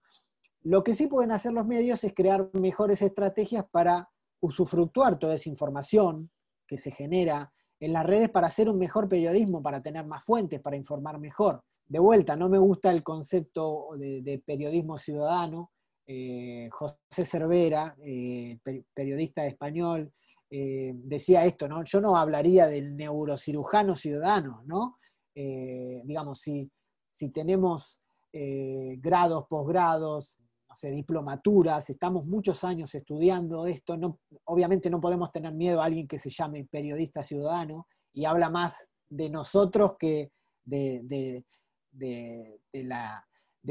Lo 0.61 0.83
que 0.83 0.93
sí 0.93 1.07
pueden 1.07 1.31
hacer 1.31 1.51
los 1.53 1.65
medios 1.65 2.03
es 2.03 2.13
crear 2.13 2.47
mejores 2.53 3.01
estrategias 3.01 3.65
para 3.71 4.07
usufructuar 4.39 5.17
toda 5.17 5.33
esa 5.33 5.49
información 5.49 6.29
que 6.67 6.77
se 6.77 6.91
genera 6.91 7.51
en 7.79 7.93
las 7.93 8.05
redes 8.05 8.29
para 8.29 8.47
hacer 8.47 8.69
un 8.69 8.77
mejor 8.77 9.09
periodismo, 9.09 9.63
para 9.63 9.81
tener 9.81 10.05
más 10.05 10.23
fuentes, 10.23 10.61
para 10.61 10.75
informar 10.75 11.19
mejor. 11.19 11.63
De 11.89 11.99
vuelta, 11.99 12.37
no 12.37 12.47
me 12.47 12.57
gusta 12.57 12.91
el 12.91 13.03
concepto 13.03 13.89
de 13.97 14.41
periodismo 14.45 14.97
ciudadano, 14.97 15.71
eh, 16.11 16.67
José 16.71 17.23
Cervera, 17.23 17.95
eh, 18.03 18.57
periodista 18.95 19.45
español, 19.45 20.11
eh, 20.49 20.91
decía 20.95 21.45
esto, 21.45 21.67
¿no? 21.67 21.83
Yo 21.83 22.01
no 22.01 22.17
hablaría 22.17 22.65
del 22.65 22.97
neurocirujano 22.97 23.95
ciudadano, 23.95 24.63
¿no? 24.65 24.95
digamos, 25.35 26.41
si, 26.41 26.69
si 27.13 27.29
tenemos 27.29 28.01
grados, 28.33 29.45
posgrados, 29.47 30.37
no 30.67 30.75
sé, 30.75 30.91
diplomaturas, 30.91 31.89
estamos 31.89 32.27
muchos 32.27 32.65
años 32.65 32.93
estudiando 32.93 33.65
esto, 33.65 33.95
no, 33.95 34.19
obviamente 34.43 34.89
no 34.89 34.99
podemos 34.99 35.31
tener 35.31 35.53
miedo 35.53 35.81
a 35.81 35.85
alguien 35.85 36.09
que 36.09 36.19
se 36.19 36.29
llame 36.29 36.67
periodista 36.69 37.23
ciudadano 37.23 37.87
y 38.11 38.25
habla 38.25 38.49
más 38.49 38.89
de 39.07 39.29
nosotros 39.29 39.95
que 39.97 40.33
de, 40.65 41.45
la, 41.93 43.25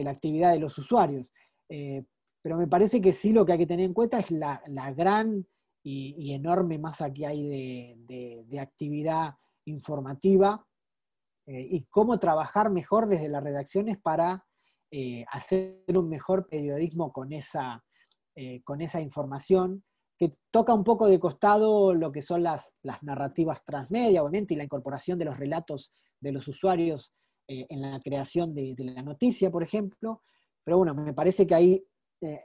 actividad 0.07 0.53
de 0.53 0.61
los 0.61 0.77
usuarios. 0.79 1.33
Pero 2.43 2.57
me 2.57 2.67
parece 2.67 3.01
que 3.01 3.13
sí 3.13 3.33
lo 3.33 3.45
que 3.45 3.53
hay 3.53 3.59
que 3.59 3.67
tener 3.67 3.85
en 3.85 3.95
cuenta 3.95 4.21
es 4.21 4.31
la, 4.31 4.93
gran 4.97 5.47
y, 5.83 6.33
enorme 6.33 6.79
masa 6.79 7.13
que 7.13 7.27
hay 7.27 7.47
de, 7.47 8.61
actividad 8.61 9.35
informativa 9.65 10.65
eh, 11.47 11.61
y 11.71 11.85
cómo 11.85 12.19
trabajar 12.19 12.71
mejor 12.71 13.07
desde 13.07 13.29
las 13.29 13.43
redacciones 13.43 13.99
para 13.99 14.47
eh, 14.91 15.25
hacer 15.31 15.85
un 15.89 16.09
mejor 16.09 16.49
periodismo 16.49 17.13
con 17.13 17.33
esa, 17.33 17.85
eh, 18.35 18.63
con 18.63 18.81
esa 18.81 19.01
información 19.01 19.85
que 20.19 20.39
toca 20.51 20.73
un 20.73 20.85
poco 20.85 21.07
de 21.07 21.21
costado 21.21 21.93
lo 21.93 22.11
que 22.11 22.23
son 22.23 22.43
las, 22.43 22.75
las 22.83 23.03
narrativas 23.03 23.65
transmedia, 23.65 24.23
obviamente, 24.23 24.55
y 24.55 24.57
la 24.57 24.65
incorporación 24.65 25.19
de 25.19 25.27
los 25.27 25.37
relatos 25.37 25.93
de 26.19 26.33
los 26.33 26.49
usuarios 26.49 27.13
en 27.49 27.81
la 27.81 27.99
creación 28.01 28.55
de, 28.55 28.75
de, 28.75 28.85
la 28.85 29.03
noticia, 29.03 29.51
por 29.51 29.63
ejemplo. 29.63 30.23
Pero 30.65 30.77
bueno, 30.77 30.95
me 30.95 31.15
parece 31.15 31.47
que 31.47 31.55
ahí 31.55 31.85
eh, 32.21 32.41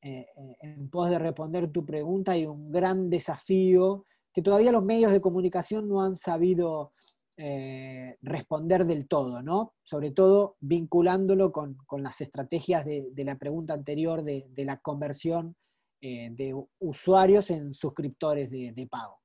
eh, 0.00 0.26
en, 0.60 0.88
pos 0.88 1.10
de 1.10 1.18
responder 1.18 1.70
tu 1.70 1.84
pregunta, 1.84 2.32
hay 2.32 2.46
un 2.46 2.72
gran 2.72 3.10
desafío 3.10 4.06
que 4.32 4.40
todavía 4.40 4.72
los 4.72 4.82
medios 4.82 5.12
de 5.12 5.20
comunicación 5.20 5.88
no 5.88 6.00
han 6.00 6.16
sabido 6.16 6.94
eh, 7.36 8.16
responder 8.22 8.86
del 8.86 9.06
todo, 9.08 9.42
¿no? 9.42 9.74
Sobre 9.82 10.10
todo 10.10 10.56
vinculándolo 10.60 11.52
con, 11.52 11.76
las 11.98 12.22
estrategias 12.22 12.86
de, 12.86 13.12
la 13.24 13.36
pregunta 13.36 13.74
anterior 13.74 14.24
de, 14.24 14.50
la 14.56 14.78
conversión 14.78 15.54
de 16.00 16.52
usuarios 16.80 17.50
en 17.50 17.74
suscriptores 17.74 18.50
de 18.50 18.88
pago. 18.90 19.21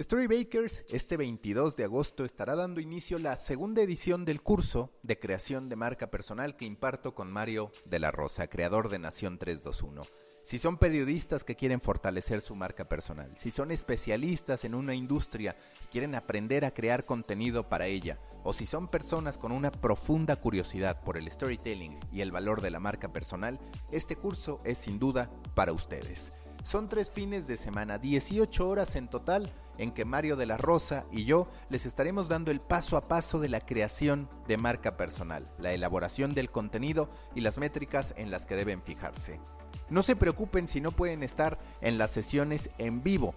Storybakers 0.00 0.86
este 0.88 1.18
22 1.18 1.76
de 1.76 1.84
agosto 1.84 2.24
estará 2.24 2.56
dando 2.56 2.80
inicio 2.80 3.18
la 3.18 3.36
segunda 3.36 3.82
edición 3.82 4.24
del 4.24 4.40
curso 4.40 4.90
de 5.02 5.18
creación 5.18 5.68
de 5.68 5.76
marca 5.76 6.10
personal 6.10 6.56
que 6.56 6.64
imparto 6.64 7.14
con 7.14 7.30
Mario 7.30 7.70
de 7.84 7.98
la 7.98 8.10
Rosa, 8.10 8.46
creador 8.46 8.88
de 8.88 8.98
Nación 8.98 9.36
321. 9.36 10.00
Si 10.42 10.58
son 10.58 10.78
periodistas 10.78 11.44
que 11.44 11.54
quieren 11.54 11.82
fortalecer 11.82 12.40
su 12.40 12.54
marca 12.54 12.88
personal, 12.88 13.36
si 13.36 13.50
son 13.50 13.70
especialistas 13.70 14.64
en 14.64 14.74
una 14.74 14.94
industria 14.94 15.54
y 15.84 15.88
quieren 15.88 16.14
aprender 16.14 16.64
a 16.64 16.72
crear 16.72 17.04
contenido 17.04 17.68
para 17.68 17.86
ella, 17.86 18.18
o 18.42 18.54
si 18.54 18.64
son 18.64 18.88
personas 18.88 19.36
con 19.36 19.52
una 19.52 19.70
profunda 19.70 20.36
curiosidad 20.36 21.02
por 21.02 21.18
el 21.18 21.30
storytelling 21.30 22.00
y 22.10 22.22
el 22.22 22.32
valor 22.32 22.62
de 22.62 22.70
la 22.70 22.80
marca 22.80 23.12
personal, 23.12 23.60
este 23.92 24.16
curso 24.16 24.62
es 24.64 24.78
sin 24.78 24.98
duda 24.98 25.30
para 25.54 25.74
ustedes. 25.74 26.32
Son 26.62 26.88
tres 26.88 27.10
fines 27.10 27.46
de 27.46 27.56
semana, 27.56 27.98
18 27.98 28.68
horas 28.68 28.96
en 28.96 29.08
total, 29.08 29.50
en 29.78 29.92
que 29.92 30.04
Mario 30.04 30.34
de 30.36 30.44
la 30.46 30.58
Rosa 30.58 31.06
y 31.10 31.24
yo 31.24 31.48
les 31.70 31.86
estaremos 31.86 32.28
dando 32.28 32.50
el 32.50 32.60
paso 32.60 32.98
a 32.98 33.08
paso 33.08 33.40
de 33.40 33.48
la 33.48 33.60
creación 33.60 34.28
de 34.46 34.58
marca 34.58 34.98
personal, 34.98 35.50
la 35.58 35.72
elaboración 35.72 36.34
del 36.34 36.50
contenido 36.50 37.08
y 37.34 37.40
las 37.40 37.56
métricas 37.56 38.12
en 38.18 38.30
las 38.30 38.44
que 38.44 38.56
deben 38.56 38.82
fijarse. 38.82 39.40
No 39.88 40.02
se 40.02 40.16
preocupen 40.16 40.68
si 40.68 40.82
no 40.82 40.92
pueden 40.92 41.22
estar 41.22 41.58
en 41.80 41.96
las 41.96 42.10
sesiones 42.10 42.68
en 42.76 43.02
vivo, 43.02 43.34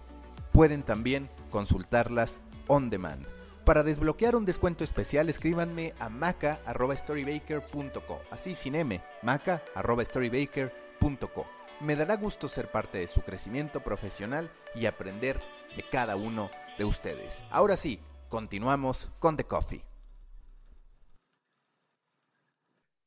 pueden 0.52 0.82
también 0.82 1.30
consultarlas 1.50 2.42
on 2.66 2.90
demand. 2.90 3.24
Para 3.64 3.82
desbloquear 3.82 4.36
un 4.36 4.44
descuento 4.44 4.84
especial, 4.84 5.30
escríbanme 5.30 5.94
a 5.98 6.10
maca.storybaker.co, 6.10 8.20
así 8.30 8.54
sin 8.54 8.74
M, 8.74 9.00
maca.storybaker.co. 9.22 11.63
Me 11.84 11.96
dará 11.96 12.16
gusto 12.16 12.48
ser 12.48 12.70
parte 12.70 12.96
de 12.96 13.06
su 13.06 13.20
crecimiento 13.20 13.84
profesional 13.84 14.50
y 14.74 14.86
aprender 14.86 15.42
de 15.76 15.84
cada 15.86 16.16
uno 16.16 16.50
de 16.78 16.86
ustedes. 16.86 17.42
Ahora 17.50 17.76
sí, 17.76 18.00
continuamos 18.30 19.10
con 19.18 19.36
The 19.36 19.44
Coffee. 19.44 19.84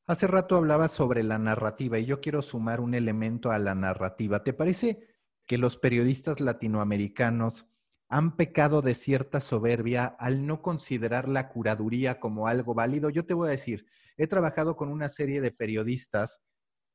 Hace 0.05 0.27
rato 0.27 0.57
hablaba 0.57 0.89
sobre 0.89 1.23
la 1.23 1.39
narrativa 1.39 1.97
y 1.97 2.05
yo 2.05 2.21
quiero 2.21 2.43
sumar 2.43 2.79
un 2.79 2.93
elemento 2.93 3.49
a 3.49 3.57
la 3.57 3.73
narrativa. 3.73 4.43
¿Te 4.43 4.53
parece 4.53 5.07
que 5.47 5.57
los 5.57 5.75
periodistas 5.77 6.39
latinoamericanos 6.39 7.65
han 8.09 8.35
pecado 8.35 8.83
de 8.83 8.93
cierta 8.93 9.39
soberbia 9.39 10.05
al 10.05 10.45
no 10.45 10.61
considerar 10.61 11.27
la 11.27 11.49
curaduría 11.49 12.19
como 12.19 12.47
algo 12.47 12.75
válido? 12.75 13.09
Yo 13.09 13.25
te 13.25 13.33
voy 13.33 13.47
a 13.47 13.51
decir, 13.51 13.87
he 14.17 14.27
trabajado 14.27 14.75
con 14.75 14.89
una 14.89 15.09
serie 15.09 15.41
de 15.41 15.49
periodistas 15.49 16.43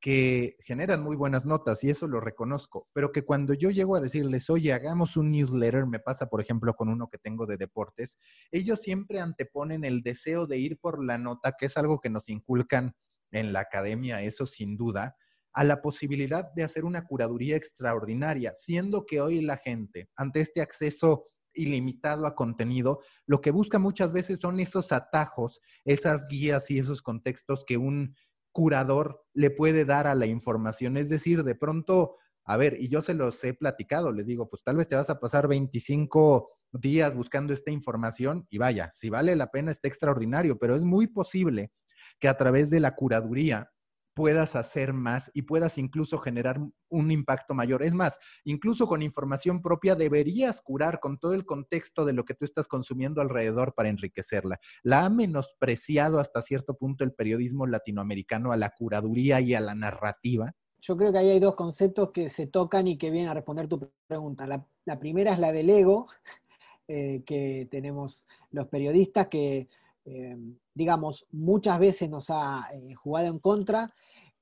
que 0.02 0.56
generan 0.64 1.00
muy 1.00 1.14
buenas 1.14 1.46
notas 1.46 1.84
y 1.84 1.90
eso 1.90 2.08
lo 2.08 2.20
reconozco, 2.20 2.88
pero 2.92 3.12
que 3.12 3.22
cuando 3.22 3.54
yo 3.54 3.70
llego 3.70 3.94
a 3.94 4.00
decirles, 4.00 4.50
oye, 4.50 4.72
hagamos 4.72 5.16
un 5.16 5.30
newsletter, 5.30 5.86
me 5.86 6.00
pasa 6.00 6.28
por 6.28 6.40
ejemplo 6.40 6.74
con 6.74 6.88
uno 6.88 7.08
que 7.08 7.18
tengo 7.18 7.46
de 7.46 7.56
deportes, 7.56 8.18
ellos 8.50 8.80
siempre 8.80 9.20
anteponen 9.20 9.84
el 9.84 10.02
deseo 10.02 10.48
de 10.48 10.58
ir 10.58 10.80
por 10.80 11.02
la 11.04 11.18
nota, 11.18 11.54
que 11.56 11.66
es 11.66 11.76
algo 11.76 12.00
que 12.00 12.10
nos 12.10 12.28
inculcan 12.28 12.96
en 13.30 13.52
la 13.52 13.60
academia, 13.60 14.22
eso 14.22 14.44
sin 14.44 14.76
duda, 14.76 15.16
a 15.52 15.62
la 15.62 15.80
posibilidad 15.80 16.52
de 16.52 16.64
hacer 16.64 16.84
una 16.84 17.06
curaduría 17.06 17.54
extraordinaria, 17.54 18.52
siendo 18.54 19.06
que 19.06 19.20
hoy 19.20 19.40
la 19.40 19.56
gente, 19.56 20.10
ante 20.16 20.40
este 20.40 20.62
acceso 20.62 21.28
ilimitado 21.54 22.26
a 22.26 22.34
contenido, 22.34 23.00
lo 23.26 23.40
que 23.40 23.52
busca 23.52 23.78
muchas 23.78 24.12
veces 24.12 24.40
son 24.40 24.58
esos 24.58 24.90
atajos, 24.90 25.60
esas 25.84 26.26
guías 26.26 26.70
y 26.72 26.78
esos 26.78 27.02
contextos 27.02 27.64
que 27.64 27.76
un 27.76 28.16
curador 28.52 29.24
le 29.34 29.50
puede 29.50 29.84
dar 29.84 30.06
a 30.06 30.14
la 30.14 30.26
información. 30.26 30.96
Es 30.96 31.08
decir, 31.08 31.44
de 31.44 31.54
pronto, 31.54 32.16
a 32.44 32.56
ver, 32.56 32.76
y 32.80 32.88
yo 32.88 33.02
se 33.02 33.14
los 33.14 33.42
he 33.44 33.54
platicado, 33.54 34.12
les 34.12 34.26
digo, 34.26 34.48
pues 34.48 34.62
tal 34.62 34.76
vez 34.76 34.88
te 34.88 34.96
vas 34.96 35.10
a 35.10 35.20
pasar 35.20 35.48
25 35.48 36.50
días 36.72 37.14
buscando 37.14 37.52
esta 37.52 37.70
información 37.70 38.46
y 38.50 38.58
vaya, 38.58 38.90
si 38.92 39.10
vale 39.10 39.36
la 39.36 39.50
pena 39.50 39.70
está 39.70 39.88
extraordinario, 39.88 40.58
pero 40.58 40.74
es 40.74 40.84
muy 40.84 41.06
posible 41.06 41.72
que 42.18 42.28
a 42.28 42.36
través 42.36 42.70
de 42.70 42.80
la 42.80 42.94
curaduría 42.94 43.70
puedas 44.14 44.56
hacer 44.56 44.92
más 44.92 45.30
y 45.34 45.42
puedas 45.42 45.78
incluso 45.78 46.18
generar 46.18 46.60
un 46.88 47.10
impacto 47.10 47.54
mayor. 47.54 47.82
Es 47.82 47.94
más, 47.94 48.18
incluso 48.44 48.86
con 48.86 49.02
información 49.02 49.62
propia 49.62 49.94
deberías 49.94 50.60
curar 50.60 51.00
con 51.00 51.18
todo 51.18 51.34
el 51.34 51.46
contexto 51.46 52.04
de 52.04 52.12
lo 52.12 52.24
que 52.24 52.34
tú 52.34 52.44
estás 52.44 52.68
consumiendo 52.68 53.20
alrededor 53.20 53.74
para 53.74 53.88
enriquecerla. 53.88 54.60
La 54.82 55.04
ha 55.04 55.10
menospreciado 55.10 56.20
hasta 56.20 56.42
cierto 56.42 56.76
punto 56.76 57.04
el 57.04 57.12
periodismo 57.12 57.66
latinoamericano 57.66 58.52
a 58.52 58.56
la 58.56 58.70
curaduría 58.70 59.40
y 59.40 59.54
a 59.54 59.60
la 59.60 59.74
narrativa. 59.74 60.54
Yo 60.80 60.96
creo 60.96 61.12
que 61.12 61.18
ahí 61.18 61.30
hay 61.30 61.40
dos 61.40 61.54
conceptos 61.54 62.10
que 62.10 62.28
se 62.28 62.48
tocan 62.48 62.88
y 62.88 62.98
que 62.98 63.10
vienen 63.10 63.30
a 63.30 63.34
responder 63.34 63.68
tu 63.68 63.88
pregunta. 64.06 64.46
La, 64.46 64.98
primera 64.98 65.32
es 65.32 65.38
la 65.38 65.52
del 65.52 65.70
ego, 65.70 66.08
eh, 66.88 67.22
que 67.24 67.68
tenemos 67.70 68.26
los 68.50 68.66
periodistas 68.66 69.28
que 69.28 69.68
eh, 70.04 70.36
digamos, 70.74 71.26
muchas 71.30 71.78
veces 71.78 72.10
nos 72.10 72.30
ha 72.30 72.68
eh, 72.72 72.94
jugado 72.94 73.28
en 73.28 73.38
contra 73.38 73.88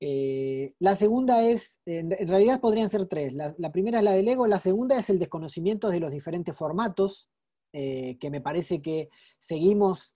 Eh, 0.03 0.73
la 0.79 0.95
segunda 0.95 1.43
es, 1.43 1.79
en, 1.85 2.09
realidad 2.27 2.59
podrían 2.59 2.89
ser 2.89 3.05
tres. 3.07 3.33
La, 3.33 3.71
primera 3.71 3.99
es 3.99 4.03
la 4.03 4.13
del 4.13 4.27
ego, 4.27 4.47
la 4.47 4.57
segunda 4.57 4.97
es 4.97 5.11
el 5.11 5.19
desconocimiento 5.19 5.89
de 5.89 5.99
los 5.99 6.11
diferentes 6.11 6.55
formatos, 6.57 7.29
eh, 7.71 8.17
que 8.19 8.31
me 8.31 8.41
parece 8.41 8.81
que 8.81 9.09
seguimos 9.37 10.15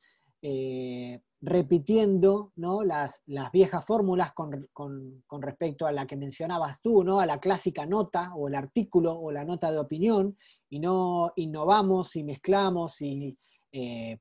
repitiendo 1.41 2.51
¿no? 2.55 2.83
las, 2.83 3.21
las, 3.27 3.51
viejas 3.51 3.85
fórmulas 3.85 4.33
con, 4.33 4.67
con, 4.73 5.41
respecto 5.41 5.85
a 5.85 5.91
la 5.91 6.05
que 6.07 6.17
mencionabas 6.17 6.81
tú, 6.81 7.03
¿no? 7.03 7.19
a 7.19 7.25
la 7.25 7.39
clásica 7.39 7.85
nota 7.85 8.33
o 8.35 8.47
el 8.47 8.55
artículo 8.55 9.13
o 9.13 9.31
la 9.31 9.43
nota 9.43 9.71
de 9.71 9.79
opinión, 9.79 10.35
y 10.69 10.79
no 10.79 11.31
innovamos 11.35 12.15
y 12.15 12.23
mezclamos 12.23 13.01
y 13.01 13.37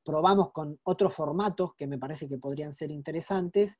probamos 0.02 0.50
con 0.52 0.78
otros 0.82 1.14
formatos 1.14 1.74
que 1.76 1.86
me 1.86 1.98
parece 1.98 2.28
que 2.28 2.38
podrían 2.38 2.74
ser 2.74 2.90
interesantes. 2.90 3.78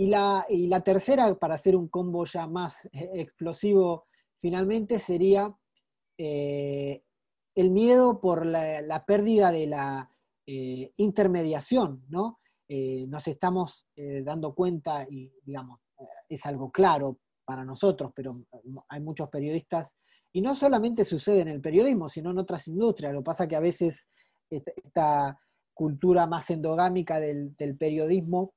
Y 0.00 0.06
la, 0.06 0.82
tercera, 0.82 1.34
para 1.34 1.56
hacer 1.56 1.76
un 1.76 1.88
combo 1.88 2.24
ya 2.24 2.46
más 2.46 2.86
eh, 2.86 3.10
explosivo, 3.16 4.06
finalmente 4.38 4.98
sería 4.98 5.54
eh, 6.16 7.02
el 7.54 7.70
miedo 7.70 8.18
por 8.18 8.46
la, 8.46 9.04
pérdida 9.06 9.52
de 9.52 9.66
la 9.66 10.10
eh, 10.46 10.94
intermediación, 10.96 12.06
¿no? 12.08 12.38
nos 13.08 13.26
estamos 13.26 13.88
dando 14.22 14.54
cuenta, 14.54 15.04
y 15.10 15.32
digamos, 15.42 15.80
es 16.28 16.46
algo 16.46 16.70
claro 16.70 17.18
para 17.44 17.64
nosotros, 17.64 18.12
pero 18.14 18.46
hay 18.88 19.00
muchos 19.00 19.28
periodistas, 19.28 19.96
y 20.32 20.40
no 20.40 20.54
solamente 20.54 21.04
sucede 21.04 21.40
en 21.40 21.48
el 21.48 21.60
periodismo, 21.60 22.08
sino 22.08 22.30
en 22.30 22.38
otras 22.38 22.68
industrias. 22.68 23.12
Lo 23.12 23.20
que 23.20 23.24
pasa 23.24 23.48
que 23.48 23.56
a 23.56 23.60
veces 23.60 24.06
esta 24.50 25.38
cultura 25.74 26.26
más 26.26 26.50
endogámica 26.50 27.20
del 27.20 27.76
periodismo 27.78 28.52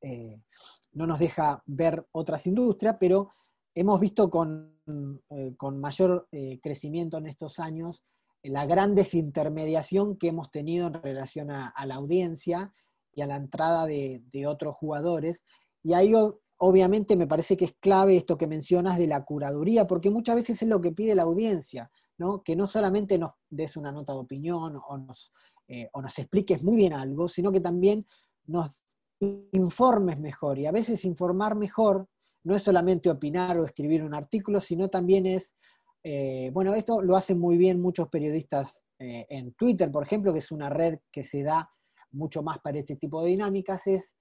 eh, 0.00 0.40
no 0.92 1.06
nos 1.06 1.18
deja 1.18 1.62
ver 1.66 2.06
otras 2.12 2.46
industrias, 2.46 2.96
pero 2.98 3.30
hemos 3.74 4.00
visto 4.00 4.30
con, 4.30 4.80
eh, 5.30 5.54
mayor 5.74 6.28
eh, 6.32 6.58
crecimiento 6.60 7.18
en 7.18 7.26
estos 7.26 7.58
años 7.58 8.02
la 8.42 8.66
gran 8.66 8.94
desintermediación 8.94 10.16
que 10.16 10.28
hemos 10.28 10.50
tenido 10.50 10.86
en 10.86 10.94
relación 10.94 11.50
a, 11.50 11.74
la 11.84 11.96
audiencia 11.96 12.72
y 13.12 13.20
a 13.20 13.26
la 13.26 13.36
entrada 13.36 13.84
de, 13.86 14.46
otros 14.46 14.76
jugadores. 14.76 15.42
Y 15.82 15.92
ahí 15.92 16.12
obviamente 16.56 17.16
me 17.16 17.26
parece 17.26 17.56
que 17.56 17.66
es 17.66 17.74
clave 17.80 18.16
esto 18.16 18.38
que 18.38 18.46
mencionas 18.46 18.96
de 18.96 19.08
la 19.08 19.24
curaduría, 19.24 19.86
porque 19.86 20.10
muchas 20.10 20.36
veces 20.36 20.62
es 20.62 20.68
lo 20.68 20.80
que 20.80 20.92
pide 20.92 21.16
la 21.16 21.24
audiencia, 21.24 21.90
que 22.44 22.56
no 22.56 22.66
solamente 22.66 23.18
nos 23.18 23.32
des 23.48 23.76
una 23.76 23.92
nota 23.92 24.12
de 24.12 24.18
opinión 24.18 24.80
o 24.88 24.98
nos, 24.98 25.32
o 25.92 26.02
nos 26.02 26.18
expliques 26.18 26.62
muy 26.62 26.76
bien 26.76 26.92
algo, 26.92 27.28
sino 27.28 27.52
que 27.52 27.60
también 27.60 28.06
nos 28.46 28.82
informes 29.20 30.18
mejor. 30.18 30.58
Y 30.58 30.66
a 30.66 30.72
veces 30.72 31.04
informar 31.04 31.56
mejor 31.56 32.08
no 32.44 32.54
es 32.54 32.62
solamente 32.62 33.10
opinar 33.10 33.58
o 33.58 33.64
escribir 33.64 34.02
un 34.02 34.14
artículo, 34.14 34.60
sino 34.60 34.88
también 34.88 35.26
es, 35.26 35.54
eh, 36.02 36.50
bueno, 36.52 36.74
esto 36.74 37.02
lo 37.02 37.16
hacen 37.16 37.38
muy 37.38 37.56
bien 37.58 37.80
muchos 37.80 38.08
periodistas 38.08 38.84
eh, 38.98 39.26
en 39.28 39.52
Twitter, 39.54 39.90
por 39.90 40.02
ejemplo, 40.02 40.32
que 40.32 40.38
es 40.38 40.50
una 40.50 40.70
red 40.70 40.98
que 41.12 41.24
se 41.24 41.42
da 41.42 41.70
mucho 42.12 42.42
más 42.42 42.58
para 42.60 42.78
este 42.78 42.96
tipo 42.96 43.22
de 43.22 43.30
dinámicas, 43.30 43.86
es 43.86 44.16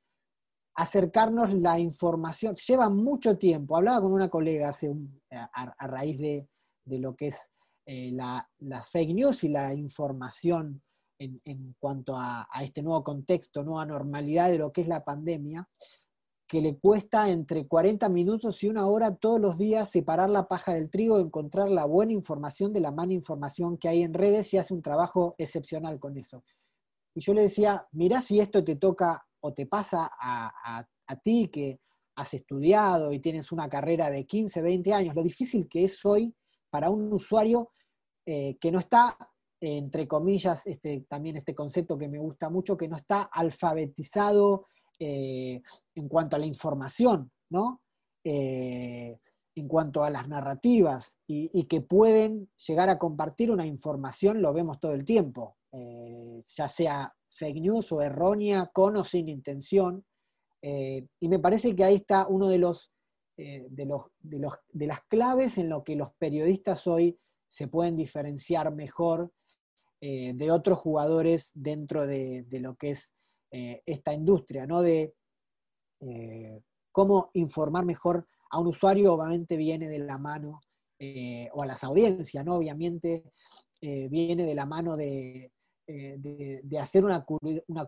acercarnos 0.76 1.54
la 1.54 1.80
información. 1.80 2.56
Lleva 2.56 2.90
mucho 2.90 3.38
tiempo. 3.38 3.78
Hablaba 3.78 4.02
con 4.02 4.12
una 4.12 4.30
colega 4.30 4.70
hace 4.70 4.94
a, 5.32 5.88
raíz 5.88 6.18
de, 6.20 6.48
lo 6.86 7.16
que 7.16 7.28
es 7.28 7.50
eh, 7.90 8.12
las 8.12 8.90
fake 8.90 9.14
news 9.14 9.46
y 9.46 9.50
la 9.50 9.74
información 9.74 10.82
en, 11.20 11.74
cuanto 11.80 12.16
a, 12.18 12.46
este 12.62 12.84
nuevo 12.84 13.02
contexto, 13.02 13.64
nueva 13.64 13.86
normalidad 13.86 14.50
de 14.50 14.58
lo 14.58 14.74
que 14.74 14.82
es 14.82 14.90
la 14.90 15.06
pandemia, 15.06 15.68
que 16.46 16.62
le 16.62 16.78
cuesta 16.78 17.30
entre 17.30 17.66
40 17.66 18.10
minutos 18.10 18.62
y 18.62 18.68
una 18.68 18.88
hora 18.88 19.16
todos 19.16 19.40
los 19.40 19.58
días 19.58 19.90
separar 19.90 20.30
la 20.30 20.50
paja 20.50 20.74
del 20.74 20.90
trigo, 20.90 21.18
encontrar 21.18 21.70
la 21.70 21.86
buena 21.86 22.12
información 22.12 22.74
de 22.74 22.82
la 22.82 22.92
mala 22.92 23.14
información 23.14 23.78
que 23.78 23.88
hay 23.88 24.04
en 24.04 24.14
redes 24.14 24.54
y 24.54 24.58
hace 24.58 24.74
un 24.74 24.82
trabajo 24.82 25.36
excepcional 25.38 25.98
con 25.98 26.18
eso. 26.18 26.44
Y 27.16 27.22
yo 27.22 27.34
le 27.34 27.44
decía, 27.44 27.88
mirá 27.94 28.22
si 28.22 28.42
esto 28.42 28.66
te 28.66 28.76
toca 28.76 29.26
o 29.40 29.54
te 29.54 29.66
pasa 29.66 30.12
a, 30.20 30.86
ti 31.24 31.48
que 31.48 31.80
has 32.18 32.34
estudiado 32.34 33.14
y 33.14 33.20
tienes 33.20 33.54
una 33.54 33.70
carrera 33.70 34.12
de 34.12 34.26
15, 34.26 34.62
20 34.62 34.94
años, 34.94 35.16
lo 35.16 35.24
difícil 35.24 35.70
que 35.70 35.86
es 35.86 36.06
hoy 36.06 36.36
para 36.70 36.90
un 36.90 37.14
usuario 37.14 37.70
eh, 38.30 38.58
que 38.60 38.74
no 38.74 38.80
está 38.80 39.18
entre 39.60 40.08
comillas, 40.08 40.68
este, 40.68 41.06
también 41.10 41.38
este 41.38 41.56
concepto 41.56 41.98
que 41.98 42.10
me 42.10 42.20
gusta 42.20 42.48
mucho, 42.50 42.78
que 42.78 42.88
no 42.88 42.98
está 42.98 43.24
alfabetizado 43.24 44.68
eh, 45.00 45.62
en 45.96 46.08
cuanto 46.08 46.36
a 46.36 46.40
la 46.40 46.46
información, 46.46 47.32
¿no? 47.50 47.82
Eh, 48.24 49.18
en 49.56 49.68
cuanto 49.68 50.04
a 50.04 50.12
las 50.12 50.28
narrativas 50.28 51.18
y, 51.26 51.64
que 51.64 51.82
pueden 51.82 52.52
llegar 52.68 52.90
a 52.90 53.00
compartir 53.00 53.50
una 53.50 53.66
información, 53.66 54.44
lo 54.44 54.54
vemos 54.54 54.80
todo 54.80 54.92
el 54.94 55.04
tiempo, 55.04 55.58
ya 55.72 56.70
sea 56.70 57.12
fake 57.30 57.62
news 57.62 57.92
o 57.92 58.04
errónea, 58.04 58.70
con 58.72 58.98
o 58.98 59.04
sin 59.04 59.28
intención. 59.30 60.06
y 60.62 61.28
me 61.28 61.40
parece 61.40 61.76
que 61.76 61.84
ahí 61.84 61.96
está 61.96 62.28
uno 62.28 62.50
de 62.50 62.60
los, 62.60 62.92
de, 63.36 63.86
los, 63.88 64.12
de, 64.20 64.38
los, 64.38 64.54
de 64.72 64.86
las 64.86 65.02
claves 65.08 65.58
en 65.58 65.70
lo 65.70 65.84
que 65.84 65.96
los 65.96 66.14
periodistas 66.20 66.86
hoy 66.86 67.18
se 67.48 67.68
pueden 67.68 67.96
diferenciar 67.96 68.74
mejor 68.74 69.32
eh, 70.00 70.34
de 70.36 70.52
otros 70.52 70.78
jugadores 70.78 71.52
dentro 71.56 72.06
de, 72.06 72.46
lo 72.52 72.76
que 72.76 72.92
es 72.92 73.12
eh, 73.52 73.82
esta 73.86 74.14
industria, 74.14 74.68
¿no? 74.68 74.82
De 74.82 75.16
eh, 76.02 76.62
cómo 76.92 77.32
informar 77.34 77.84
mejor 77.84 78.28
a 78.52 78.60
un 78.60 78.68
usuario, 78.68 79.14
obviamente 79.14 79.58
viene 79.58 79.90
de 79.90 80.00
la 80.00 80.18
mano, 80.18 80.62
o 81.54 81.62
a 81.62 81.66
las 81.68 81.84
audiencias, 81.84 82.44
¿no? 82.44 82.56
Obviamente 82.56 83.24
viene 83.82 84.46
de 84.46 84.56
la 84.56 84.66
mano 84.66 84.98
de, 84.98 85.52
hacer 86.80 87.06
una, 87.06 87.24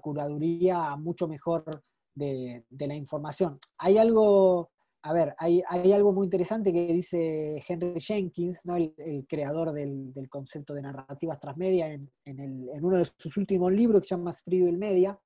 curaduría 0.02 0.96
mucho 0.96 1.28
mejor 1.28 1.84
de, 2.14 2.66
de, 2.70 2.88
la 2.88 2.94
información. 2.94 3.58
Hay 3.80 3.98
algo 3.98 4.70
a 5.02 5.14
ver, 5.14 5.34
hay, 5.38 5.62
algo 5.94 6.12
muy 6.12 6.26
interesante 6.26 6.74
que 6.74 6.88
dice 6.88 7.64
Henry 7.68 8.00
Jenkins, 8.02 8.62
el, 8.66 9.26
creador 9.28 9.72
del, 9.72 10.14
concepto 10.30 10.74
de 10.74 10.82
narrativas 10.82 11.40
transmedia, 11.40 11.94
en, 11.94 12.12
en, 12.26 12.68
uno 12.84 12.98
de 12.98 13.06
sus 13.18 13.38
últimos 13.38 13.72
libros 13.72 14.02
que 14.02 14.08
se 14.08 14.16
llama 14.16 14.34
Spiritual 14.34 14.78
Media, 14.78 15.20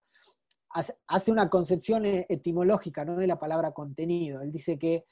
hace, 1.08 1.32
una 1.32 1.50
concepción 1.50 2.06
e, 2.06 2.26
etimológica 2.30 3.06
¿no? 3.06 3.16
de 3.16 3.28
la 3.28 3.40
palabra 3.40 3.72
contenido. 3.72 4.42
Él 4.42 4.52
dice 4.52 4.78
que 4.78 5.06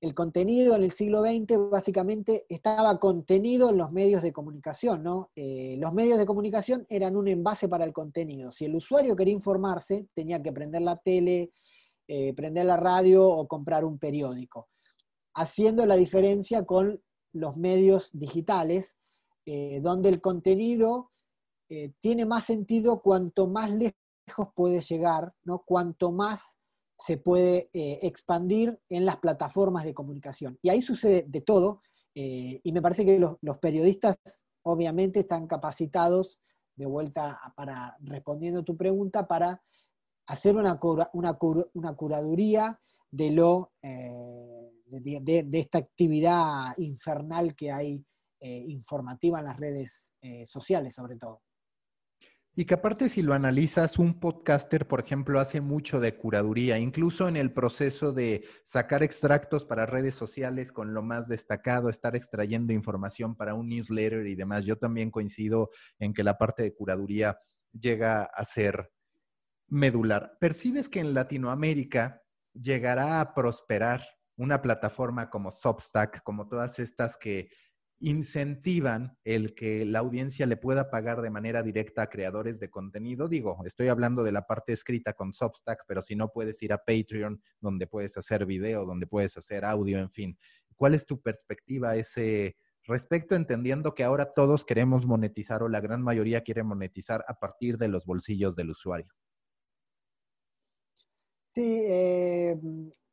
el 0.00 0.14
contenido 0.14 0.76
en 0.76 0.84
el 0.84 0.92
siglo 0.92 1.22
XX 1.22 1.70
básicamente 1.70 2.46
estaba 2.48 2.98
contenido 3.00 3.70
en 3.70 3.78
los 3.78 3.90
medios 3.90 4.22
de 4.22 4.32
comunicación. 4.32 5.02
¿no? 5.02 5.30
Eh, 5.34 5.76
los 5.78 5.92
medios 5.92 6.18
de 6.18 6.26
comunicación 6.26 6.86
eran 6.88 7.16
un 7.16 7.28
envase 7.28 7.68
para 7.68 7.84
el 7.84 7.92
contenido. 7.92 8.50
Si 8.52 8.64
el 8.64 8.76
usuario 8.76 9.16
quería 9.16 9.34
informarse, 9.34 10.06
tenía 10.14 10.42
que 10.42 10.52
prender 10.52 10.82
la 10.82 10.96
tele, 10.96 11.52
eh, 12.10 12.32
prender 12.32 12.64
la 12.64 12.78
radio 12.78 13.28
o 13.28 13.46
comprar 13.46 13.84
un 13.84 13.98
periódico, 13.98 14.70
haciendo 15.34 15.84
la 15.84 15.94
diferencia 15.94 16.64
con 16.64 17.02
los 17.34 17.58
medios 17.58 18.08
digitales, 18.14 18.96
eh, 19.44 19.80
donde 19.82 20.08
el 20.08 20.22
contenido 20.22 21.10
eh, 21.68 21.92
tiene 22.00 22.24
más 22.24 22.44
sentido 22.44 23.02
cuanto 23.02 23.46
más 23.46 23.70
lejos 23.70 24.48
puede 24.54 24.80
llegar, 24.80 25.34
¿no? 25.44 25.64
cuanto 25.66 26.10
más 26.10 26.56
se 26.98 27.18
puede 27.18 27.68
expandir 27.72 28.80
en 28.88 29.04
las 29.04 29.18
plataformas 29.18 29.84
de 29.84 29.94
comunicación. 29.94 30.58
Y 30.62 30.70
ahí 30.70 30.82
sucede 30.82 31.26
de 31.28 31.42
todo, 31.42 31.80
y 32.12 32.72
me 32.72 32.82
parece 32.82 33.04
que 33.04 33.20
los, 33.20 33.36
los 33.40 33.58
periodistas 33.58 34.16
obviamente 34.62 35.20
están 35.20 35.46
capacitados, 35.46 36.40
de 36.74 36.86
vuelta 36.86 37.38
para 37.56 37.96
respondiendo 38.00 38.64
tu 38.64 38.76
pregunta, 38.76 39.28
para 39.28 39.62
hacer 40.28 40.54
una, 40.54 40.78
una, 41.12 41.94
curaduría 41.94 42.78
de, 43.10 43.30
lo, 43.30 43.72
eh, 43.82 44.70
de, 44.86 45.48
esta 45.52 45.78
actividad 45.78 46.76
infernal 46.76 47.56
que 47.56 47.72
hay 47.72 48.04
eh, 48.40 48.64
informativa 48.68 49.38
en 49.38 49.46
las 49.46 49.56
redes 49.56 50.12
eh, 50.20 50.44
sociales, 50.44 50.94
sobre 50.94 51.16
todo. 51.16 51.42
Y 52.54 52.64
que 52.64 52.74
aparte 52.74 53.08
si 53.08 53.22
lo 53.22 53.34
analizas, 53.34 53.98
un 53.98 54.18
podcaster, 54.18 54.86
por 54.86 55.00
ejemplo, 55.00 55.38
hace 55.38 55.60
mucho 55.60 56.00
de 56.00 56.16
curaduría, 56.16 56.76
incluso 56.76 57.28
en 57.28 57.36
el 57.36 57.52
proceso 57.52 58.12
de 58.12 58.44
sacar 58.64 59.02
extractos 59.04 59.64
para 59.64 59.86
redes 59.86 60.16
sociales 60.16 60.72
con 60.72 60.92
lo 60.92 61.02
más 61.02 61.28
destacado, 61.28 61.88
estar 61.88 62.16
extrayendo 62.16 62.72
información 62.72 63.36
para 63.36 63.54
un 63.54 63.68
newsletter 63.68 64.26
y 64.26 64.34
demás. 64.34 64.64
Yo 64.64 64.76
también 64.76 65.10
coincido 65.10 65.70
en 66.00 66.12
que 66.12 66.24
la 66.24 66.36
parte 66.36 66.64
de 66.64 66.74
curaduría 66.74 67.38
llega 67.72 68.24
a 68.24 68.44
ser 68.44 68.90
medular. 69.68 70.36
¿Percibes 70.40 70.88
que 70.88 71.00
en 71.00 71.14
Latinoamérica 71.14 72.22
llegará 72.52 73.20
a 73.20 73.34
prosperar 73.34 74.04
una 74.36 74.62
plataforma 74.62 75.30
como 75.30 75.50
Substack, 75.50 76.22
como 76.22 76.48
todas 76.48 76.78
estas 76.78 77.16
que 77.16 77.50
incentivan 78.00 79.18
el 79.24 79.54
que 79.54 79.84
la 79.84 79.98
audiencia 79.98 80.46
le 80.46 80.56
pueda 80.56 80.88
pagar 80.88 81.20
de 81.20 81.30
manera 81.30 81.62
directa 81.62 82.02
a 82.02 82.08
creadores 82.08 82.60
de 82.60 82.70
contenido. 82.70 83.28
Digo, 83.28 83.60
estoy 83.64 83.88
hablando 83.88 84.22
de 84.22 84.32
la 84.32 84.46
parte 84.46 84.72
escrita 84.72 85.14
con 85.14 85.32
Substack, 85.32 85.84
pero 85.86 86.00
si 86.00 86.14
no 86.14 86.30
puedes 86.30 86.62
ir 86.62 86.72
a 86.72 86.78
Patreon, 86.78 87.42
donde 87.60 87.88
puedes 87.88 88.16
hacer 88.16 88.46
video, 88.46 88.86
donde 88.86 89.06
puedes 89.08 89.36
hacer 89.36 89.64
audio, 89.64 89.98
en 89.98 90.10
fin. 90.10 90.38
¿Cuál 90.76 90.94
es 90.94 91.06
tu 91.06 91.20
perspectiva 91.20 91.90
a 91.90 91.96
ese 91.96 92.56
respecto, 92.84 93.34
entendiendo 93.34 93.94
que 93.94 94.04
ahora 94.04 94.32
todos 94.32 94.64
queremos 94.64 95.04
monetizar 95.04 95.62
o 95.64 95.68
la 95.68 95.80
gran 95.80 96.00
mayoría 96.00 96.42
quiere 96.42 96.62
monetizar 96.62 97.24
a 97.26 97.38
partir 97.40 97.78
de 97.78 97.88
los 97.88 98.06
bolsillos 98.06 98.54
del 98.54 98.70
usuario? 98.70 99.12
Sí, 101.50 101.80
eh, 101.84 102.58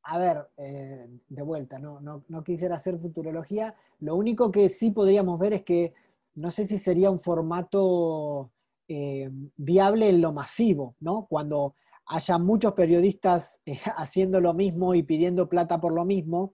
a 0.04 0.18
ver, 0.18 0.48
eh, 0.58 1.08
de 1.30 1.42
vuelta, 1.42 1.80
no, 1.80 2.00
no, 2.02 2.44
quisiera 2.44 2.76
hacer 2.76 3.00
futurología. 3.00 3.76
Lo 4.00 4.16
único 4.16 4.52
que 4.52 4.70
sí 4.70 4.92
podríamos 4.92 5.40
ver 5.40 5.54
es 5.54 5.64
que 5.64 5.94
no 6.36 6.52
sé 6.52 6.68
si 6.68 6.78
sería 6.78 7.10
un 7.10 7.20
formato 7.20 8.52
eh, 8.88 9.30
viable 9.56 10.10
en 10.10 10.22
lo 10.22 10.34
masivo, 10.34 10.96
¿no? 11.00 11.26
Cuando 11.28 11.76
haya 12.08 12.38
muchos 12.38 12.74
periodistas 12.74 13.62
haciendo 13.98 14.42
lo 14.42 14.54
mismo 14.54 14.94
y 14.94 15.04
pidiendo 15.04 15.50
plata 15.50 15.80
por 15.80 15.94
lo 15.94 16.06
mismo, 16.06 16.54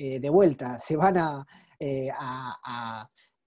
de 0.00 0.30
vuelta, 0.30 0.78
se 0.78 0.96
van 0.96 1.16
a, 1.18 1.44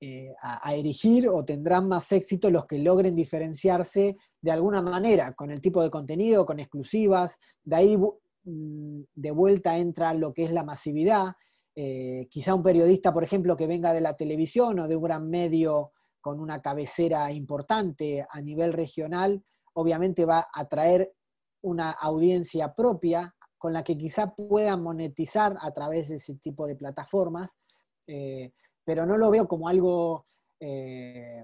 erigir 0.02 1.30
o 1.30 1.46
tendrán 1.46 1.88
más 1.88 2.12
éxito 2.12 2.50
los 2.50 2.66
que 2.66 2.80
logren 2.80 3.14
diferenciarse 3.14 4.18
de 4.42 4.52
alguna 4.52 4.82
manera 4.82 5.34
con 5.34 5.52
el 5.52 5.62
tipo 5.62 5.84
de 5.84 5.92
contenido, 5.92 6.46
con 6.46 6.60
exclusivas. 6.60 7.38
De 7.64 7.76
ahí 7.76 7.98
mm, 7.98 9.02
de 9.14 9.32
vuelta 9.32 9.78
entra 9.78 10.14
lo 10.14 10.34
que 10.34 10.46
es 10.46 10.52
la 10.52 10.64
masividad. 10.64 11.34
Eh, 11.76 12.28
quizá 12.30 12.56
un 12.56 12.64
periodista, 12.64 13.14
por 13.14 13.24
ejemplo, 13.24 13.56
que 13.56 13.68
venga 13.68 13.94
de 13.94 14.02
la 14.02 14.16
televisión 14.16 14.80
o 14.80 14.88
de 14.88 14.96
un 14.96 15.04
gran 15.04 15.30
medio 15.30 15.92
con 16.20 16.40
una 16.40 16.62
cabecera 16.62 17.32
importante 17.32 18.26
a 18.30 18.42
nivel 18.42 18.74
regional, 18.74 19.44
obviamente 19.74 20.26
va 20.26 20.40
a 20.40 20.62
atraer 20.62 21.14
una 21.64 21.92
audiencia 21.92 22.74
propia 22.74 23.36
con 23.58 23.74
la 23.74 23.84
que 23.84 23.98
quizá 23.98 24.34
pueda 24.34 24.76
monetizar 24.78 25.56
a 25.62 25.72
través 25.72 26.10
de 26.10 26.16
ese 26.16 26.36
tipo 26.36 26.66
de 26.66 26.76
plataformas, 26.76 27.58
eh, 28.08 28.54
pero 28.84 29.06
no 29.06 29.18
lo 29.18 29.30
veo 29.30 29.48
como 29.48 29.68
algo 29.68 30.24
eh, 30.60 31.44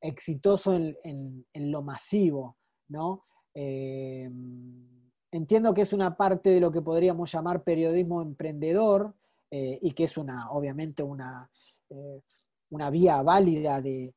exitoso 0.00 0.74
en, 0.74 1.44
lo 1.54 1.82
masivo, 1.82 2.58
¿no? 2.88 3.22
Eh, 3.54 4.28
entiendo 5.30 5.72
que 5.72 5.82
es 5.82 5.92
una 5.92 6.16
parte 6.16 6.50
de 6.50 6.60
lo 6.60 6.72
que 6.72 6.82
podríamos 6.82 7.30
llamar 7.30 7.62
periodismo 7.62 8.20
emprendedor 8.20 9.14
eh, 9.48 9.78
y 9.80 9.92
que 9.92 10.04
es 10.04 10.16
una, 10.16 10.50
obviamente, 10.50 11.04
una, 11.04 11.48
una 12.70 12.90
vía 12.90 13.22
válida 13.22 13.80
de, 13.80 14.12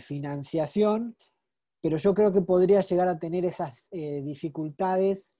financiación, 0.00 1.16
pero 1.80 1.96
yo 1.96 2.14
creo 2.14 2.32
que 2.32 2.40
podría 2.40 2.80
llegar 2.80 3.08
a 3.08 3.18
tener 3.18 3.44
esas 3.44 3.88
dificultades, 3.90 5.34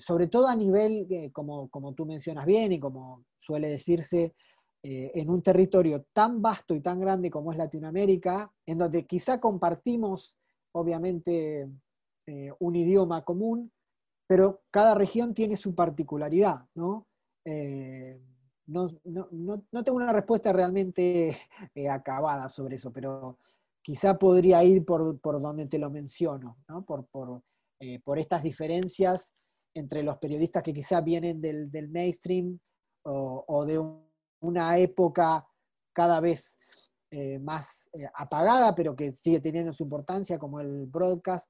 sobre 0.00 0.26
todo 0.28 0.48
a 0.48 0.56
nivel, 0.56 1.06
como, 1.32 1.68
como 1.68 1.94
tú 1.94 2.06
mencionas 2.06 2.44
bien 2.44 2.72
y 2.72 2.80
como 2.80 3.24
suele 3.38 3.68
decirse, 3.68 4.34
eh, 4.88 5.10
en 5.20 5.30
un 5.30 5.42
territorio 5.42 6.06
tan 6.12 6.40
vasto 6.40 6.72
y 6.72 6.80
tan 6.80 7.00
grande 7.00 7.28
como 7.28 7.50
es 7.50 7.58
Latinoamérica, 7.58 8.52
en 8.64 8.78
donde 8.78 9.04
quizá 9.04 9.40
compartimos, 9.40 10.38
obviamente, 10.70 11.68
eh, 12.24 12.52
un 12.60 12.76
idioma 12.76 13.24
común, 13.24 13.72
pero 14.28 14.62
cada 14.70 14.94
región 14.94 15.34
tiene 15.34 15.56
su 15.56 15.74
particularidad, 15.74 16.66
¿no? 16.76 17.08
Eh, 17.44 18.16
no, 18.68 18.88
tengo 19.82 19.96
una 19.96 20.12
respuesta 20.12 20.52
realmente 20.52 21.36
acabada 21.90 22.48
sobre 22.48 22.76
eso, 22.76 22.92
pero 22.92 23.40
quizá 23.82 24.16
podría 24.16 24.62
ir 24.62 24.84
por, 24.84 25.20
donde 25.20 25.66
te 25.66 25.80
lo 25.80 25.90
menciono, 25.90 26.58
¿no? 26.68 26.84
por, 26.84 27.06
por, 27.06 27.42
estas 28.18 28.44
diferencias 28.44 29.32
entre 29.74 30.04
los 30.04 30.18
periodistas 30.18 30.62
que 30.62 30.72
quizá 30.72 31.00
vienen 31.00 31.40
del, 31.40 31.88
mainstream 31.88 32.60
o, 33.02 33.44
o 33.48 33.66
de 33.66 33.78
un 33.80 34.05
una 34.40 34.78
época 34.78 35.46
cada 35.92 36.20
vez 36.20 36.58
eh, 37.10 37.38
más 37.38 37.88
eh, 37.92 38.06
apagada, 38.14 38.74
pero 38.74 38.96
que 38.96 39.12
sigue 39.12 39.40
teniendo 39.40 39.72
su 39.72 39.84
importancia, 39.84 40.38
como 40.38 40.60
el 40.60 40.86
broadcast, 40.86 41.48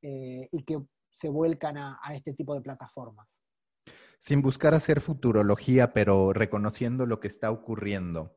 eh, 0.00 0.48
y 0.50 0.64
que 0.64 0.80
se 1.10 1.28
vuelcan 1.28 1.76
a, 1.76 2.00
este 2.14 2.32
tipo 2.32 2.54
de 2.54 2.60
plataformas. 2.60 3.40
Sin 4.18 4.40
buscar 4.40 4.74
hacer 4.74 5.00
futurología, 5.00 5.92
pero 5.92 6.32
reconociendo 6.32 7.06
lo 7.06 7.20
que 7.20 7.28
está 7.28 7.50
ocurriendo, 7.50 8.36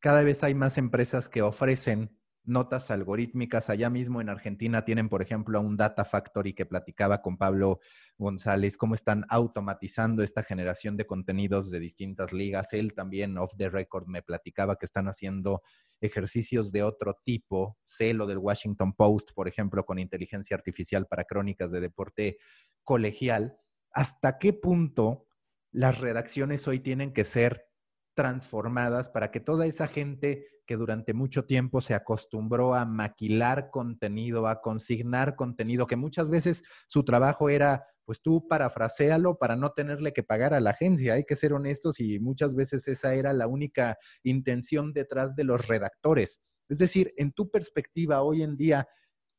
cada 0.00 0.22
vez 0.22 0.42
hay 0.42 0.54
más 0.54 0.78
empresas 0.78 1.28
que 1.28 1.42
ofrecen 1.42 2.18
notas 2.46 2.90
algorítmicas. 2.90 3.70
Allá 3.70 3.90
mismo 3.90 4.20
en 4.20 4.28
Argentina 4.28 4.84
tienen, 4.84 5.08
por 5.08 5.22
ejemplo, 5.22 5.60
un 5.60 5.76
Data 5.76 6.04
Factory 6.04 6.54
que 6.54 6.66
platicaba 6.66 7.22
con 7.22 7.36
Pablo 7.36 7.80
González, 8.16 8.76
cómo 8.76 8.94
están 8.94 9.24
automatizando 9.28 10.22
esta 10.22 10.42
generación 10.42 10.96
de 10.96 11.06
contenidos 11.06 11.70
de 11.70 11.80
distintas 11.80 12.32
ligas. 12.32 12.72
Él 12.72 12.94
también, 12.94 13.36
off 13.38 13.54
the 13.56 13.68
record, 13.68 14.06
me 14.06 14.22
platicaba 14.22 14.76
que 14.76 14.86
están 14.86 15.08
haciendo 15.08 15.62
ejercicios 16.00 16.72
de 16.72 16.82
otro 16.82 17.18
tipo. 17.24 17.76
Sé 17.84 18.14
lo 18.14 18.26
del 18.26 18.38
Washington 18.38 18.94
Post, 18.94 19.32
por 19.34 19.48
ejemplo, 19.48 19.84
con 19.84 19.98
inteligencia 19.98 20.56
artificial 20.56 21.06
para 21.06 21.24
crónicas 21.24 21.70
de 21.70 21.80
deporte 21.80 22.38
colegial. 22.84 23.56
¿Hasta 23.92 24.38
qué 24.38 24.52
punto 24.52 25.26
las 25.72 26.00
redacciones 26.00 26.66
hoy 26.68 26.80
tienen 26.80 27.12
que 27.12 27.24
ser 27.24 27.66
transformadas 28.14 29.10
para 29.10 29.30
que 29.30 29.40
toda 29.40 29.66
esa 29.66 29.86
gente 29.86 30.46
que 30.66 30.76
durante 30.76 31.14
mucho 31.14 31.44
tiempo 31.44 31.80
se 31.80 31.94
acostumbró 31.94 32.74
a 32.74 32.84
maquilar 32.84 33.70
contenido, 33.70 34.46
a 34.46 34.60
consignar 34.60 35.36
contenido, 35.36 35.86
que 35.86 35.96
muchas 35.96 36.28
veces 36.28 36.62
su 36.86 37.04
trabajo 37.04 37.48
era, 37.48 37.86
pues 38.04 38.20
tú 38.20 38.46
parafrasealo 38.48 39.38
para 39.38 39.56
no 39.56 39.72
tenerle 39.72 40.12
que 40.12 40.22
pagar 40.22 40.54
a 40.54 40.60
la 40.60 40.70
agencia. 40.70 41.14
Hay 41.14 41.24
que 41.24 41.36
ser 41.36 41.52
honestos 41.52 42.00
y 42.00 42.18
muchas 42.18 42.54
veces 42.54 42.86
esa 42.88 43.14
era 43.14 43.32
la 43.32 43.46
única 43.46 43.96
intención 44.22 44.92
detrás 44.92 45.36
de 45.36 45.44
los 45.44 45.66
redactores. 45.66 46.42
Es 46.68 46.78
decir, 46.78 47.14
en 47.16 47.32
tu 47.32 47.50
perspectiva 47.50 48.22
hoy 48.22 48.42
en 48.42 48.56
día, 48.56 48.88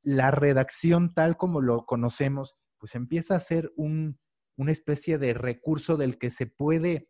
la 0.01 0.31
redacción 0.31 1.13
tal 1.13 1.35
como 1.35 1.61
lo 1.61 1.85
conocemos, 1.85 2.55
pues 2.77 2.95
empieza 2.95 3.35
a 3.35 3.39
ser 3.39 3.71
un, 3.75 4.19
una 4.57 4.71
especie 4.71 5.17
de 5.17 5.33
recurso 5.33 5.97
del 5.97 6.17
que 6.17 6.29
se 6.29 6.47
puede 6.47 7.09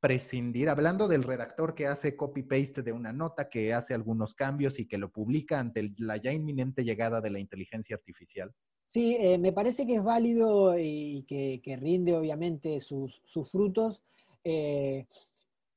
prescindir, 0.00 0.70
hablando 0.70 1.08
del 1.08 1.22
redactor 1.22 1.74
que 1.74 1.86
hace 1.86 2.16
copy-paste 2.16 2.82
de 2.82 2.92
una 2.92 3.12
nota, 3.12 3.50
que 3.50 3.74
hace 3.74 3.92
algunos 3.92 4.34
cambios 4.34 4.78
y 4.78 4.88
que 4.88 4.96
lo 4.98 5.12
publica 5.12 5.60
ante 5.60 5.92
la 5.98 6.16
ya 6.16 6.32
inminente 6.32 6.84
llegada 6.84 7.20
de 7.20 7.30
la 7.30 7.38
inteligencia 7.38 7.96
artificial? 7.96 8.52
Sí, 8.86 9.16
eh, 9.20 9.38
me 9.38 9.52
parece 9.52 9.86
que 9.86 9.96
es 9.96 10.02
válido 10.02 10.76
y 10.76 11.24
que, 11.28 11.78
rinde 11.80 12.16
obviamente 12.16 12.80
sus, 12.80 13.22
frutos, 13.52 14.02
eh, 14.42 15.06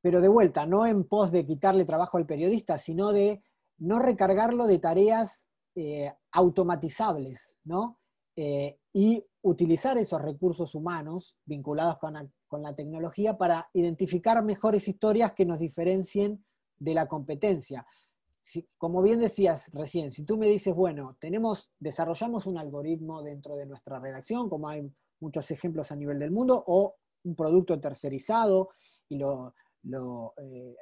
pero 0.01 0.21
de 0.21 0.29
vuelta, 0.29 0.65
no 0.65 0.87
en 0.87 1.03
pos 1.03 1.31
de 1.31 1.45
quitarle 1.45 1.85
trabajo 1.85 2.17
al 2.17 2.25
periodista, 2.25 2.79
sino 2.79 3.11
de 3.11 3.43
no 3.77 3.99
recargarlo 3.99 4.65
de 4.65 4.79
tareas 4.79 5.43
eh, 5.75 6.11
automatizables, 6.31 7.57
¿no? 7.65 7.99
y 8.91 9.23
utilizar 9.43 9.99
esos 9.99 10.19
recursos 10.19 10.73
humanos 10.73 11.37
vinculados 11.45 11.99
con 11.99 12.15
con 12.53 12.61
la 12.61 12.75
tecnología 12.75 13.35
para 13.35 13.67
identificar 13.73 14.43
mejores 14.43 14.87
historias 14.87 15.33
que 15.33 15.43
nos 15.43 15.57
diferencien 15.57 16.45
de 16.77 16.93
la 16.93 17.07
competencia. 17.07 17.83
como 18.77 19.01
bien 19.01 19.21
decías 19.21 19.71
recién, 19.73 20.11
si 20.11 20.23
tú 20.23 20.37
me 20.37 20.47
dices, 20.47 20.75
bueno, 20.75 21.17
tenemos, 21.19 21.71
desarrollamos 21.79 22.45
un 22.45 22.59
algoritmo 22.59 23.23
dentro 23.23 23.55
de 23.55 23.65
nuestra 23.65 23.99
redacción, 23.99 24.49
como 24.49 24.69
hay 24.69 24.87
muchos 25.19 25.49
ejemplos 25.49 25.91
a 25.91 25.95
nivel 25.95 26.19
del 26.19 26.29
mundo, 26.29 26.63
o 26.67 26.93
un 27.23 27.35
producto 27.35 27.79
tercerizado 27.79 28.69
y 29.09 29.17
lo, 29.17 29.55
lo, 29.81 30.35
eh, 30.37 30.75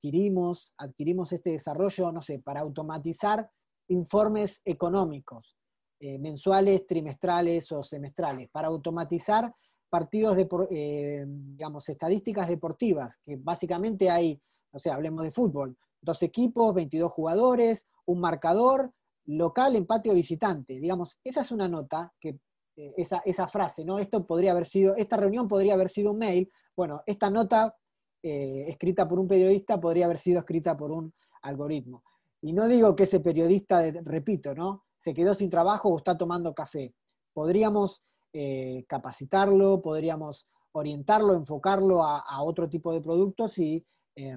adquirimos, 0.00 0.74
adquirimos 0.76 1.32
este 1.32 1.50
desarrollo, 1.50 2.10
no 2.10 2.20
sé, 2.20 2.40
para 2.40 2.62
automatizar 2.62 3.48
informes 3.86 4.60
económicos, 4.64 5.56
eh, 6.00 6.18
mensuales, 6.18 6.84
trimestrales 6.84 7.70
o 7.70 7.84
semestrales, 7.84 8.50
para 8.50 8.66
automatizar 8.66 9.54
partidos 9.92 10.36
de, 10.36 10.48
eh, 10.70 11.26
digamos, 11.28 11.86
estadísticas 11.86 12.48
deportivas, 12.48 13.18
que 13.22 13.36
básicamente 13.36 14.08
hay, 14.08 14.40
no 14.72 14.78
sé, 14.78 14.90
hablemos 14.90 15.22
de 15.22 15.30
fútbol, 15.30 15.76
dos 16.00 16.22
equipos, 16.22 16.72
22 16.72 17.12
jugadores, 17.12 17.86
un 18.06 18.18
marcador, 18.18 18.90
local, 19.26 19.76
empate 19.76 20.10
o 20.10 20.14
visitante. 20.14 20.80
Digamos, 20.80 21.18
esa 21.22 21.42
es 21.42 21.52
una 21.52 21.68
nota 21.68 22.10
que, 22.18 22.38
eh, 22.74 22.94
esa, 22.96 23.18
esa, 23.26 23.46
frase, 23.48 23.84
¿no? 23.84 23.98
Esto 23.98 24.26
podría 24.26 24.52
haber 24.52 24.64
sido, 24.64 24.96
esta 24.96 25.18
reunión 25.18 25.46
podría 25.46 25.74
haber 25.74 25.90
sido 25.90 26.12
un 26.12 26.18
mail. 26.20 26.50
Bueno, 26.74 27.02
esta 27.04 27.28
nota 27.28 27.76
eh, 28.22 28.64
escrita 28.68 29.06
por 29.06 29.18
un 29.18 29.28
periodista 29.28 29.78
podría 29.78 30.06
haber 30.06 30.16
sido 30.16 30.38
escrita 30.38 30.74
por 30.74 30.90
un 30.90 31.12
algoritmo. 31.42 32.02
Y 32.40 32.54
no 32.54 32.66
digo 32.66 32.96
que 32.96 33.02
ese 33.02 33.20
periodista, 33.20 33.82
repito, 34.04 34.54
¿no? 34.54 34.84
Se 34.96 35.12
quedó 35.12 35.34
sin 35.34 35.50
trabajo 35.50 35.90
o 35.90 35.98
está 35.98 36.16
tomando 36.16 36.54
café. 36.54 36.94
Podríamos 37.34 38.02
eh, 38.32 38.84
capacitarlo, 38.88 39.82
podríamos 39.82 40.48
orientarlo, 40.72 41.34
enfocarlo 41.34 42.02
a, 42.02 42.42
otro 42.42 42.68
tipo 42.68 42.92
de 42.92 43.00
productos 43.00 43.58
y 43.58 43.84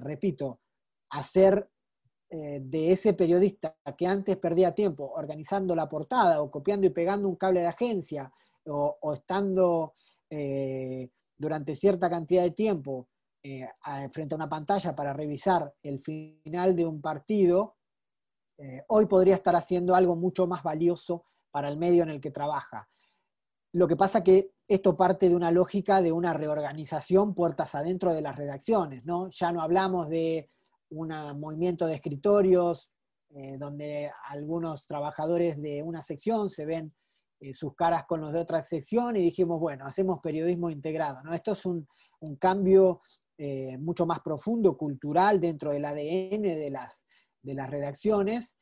repito, 0.00 0.60
hacer 1.10 1.70
de 2.28 2.92
ese 2.92 3.14
periodista 3.14 3.76
que 3.96 4.06
antes 4.06 4.36
perdía 4.36 4.74
tiempo 4.74 5.12
organizando 5.14 5.74
la 5.74 5.88
portada 5.88 6.42
o 6.42 6.50
copiando 6.50 6.86
y 6.86 6.90
pegando 6.90 7.28
un 7.28 7.36
cable 7.36 7.60
de 7.60 7.68
agencia 7.68 8.30
o, 8.66 8.98
estando 9.14 9.94
durante 11.38 11.74
cierta 11.74 12.10
cantidad 12.10 12.42
de 12.42 12.50
tiempo 12.50 13.08
frente 14.12 14.34
a 14.34 14.36
una 14.36 14.48
pantalla 14.48 14.94
para 14.94 15.14
revisar 15.14 15.72
el 15.82 16.00
final 16.00 16.76
de 16.76 16.84
un 16.84 17.00
partido, 17.00 17.76
hoy 18.88 19.06
podría 19.06 19.36
estar 19.36 19.56
haciendo 19.56 19.94
algo 19.94 20.16
mucho 20.16 20.46
más 20.46 20.62
valioso 20.62 21.24
para 21.50 21.68
el 21.70 21.78
medio 21.78 22.02
en 22.02 22.10
el 22.10 22.20
que 22.20 22.30
trabaja. 22.30 22.90
Lo 23.72 23.86
que 23.88 23.96
pasa 23.96 24.24
que 24.24 24.52
esto 24.68 24.96
parte 24.96 25.28
de 25.28 25.34
una 25.34 25.50
lógica 25.50 26.02
de 26.02 26.12
una 26.12 26.32
reorganización 26.32 27.34
puertas 27.34 27.74
adentro 27.74 28.12
de 28.12 28.22
las 28.22 28.36
redacciones, 28.36 29.04
¿no? 29.04 29.28
Ya 29.30 29.52
no 29.52 29.60
hablamos 29.60 30.08
de 30.08 30.50
un 30.90 31.08
movimiento 31.38 31.86
de 31.86 31.94
escritorios 31.94 32.90
eh, 33.30 33.56
donde 33.58 34.10
algunos 34.28 34.86
trabajadores 34.86 35.60
de 35.60 35.82
una 35.82 36.00
sección 36.00 36.48
se 36.48 36.64
ven 36.64 36.94
eh, 37.40 37.52
sus 37.52 37.74
caras 37.74 38.04
con 38.06 38.20
los 38.20 38.32
de 38.32 38.40
otra 38.40 38.62
sección 38.62 39.16
y 39.16 39.20
dijimos, 39.20 39.60
bueno, 39.60 39.84
hacemos 39.84 40.20
periodismo 40.20 40.70
integrado, 40.70 41.22
¿no? 41.22 41.34
Esto 41.34 41.52
es 41.52 41.66
un, 41.66 41.86
cambio 42.40 43.02
eh, 43.36 43.76
mucho 43.78 44.06
más 44.06 44.20
profundo, 44.20 44.76
cultural, 44.76 45.40
dentro 45.40 45.70
del 45.72 45.84
ADN 45.84 46.42
de 46.42 46.70
las, 46.70 47.04
de 47.42 47.54
las 47.54 47.70
redacciones, 47.70 48.56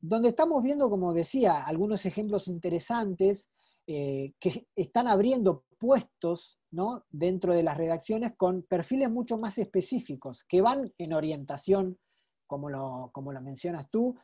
donde 0.00 0.30
estamos 0.30 0.62
viendo, 0.62 0.88
como 0.90 1.12
decía, 1.12 1.64
algunos 1.64 2.06
ejemplos 2.06 2.48
interesantes 2.48 3.48
eh, 3.86 4.34
que 4.38 4.66
están 4.76 5.08
abriendo 5.08 5.64
puestos 5.78 6.58
¿no? 6.70 7.04
dentro 7.10 7.54
de 7.54 7.62
las 7.62 7.76
redacciones 7.76 8.32
con 8.36 8.62
perfiles 8.62 9.10
mucho 9.10 9.38
más 9.38 9.58
específicos, 9.58 10.44
que 10.48 10.60
van 10.60 10.92
en 10.98 11.12
orientación, 11.14 11.98
como 12.46 12.68
lo, 12.68 13.10
como 13.12 13.32
lo 13.32 13.40
mencionas 13.40 13.88
tú. 13.90 14.16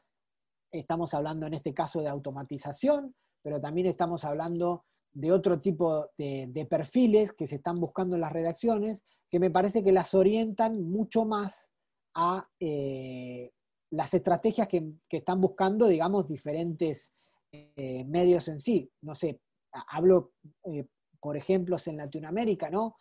Estamos 0.71 1.15
hablando 1.15 1.47
en 1.47 1.55
este 1.55 1.73
caso 1.73 2.01
de 2.01 2.09
automatización, 2.09 3.15
pero 3.43 3.61
también 3.61 3.87
estamos 3.87 4.25
hablando 4.25 4.85
de 5.15 5.31
otro 5.31 5.61
tipo 5.61 6.11
de, 6.19 6.67
perfiles 6.69 7.33
que 7.33 7.47
se 7.47 7.57
están 7.57 7.79
buscando 7.81 8.17
en 8.17 8.23
las 8.23 8.33
redacciones, 8.33 9.03
que 9.31 9.39
me 9.39 9.51
parece 9.51 9.83
que 9.83 9.93
las 9.93 10.13
orientan 10.13 10.91
mucho 10.91 11.25
más 11.25 11.71
a 12.15 12.49
eh, 12.61 13.53
las 13.95 14.13
estrategias 14.13 14.69
que, 14.69 14.95
están 15.11 15.41
buscando, 15.41 15.87
digamos, 15.87 16.27
diferentes 16.29 17.13
eh, 17.53 18.05
medios 18.05 18.49
en 18.49 18.59
sí. 18.59 18.91
No 19.03 19.15
sé, 19.15 19.41
hablo 19.89 20.33
eh, 20.65 20.87
por 21.21 21.37
ejemplos 21.37 21.87
en 21.87 21.99
Latinoamérica, 21.99 22.71
¿no? 22.71 22.97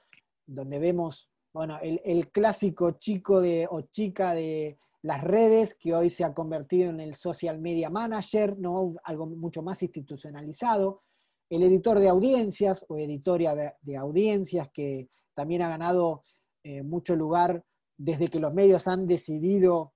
Donde 0.46 0.80
vemos, 0.80 1.30
bueno, 1.54 1.80
el, 1.82 2.32
clásico 2.32 2.92
chico 2.92 3.42
de, 3.42 3.68
o 3.70 3.82
chica 3.82 4.34
de 4.34 4.78
las 5.02 5.24
redes 5.24 5.76
que 5.76 5.94
hoy 5.94 6.10
se 6.10 6.24
ha 6.24 6.34
convertido 6.34 6.90
en 6.90 7.00
el 7.00 7.16
social 7.16 7.60
media 7.60 7.90
manager, 7.90 8.58
¿no? 8.58 8.96
Algo 9.04 9.26
mucho 9.26 9.62
más 9.64 9.82
institucionalizado. 9.82 11.02
El 11.50 11.64
editor 11.64 12.00
de 12.00 12.10
audiencias 12.10 12.86
o 12.88 12.98
editoria 12.98 13.56
de, 13.56 13.98
audiencias 13.98 14.70
que 14.72 15.10
también 15.34 15.62
ha 15.64 15.70
ganado 15.70 16.22
eh, 16.64 16.84
mucho 16.84 17.16
lugar 17.16 17.66
desde 17.98 18.30
que 18.30 18.40
los 18.40 18.54
medios 18.54 18.88
han 18.88 19.08
decidido 19.08 19.93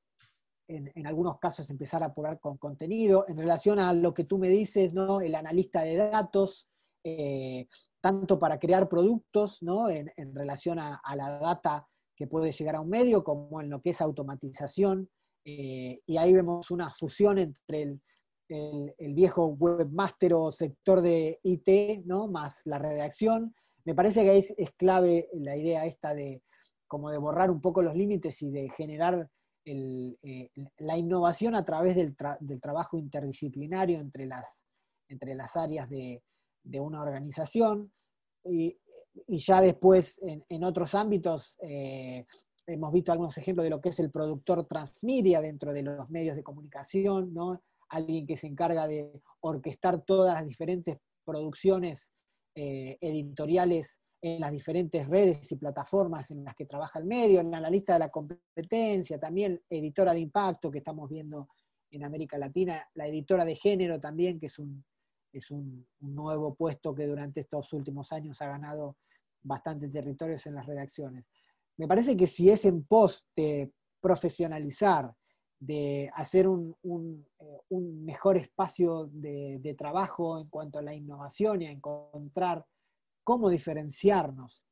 en, 0.68 1.08
algunos 1.08 1.40
casos 1.40 1.70
empezar 1.70 2.04
a 2.04 2.08
apurar 2.08 2.40
con 2.40 2.58
contenido. 2.58 3.26
En 3.28 3.38
relación 3.38 3.80
a 3.80 3.94
lo 3.94 4.14
que 4.14 4.24
tú 4.24 4.38
me 4.38 4.50
dices, 4.50 4.94
¿no? 4.94 5.22
el 5.22 5.36
analista 5.36 5.82
de 5.82 5.96
datos, 5.96 6.68
eh, 7.04 7.68
tanto 8.02 8.38
para 8.38 8.60
crear 8.60 8.88
productos 8.90 9.62
¿no? 9.64 9.90
en, 9.90 10.12
relación 10.36 10.80
a, 10.80 11.02
la 11.16 11.40
data 11.40 11.88
que 12.16 12.28
puede 12.28 12.52
llegar 12.52 12.76
a 12.76 12.82
un 12.82 12.90
medio, 12.90 13.24
como 13.24 13.62
en 13.62 13.70
lo 13.70 13.82
que 13.82 13.92
es 13.92 14.02
automatización. 14.02 15.10
Eh, 15.46 16.02
y 16.06 16.18
ahí 16.18 16.34
vemos 16.34 16.72
una 16.72 16.90
fusión 16.92 17.38
entre 17.38 17.84
el, 17.84 18.02
el, 18.98 19.14
viejo 19.14 19.48
webmaster 19.48 20.34
o 20.34 20.52
sector 20.52 21.02
de 21.02 21.40
IT, 21.44 22.06
¿no? 22.06 22.28
más 22.28 22.62
la 22.66 22.80
redacción. 22.80 23.56
Me 23.86 23.96
parece 23.96 24.24
que 24.24 24.38
es, 24.38 24.54
es 24.58 24.72
clave 24.72 25.30
la 25.34 25.56
idea 25.56 25.86
esta 25.86 26.14
de 26.14 26.44
como 26.88 27.10
de 27.10 27.18
borrar 27.18 27.52
un 27.52 27.62
poco 27.62 27.82
los 27.82 27.96
límites 27.96 28.42
y 28.42 28.50
de 28.50 28.70
generar 28.70 29.30
eh, 29.70 30.50
la 30.78 30.98
innovación 30.98 31.54
a 31.54 31.66
través 31.66 31.96
del, 31.96 32.16
trabajo 32.62 32.98
interdisciplinario 32.98 34.00
entre 34.00 34.26
las, 34.26 34.66
entre 35.10 35.36
las 35.36 35.58
áreas 35.58 35.90
de, 35.90 36.22
una 36.80 37.02
organización. 37.02 37.92
Y, 38.46 38.78
ya 39.28 39.60
después, 39.60 40.22
en, 40.24 40.64
otros 40.64 40.96
ámbitos, 40.96 41.58
eh, 41.62 42.26
hemos 42.66 42.94
visto 42.94 43.12
algunos 43.12 43.38
ejemplos 43.38 43.66
de 43.66 43.72
lo 43.72 43.82
que 43.82 43.90
es 43.90 44.00
el 44.00 44.12
productor 44.12 44.66
transmedia 44.66 45.42
dentro 45.42 45.74
de 45.74 45.82
los 45.82 46.10
medios 46.10 46.36
de 46.36 46.44
comunicación, 46.44 47.34
¿no? 47.34 47.62
alguien 47.90 48.26
que 48.26 48.38
se 48.38 48.48
encarga 48.48 48.88
de 48.88 49.12
orquestar 49.42 50.02
todas 50.04 50.36
las 50.36 50.46
diferentes 50.46 50.98
producciones 51.26 52.14
eh, 52.56 52.98
editoriales 53.02 54.00
en 54.22 54.40
las 54.40 54.52
diferentes 54.52 55.08
redes 55.08 55.52
y 55.52 55.56
plataformas 55.56 56.32
en 56.32 56.44
las 56.44 56.56
que 56.56 56.66
trabaja 56.66 57.00
el 57.00 57.06
medio, 57.06 57.40
en 57.40 57.52
la 57.52 57.70
lista 57.70 57.94
de 57.94 58.00
la 58.00 58.10
competencia, 58.10 59.20
también 59.20 59.62
editora 59.70 60.14
de 60.14 60.20
impacto 60.20 60.72
que 60.72 60.80
estamos 60.80 61.10
viendo 61.10 61.50
en 61.92 62.04
América 62.04 62.38
Latina, 62.38 62.86
la 62.96 63.08
editora 63.08 63.46
de 63.46 63.56
género 63.56 64.00
también, 64.00 64.40
que 64.40 64.48
es 64.48 64.60
un, 64.60 64.84
es 65.32 65.52
un, 65.52 65.88
nuevo 66.00 66.56
puesto 66.56 66.94
que 66.94 67.06
durante 67.06 67.42
estos 67.42 67.72
últimos 67.74 68.12
años 68.12 68.42
ha 68.42 68.48
ganado 68.48 68.98
bastantes 69.44 69.92
territorios 69.92 70.46
en 70.48 70.56
las 70.56 70.66
redacciones. 70.66 71.26
Me 71.78 71.88
parece 71.88 72.18
que 72.18 72.28
si 72.28 72.50
es 72.50 72.66
en 72.66 72.84
pos 72.84 73.28
de 73.36 73.72
profesionalizar, 74.02 75.14
de 75.60 76.10
hacer 76.14 76.48
un, 76.48 76.76
eh, 77.40 77.60
mejor 77.70 78.38
espacio 78.38 79.10
de, 79.12 79.60
de, 79.60 79.74
trabajo 79.74 80.40
en 80.40 80.48
cuanto 80.50 80.80
a 80.80 80.84
la 80.84 80.94
innovación 80.94 81.62
y 81.62 81.68
a 81.68 81.72
encontrar 81.72 82.66
cómo 83.28 83.50
diferenciarnos 83.50 84.70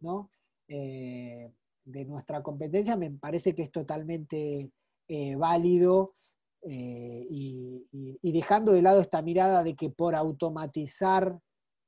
eh, 0.70 1.52
de 1.84 2.06
nuestra 2.06 2.42
competencia, 2.42 2.96
me 2.96 3.12
parece 3.12 3.54
que 3.54 3.64
es 3.64 3.70
totalmente 3.70 4.72
eh, 5.10 5.36
válido 5.36 6.14
eh, 6.62 7.28
y, 7.30 8.32
dejando 8.32 8.72
de 8.72 8.82
lado 8.82 9.02
esta 9.02 9.22
mirada 9.22 9.62
de 9.62 9.76
que 9.76 9.90
por 9.90 10.16
automatizar 10.16 11.38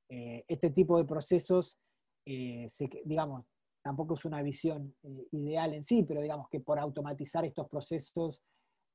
este 0.09 0.69
tipo 0.71 0.97
de 0.97 1.05
procesos, 1.05 1.79
digamos, 2.25 3.45
tampoco 3.81 4.15
es 4.15 4.25
una 4.25 4.41
visión 4.41 4.93
ideal 5.31 5.73
en 5.73 5.83
sí, 5.85 6.03
pero 6.03 6.21
digamos 6.21 6.49
que 6.49 6.59
por 6.59 6.79
automatizar 6.79 7.45
estos 7.45 7.69
procesos 7.69 8.41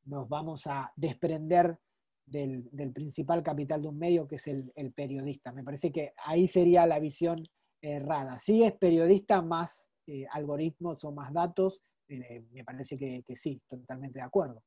nos 0.04 0.28
vamos 0.28 0.66
a 0.66 0.92
desprender 0.96 1.78
del, 2.26 2.92
principal 2.94 3.42
capital 3.42 3.82
de 3.82 3.88
un 3.88 3.98
medio, 3.98 4.26
que 4.26 4.36
es 4.36 4.46
el, 4.46 4.92
periodista. 4.94 5.52
Me 5.52 5.64
parece 5.64 5.92
que 5.92 6.12
ahí 6.24 6.48
sería 6.48 6.86
la 6.86 6.98
visión 6.98 7.42
errada. 7.82 8.38
Si 8.38 8.62
es 8.62 8.72
periodista 8.72 9.42
más 9.42 9.90
eh, 10.06 10.26
algoritmos 10.30 11.04
o 11.04 11.12
más 11.12 11.32
datos, 11.32 11.82
eh, 12.08 12.44
me 12.52 12.64
parece 12.64 12.96
que, 12.96 13.24
sí, 13.36 13.60
totalmente 13.68 14.20
de 14.20 14.24
acuerdo. 14.24 14.62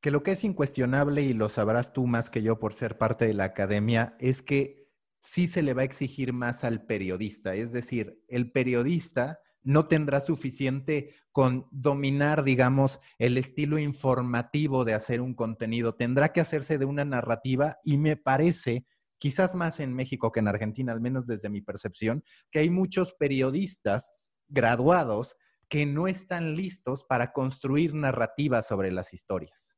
Que 0.00 0.10
lo 0.10 0.22
que 0.22 0.32
es 0.32 0.44
incuestionable, 0.44 1.22
y 1.22 1.32
lo 1.32 1.48
sabrás 1.48 1.92
tú 1.92 2.06
más 2.06 2.30
que 2.30 2.42
yo 2.42 2.58
por 2.58 2.72
ser 2.72 2.98
parte 2.98 3.26
de 3.26 3.34
la 3.34 3.44
academia, 3.44 4.16
es 4.20 4.42
que 4.42 4.88
sí 5.20 5.48
se 5.48 5.62
le 5.62 5.74
va 5.74 5.82
a 5.82 5.86
exigir 5.86 6.32
más 6.32 6.62
al 6.62 6.86
periodista. 6.86 7.54
Es 7.54 7.72
decir, 7.72 8.22
el 8.28 8.52
periodista 8.52 9.40
no 9.62 9.88
tendrá 9.88 10.20
suficiente 10.20 11.14
con 11.32 11.66
dominar, 11.72 12.44
digamos, 12.44 13.00
el 13.18 13.36
estilo 13.38 13.78
informativo 13.78 14.84
de 14.84 14.94
hacer 14.94 15.20
un 15.20 15.34
contenido. 15.34 15.94
Tendrá 15.94 16.32
que 16.32 16.40
hacerse 16.40 16.78
de 16.78 16.84
una 16.84 17.04
narrativa 17.04 17.78
y 17.84 17.98
me 17.98 18.16
parece 18.16 18.86
quizás 19.18 19.54
más 19.54 19.80
en 19.80 19.94
México 19.94 20.32
que 20.32 20.40
en 20.40 20.48
Argentina, 20.48 20.92
al 20.92 21.00
menos 21.00 21.26
desde 21.26 21.48
mi 21.48 21.60
percepción, 21.60 22.24
que 22.50 22.60
hay 22.60 22.70
muchos 22.70 23.14
periodistas 23.14 24.12
graduados 24.48 25.36
que 25.68 25.84
no 25.84 26.08
están 26.08 26.54
listos 26.54 27.04
para 27.04 27.32
construir 27.32 27.94
narrativas 27.94 28.66
sobre 28.66 28.90
las 28.90 29.12
historias. 29.12 29.76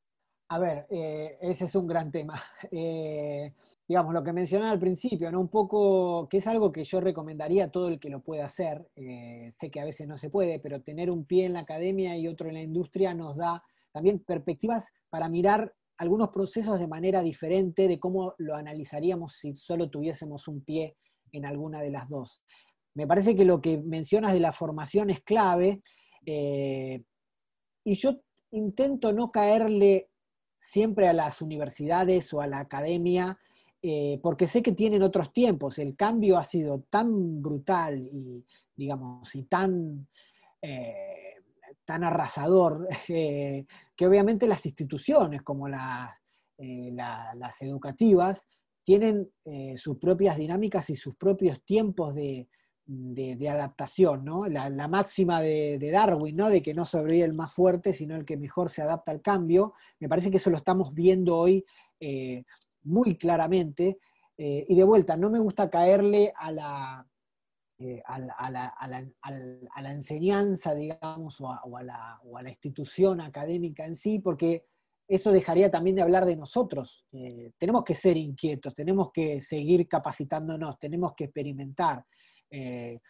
A 0.53 0.59
ver, 0.59 0.87
eh, 0.91 1.39
ese 1.41 1.67
es 1.67 1.75
un 1.75 1.87
gran 1.87 2.11
tema. 2.11 2.41
Eh, 2.73 3.55
digamos, 3.89 4.15
lo 4.15 4.23
que 4.23 4.33
mencionaba 4.33 4.71
al 4.71 4.79
principio, 4.79 5.33
¿no? 5.33 5.41
Un 5.41 5.49
poco, 5.49 6.29
que 6.29 6.39
es 6.39 6.47
algo 6.47 6.71
que 6.71 6.85
yo 6.85 7.01
recomendaría 7.01 7.65
a 7.65 7.71
todo 7.71 7.89
el 7.89 7.99
que 7.99 8.09
lo 8.09 8.21
pueda 8.21 8.45
hacer. 8.45 8.89
Eh, 8.95 9.51
sé 9.57 9.69
que 9.69 9.81
a 9.81 9.85
veces 9.85 10.07
no 10.07 10.17
se 10.17 10.31
puede, 10.31 10.61
pero 10.61 10.81
tener 10.81 11.11
un 11.11 11.25
pie 11.25 11.47
en 11.47 11.55
la 11.55 11.61
academia 11.61 12.17
y 12.17 12.29
otro 12.29 12.49
en 12.49 12.55
la 12.55 12.63
industria 12.63 13.15
nos 13.15 13.37
da 13.37 13.65
también 13.93 14.21
perspectivas 14.21 14.93
para 15.09 15.29
mirar 15.29 15.75
algunos 16.01 16.31
procesos 16.31 16.81
de 16.81 16.89
manera 16.89 17.23
diferente 17.23 17.87
de 17.87 17.99
cómo 17.99 18.35
lo 18.39 18.55
analizaríamos 18.55 19.35
si 19.35 19.55
solo 19.55 19.91
tuviésemos 19.91 20.49
un 20.49 20.65
pie 20.65 20.97
en 21.31 21.45
alguna 21.45 21.83
de 21.83 21.91
las 21.91 22.09
dos. 22.09 22.43
Me 22.95 23.07
parece 23.07 23.37
que 23.37 23.45
lo 23.45 23.61
que 23.61 23.77
mencionas 23.77 24.33
de 24.33 24.41
la 24.41 24.55
formación 24.55 25.11
es 25.11 25.21
clave 25.21 25.83
eh, 26.25 27.03
y 27.85 27.95
yo 27.97 28.19
intento 28.53 29.13
no 29.13 29.31
caerle 29.31 30.09
siempre 30.59 31.07
a 31.07 31.13
las 31.13 31.43
universidades 31.43 32.33
o 32.33 32.41
a 32.41 32.47
la 32.47 32.61
academia 32.61 33.39
eh, 33.83 34.19
porque 34.23 34.47
sé 34.47 34.63
que 34.63 34.73
tienen 34.73 35.03
otros 35.03 35.35
tiempos. 35.35 35.79
El 35.79 35.97
cambio 35.97 36.39
ha 36.39 36.45
sido 36.45 36.87
tan 36.89 37.43
brutal 37.43 38.07
y, 38.07 38.43
digamos, 38.75 39.35
y 39.35 39.43
tan... 39.43 40.09
Eh, 40.63 41.30
tan 41.85 42.05
arrasador, 42.05 42.89
que 43.07 43.67
obviamente 44.07 44.49
las 44.49 44.65
instituciones 44.67 45.43
como 45.43 45.69
las 45.69 46.11
educativas 47.61 48.47
tienen 48.83 49.31
sus 49.77 49.99
propias 49.99 50.37
dinámicas 50.37 50.91
y 50.91 50.97
sus 50.97 51.15
propios 51.17 51.63
tiempos 51.65 52.15
de, 52.15 52.49
de, 52.93 53.49
adaptación, 53.49 54.25
¿no? 54.25 54.47
La, 54.47 54.89
máxima 54.89 55.41
de, 55.41 55.91
Darwin, 55.93 56.37
¿no? 56.37 56.49
De 56.49 56.61
que 56.61 56.75
no 56.75 56.85
sobrevive 56.85 57.25
el 57.25 57.35
más 57.35 57.53
fuerte, 57.53 57.93
sino 57.93 58.17
el 58.17 58.25
que 58.25 58.37
mejor 58.37 58.69
se 58.69 58.83
adapta 58.83 59.13
al 59.13 59.23
cambio. 59.23 59.75
Me 60.01 60.09
parece 60.09 60.31
que 60.31 60.39
eso 60.39 60.51
lo 60.51 60.57
estamos 60.57 60.93
viendo 60.93 61.37
hoy 61.37 61.65
eh, 62.01 62.45
muy 62.83 63.17
claramente. 63.17 63.99
Eh, 64.37 64.67
y 64.69 64.75
de 64.75 64.85
vuelta, 64.85 65.17
no 65.17 65.31
me 65.31 65.39
gusta 65.39 65.71
caerle 65.71 66.33
a 66.37 66.51
la, 66.51 67.07
eh, 67.81 68.03
a, 68.07 68.19
la, 68.51 69.91
enseñanza, 69.91 70.75
digamos, 70.75 71.41
o, 71.41 71.49
a, 71.51 71.83
la, 71.83 72.49
institución 72.49 73.21
académica 73.21 73.87
en 73.87 73.97
sí, 73.97 74.19
porque 74.19 74.67
eso 75.09 75.33
dejaría 75.33 75.71
también 75.71 75.97
de 75.97 76.03
hablar 76.03 76.27
de 76.27 76.37
nosotros. 76.37 77.05
tenemos 77.59 77.83
que 77.83 77.95
ser 77.95 78.17
inquietos, 78.17 78.75
tenemos 78.75 79.11
que 79.11 79.41
seguir 79.41 79.89
capacitándonos, 79.89 80.79
tenemos 80.79 81.15
que 81.15 81.25
experimentar. 81.25 82.05
Eh, 82.51 83.01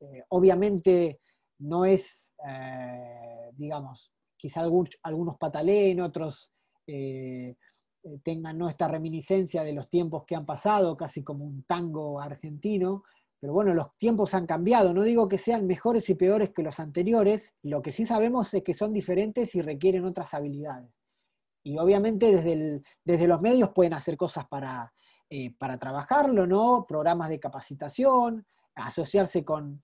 eh, 0.00 0.22
obviamente 0.28 1.20
no 1.58 1.84
es, 1.84 2.30
eh, 2.48 3.50
digamos, 3.52 4.12
quizá 4.36 4.60
algunos 4.60 5.36
pataleen, 5.38 6.00
otros 6.00 6.52
tengan 8.22 8.56
¿no? 8.56 8.68
esta 8.68 8.86
reminiscencia 8.86 9.64
de 9.64 9.72
los 9.72 9.90
tiempos 9.90 10.24
que 10.24 10.36
han 10.36 10.46
pasado, 10.46 10.96
casi 10.96 11.24
como 11.24 11.44
un 11.44 11.64
tango 11.64 12.20
argentino, 12.20 13.02
pero 13.46 13.54
bueno, 13.54 13.74
los 13.74 13.96
tiempos 13.96 14.34
han 14.34 14.44
cambiado. 14.44 14.92
No 14.92 15.04
digo 15.04 15.28
que 15.28 15.38
sean 15.38 15.68
mejores 15.68 16.10
y 16.10 16.16
peores 16.16 16.50
que 16.50 16.64
los 16.64 16.80
anteriores, 16.80 17.54
lo 17.62 17.80
que 17.80 17.92
sí 17.92 18.04
sabemos 18.04 18.52
es 18.52 18.64
que 18.64 18.74
son 18.74 18.92
diferentes 18.92 19.54
y 19.54 19.62
requieren 19.62 20.04
otras 20.04 20.34
habilidades. 20.34 20.90
Y 21.62 21.78
obviamente 21.78 22.34
desde, 22.34 22.82
desde 23.04 23.28
los 23.28 23.40
medios 23.40 23.70
pueden 23.72 23.94
hacer 23.94 24.16
cosas 24.16 24.48
para, 24.48 24.92
para 25.60 25.78
trabajarlo, 25.78 26.44
¿no? 26.44 26.84
Programas 26.88 27.28
de 27.28 27.38
capacitación, 27.38 28.44
asociarse 28.74 29.44
con 29.44 29.80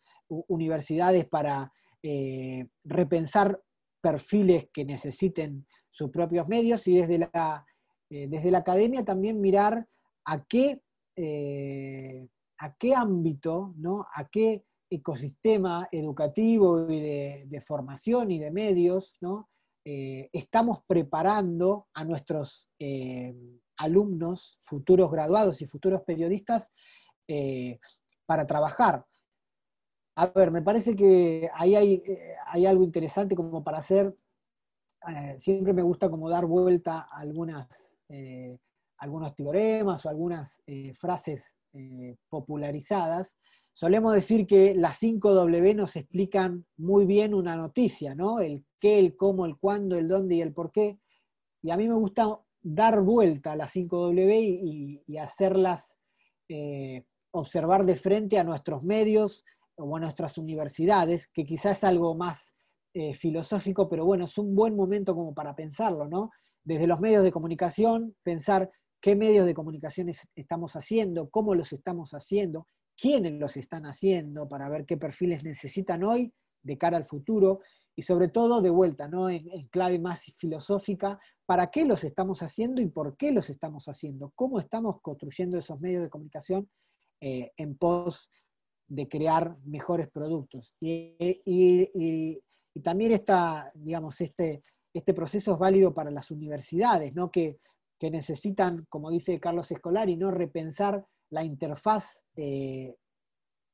universidades 0.48 1.28
para 1.28 1.72
eh, 2.02 2.66
repensar 2.82 3.62
perfiles 4.00 4.70
que 4.72 4.84
necesiten 4.84 5.68
sus 5.92 6.10
propios 6.10 6.48
medios 6.48 6.88
y 6.88 6.96
desde 6.96 7.18
la, 7.18 7.64
eh, 8.10 8.26
desde 8.28 8.50
la 8.50 8.58
academia 8.58 9.04
también 9.04 9.40
mirar 9.40 9.86
a 10.24 10.42
qué, 10.46 10.82
eh, 11.14 12.26
a 12.58 12.74
qué 12.74 12.94
ámbito, 12.94 13.74
¿no? 13.76 14.06
a 14.14 14.28
qué 14.28 14.64
ecosistema 14.90 15.88
educativo 15.90 16.90
y 16.90 17.00
de, 17.00 17.64
formación 17.66 18.30
y 18.30 18.38
de 18.38 18.50
medios 18.50 19.16
¿no? 19.20 19.48
estamos 19.84 20.80
preparando 20.86 21.88
a 21.94 22.04
nuestros 22.04 22.70
alumnos, 23.78 24.58
futuros 24.60 25.10
graduados 25.10 25.62
y 25.62 25.66
futuros 25.66 26.02
periodistas 26.02 26.70
para 28.26 28.46
trabajar. 28.46 29.04
A 30.14 30.26
ver, 30.26 30.50
me 30.50 30.62
parece 30.62 30.94
que 30.94 31.48
ahí 31.54 31.74
hay, 31.74 31.94
eh, 32.06 32.36
algo 32.66 32.84
interesante 32.84 33.34
como 33.34 33.64
para 33.64 33.78
hacer. 33.78 34.14
Eh, 35.08 35.36
siempre 35.40 35.72
me 35.72 35.82
gusta 35.82 36.10
como 36.10 36.28
dar 36.28 36.44
vuelta 36.44 37.08
a 37.10 37.20
algunas, 37.20 37.94
eh, 38.08 38.58
algunos 38.98 39.34
teoremas 39.34 40.04
o 40.04 40.10
algunas 40.10 40.62
frases 40.94 41.56
popularizadas. 42.28 43.38
Solemos 43.72 44.12
decir 44.12 44.46
que 44.46 44.74
las 44.74 45.02
5W 45.02 45.74
nos 45.74 45.96
explican 45.96 46.66
muy 46.76 47.06
bien 47.06 47.34
una 47.34 47.56
noticia, 47.56 48.14
¿no? 48.14 48.40
El 48.40 48.64
qué, 48.78 48.98
el 48.98 49.16
cómo, 49.16 49.46
el 49.46 49.56
cuándo, 49.56 49.96
el 49.96 50.08
dónde 50.08 50.36
y 50.36 50.42
el 50.42 50.52
por 50.52 50.70
qué. 50.70 50.98
Y 51.62 51.70
a 51.70 51.76
mí 51.76 51.88
me 51.88 51.94
gusta 51.94 52.38
dar 52.60 53.00
vuelta 53.00 53.52
a 53.52 53.56
las 53.56 53.74
5W 53.74 54.40
y, 54.42 55.02
y 55.06 55.16
hacerlas 55.16 55.96
observar 57.32 57.84
de 57.84 57.96
frente 57.96 58.38
a 58.38 58.44
nuestros 58.44 58.82
medios 58.82 59.44
o 59.76 59.96
a 59.96 60.00
nuestras 60.00 60.38
universidades, 60.38 61.28
que 61.28 61.44
quizás 61.44 61.78
es 61.78 61.84
algo 61.84 62.14
más 62.14 62.54
eh, 62.94 63.14
filosófico, 63.14 63.88
pero 63.88 64.04
bueno, 64.04 64.26
es 64.26 64.36
un 64.38 64.54
buen 64.54 64.76
momento 64.76 65.14
como 65.14 65.34
para 65.34 65.54
pensarlo, 65.54 66.08
¿no? 66.08 66.30
Desde 66.62 66.86
los 66.86 67.00
medios 67.00 67.24
de 67.24 67.32
comunicación, 67.32 68.14
pensar 68.22 68.70
qué 69.02 69.16
medios 69.16 69.44
de 69.46 69.52
comunicación 69.52 70.10
estamos 70.36 70.76
haciendo, 70.76 71.28
cómo 71.28 71.56
los 71.56 71.72
estamos 71.72 72.12
haciendo, 72.12 72.68
quiénes 72.96 73.32
los 73.32 73.56
están 73.56 73.84
haciendo, 73.84 74.48
para 74.48 74.68
ver 74.68 74.86
qué 74.86 74.96
perfiles 74.96 75.42
necesitan 75.42 76.04
hoy 76.04 76.32
de 76.62 76.78
cara 76.78 76.96
al 76.96 77.04
futuro, 77.04 77.58
y 77.96 78.02
sobre 78.02 78.28
todo 78.28 78.62
de 78.62 78.70
vuelta, 78.70 79.08
¿no? 79.08 79.28
en, 79.28 79.66
clave 79.68 79.98
más 79.98 80.24
filosófica, 80.38 81.18
para 81.44 81.70
qué 81.70 81.84
los 81.84 82.04
estamos 82.04 82.42
haciendo 82.42 82.80
y 82.80 82.86
por 82.86 83.16
qué 83.16 83.32
los 83.32 83.50
estamos 83.50 83.86
haciendo, 83.88 84.32
cómo 84.36 84.60
estamos 84.60 85.00
construyendo 85.02 85.58
esos 85.58 85.80
medios 85.80 86.04
de 86.04 86.08
comunicación 86.08 86.70
eh, 87.20 87.50
en 87.56 87.76
pos 87.76 88.30
de 88.86 89.08
crear 89.08 89.58
mejores 89.64 90.08
productos. 90.10 90.74
Y, 90.80 92.40
también 92.82 93.12
esta, 93.12 93.70
digamos, 93.74 94.18
este, 94.22 94.62
este 94.94 95.12
proceso 95.12 95.52
es 95.52 95.58
válido 95.58 95.92
para 95.92 96.10
las 96.10 96.30
universidades, 96.30 97.12
¿no? 97.14 97.30
que, 97.30 97.58
necesitan, 98.10 98.86
como 98.88 99.10
dice 99.10 99.38
Carlos 99.40 99.70
Escolari, 99.70 100.16
¿no? 100.16 100.30
repensar 100.30 101.04
la 101.30 101.44
interfaz 101.44 102.22
eh, 102.36 102.94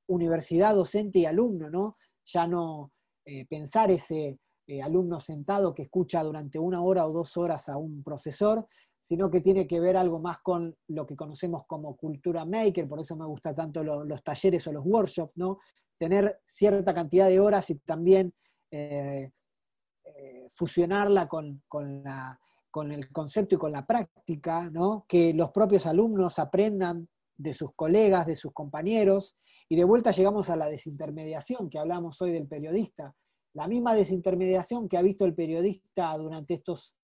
universidad, 0.08 0.74
docente 0.74 1.20
y 1.20 1.26
alumno, 1.26 1.70
¿no? 1.70 1.96
ya 2.24 2.46
no 2.46 2.92
eh, 3.24 3.46
pensar 3.46 3.90
ese 3.90 4.38
alumno 4.82 5.18
sentado 5.18 5.72
que 5.72 5.84
escucha 5.84 6.22
durante 6.22 6.58
una 6.58 6.82
hora 6.82 7.06
o 7.06 7.12
dos 7.12 7.38
horas 7.38 7.70
a 7.70 7.78
un 7.78 8.02
profesor, 8.02 8.66
sino 9.08 9.30
que 9.30 9.40
tiene 9.40 9.66
que 9.66 9.80
ver 9.80 9.96
algo 9.96 10.18
más 10.20 10.40
con 10.40 10.76
lo 10.88 11.06
que 11.06 11.16
conocemos 11.16 11.64
como 11.66 11.96
cultura 11.96 12.44
maker, 12.44 12.86
por 12.86 13.00
eso 13.00 13.16
me 13.16 13.24
gusta 13.24 13.54
tanto 13.54 13.82
los 13.82 14.22
talleres 14.22 14.66
o 14.66 14.72
los 14.72 14.84
workshops, 14.84 15.32
¿no? 15.36 15.58
Tener 15.96 16.40
cierta 16.46 16.92
cantidad 16.92 17.26
de 17.26 17.40
horas 17.40 17.70
y 17.70 17.76
también 17.76 18.34
eh, 18.70 19.32
eh, 20.04 20.46
fusionarla 20.50 21.26
con, 21.26 21.62
con, 21.66 22.04
el 22.92 23.10
concepto 23.10 23.54
y 23.54 23.58
con 23.58 23.72
la 23.72 23.86
práctica, 23.86 24.70
¿no? 24.70 25.04
Que 25.08 25.32
los 25.34 25.50
propios 25.50 25.86
alumnos 25.86 26.38
aprendan 26.38 27.08
de 27.36 27.54
sus 27.54 27.72
colegas, 27.74 28.26
de 28.26 28.36
sus 28.36 28.52
compañeros, 28.52 29.36
y 29.68 29.76
de 29.76 29.84
vuelta 29.84 30.10
llegamos 30.10 30.50
a 30.50 30.56
la 30.56 30.68
desintermediación 30.68 31.70
que 31.70 31.78
hablamos 31.78 32.20
hoy 32.20 32.32
del 32.32 32.46
periodista. 32.46 33.14
La 33.54 33.68
misma 33.68 33.94
desintermediación 33.94 34.88
que 34.88 34.96
ha 34.96 35.02
visto 35.02 35.24
el 35.24 35.34
periodista 35.34 36.16
durante 36.16 36.54
estos 36.54 36.96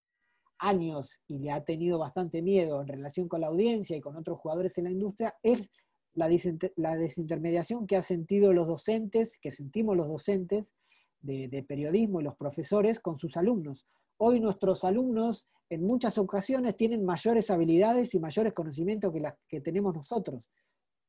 años 0.58 1.20
y 1.28 1.38
le 1.38 1.50
ha 1.50 1.64
tenido 1.64 1.98
bastante 1.98 2.42
miedo 2.42 2.80
en 2.80 2.88
relación 2.88 3.28
con 3.28 3.40
la 3.40 3.48
audiencia 3.48 3.96
y 3.96 4.00
con 4.00 4.16
otros 4.16 4.38
jugadores 4.38 4.76
en 4.78 4.84
la 4.84 4.90
industria 4.90 5.34
es 5.42 5.68
la, 6.14 6.28
desintermediación 6.28 7.86
que 7.86 7.96
han 7.96 8.02
sentido 8.02 8.52
los 8.52 8.68
docentes, 8.68 9.38
que 9.38 9.50
sentimos 9.50 9.96
los 9.96 10.08
docentes 10.08 10.74
de, 11.20 11.64
periodismo 11.66 12.20
y 12.20 12.24
los 12.24 12.36
profesores 12.36 13.00
con 13.00 13.18
sus 13.18 13.36
alumnos. 13.36 13.86
Hoy 14.26 14.40
nuestros 14.40 14.84
alumnos 14.84 15.46
en 15.68 15.86
muchas 15.86 16.16
ocasiones 16.16 16.78
tienen 16.78 17.04
mayores 17.04 17.50
habilidades 17.50 18.14
y 18.14 18.18
mayores 18.18 18.54
conocimientos 18.54 19.12
que 19.12 19.20
las 19.20 19.34
que 19.46 19.60
tenemos 19.60 19.94
nosotros. 19.94 20.50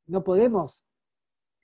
No 0.06 0.22
podemos, 0.22 0.84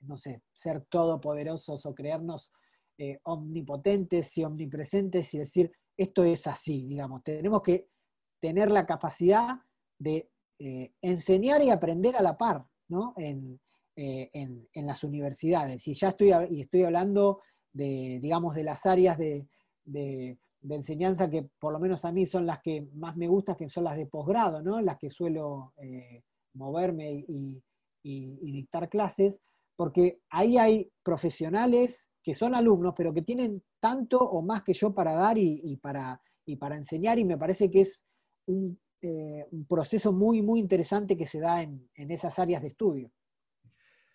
no 0.00 0.16
sé, 0.16 0.42
ser 0.54 0.80
todopoderosos 0.86 1.84
o 1.84 1.94
creernos 1.94 2.52
eh, 2.96 3.18
omnipotentes 3.24 4.38
y 4.38 4.44
omnipresentes 4.44 5.34
y 5.34 5.40
decir, 5.40 5.70
esto 5.94 6.24
es 6.24 6.46
así, 6.46 6.86
digamos. 6.86 7.22
Tenemos 7.22 7.60
que 7.60 7.86
tener 8.40 8.70
la 8.70 8.86
capacidad 8.86 9.60
de 9.98 10.30
eh, 10.58 10.94
enseñar 11.02 11.62
y 11.62 11.68
aprender 11.68 12.16
a 12.16 12.22
la 12.22 12.38
par, 12.38 12.64
¿no? 12.88 13.12
En, 13.18 13.60
eh, 13.94 14.30
las 14.72 15.04
universidades. 15.04 15.86
Y 15.86 15.92
ya 15.92 16.08
estoy, 16.08 16.32
y 16.48 16.62
estoy 16.62 16.84
hablando 16.84 17.42
de, 17.74 18.20
digamos, 18.22 18.54
de 18.54 18.64
las 18.64 18.86
áreas 18.86 19.18
de, 19.18 19.46
enseñanza 20.70 21.28
que 21.28 21.48
por 21.58 21.72
lo 21.72 21.80
menos 21.80 22.04
a 22.04 22.12
mí 22.12 22.26
son 22.26 22.46
las 22.46 22.60
que 22.60 22.88
más 22.94 23.16
me 23.16 23.28
gustan, 23.28 23.56
que 23.56 23.68
son 23.68 23.84
las 23.84 23.96
de 23.96 24.06
posgrado, 24.06 24.62
¿no? 24.62 24.80
Las 24.80 24.98
que 24.98 25.10
suelo 25.10 25.72
eh, 25.76 26.22
moverme 26.54 27.24
y, 27.28 27.62
y 28.02 28.52
dictar 28.52 28.88
clases, 28.88 29.40
porque 29.76 30.20
ahí 30.30 30.58
hay 30.58 30.90
profesionales 31.02 32.08
que 32.22 32.34
son 32.34 32.54
alumnos, 32.54 32.94
pero 32.96 33.12
que 33.12 33.22
tienen 33.22 33.62
tanto 33.80 34.18
o 34.18 34.42
más 34.42 34.62
que 34.62 34.72
yo 34.72 34.94
para 34.94 35.12
dar 35.12 35.36
y, 35.36 35.76
para, 35.78 36.20
para 36.58 36.76
enseñar, 36.76 37.18
y 37.18 37.24
me 37.24 37.36
parece 37.36 37.70
que 37.70 37.80
es 37.80 38.04
eh, 38.46 39.46
un, 39.50 39.66
proceso 39.66 40.12
muy, 40.12 40.40
muy 40.40 40.60
interesante 40.60 41.16
que 41.16 41.26
se 41.26 41.40
da 41.40 41.62
en, 41.62 41.88
esas 41.96 42.38
áreas 42.38 42.62
de 42.62 42.68
estudio. 42.68 43.10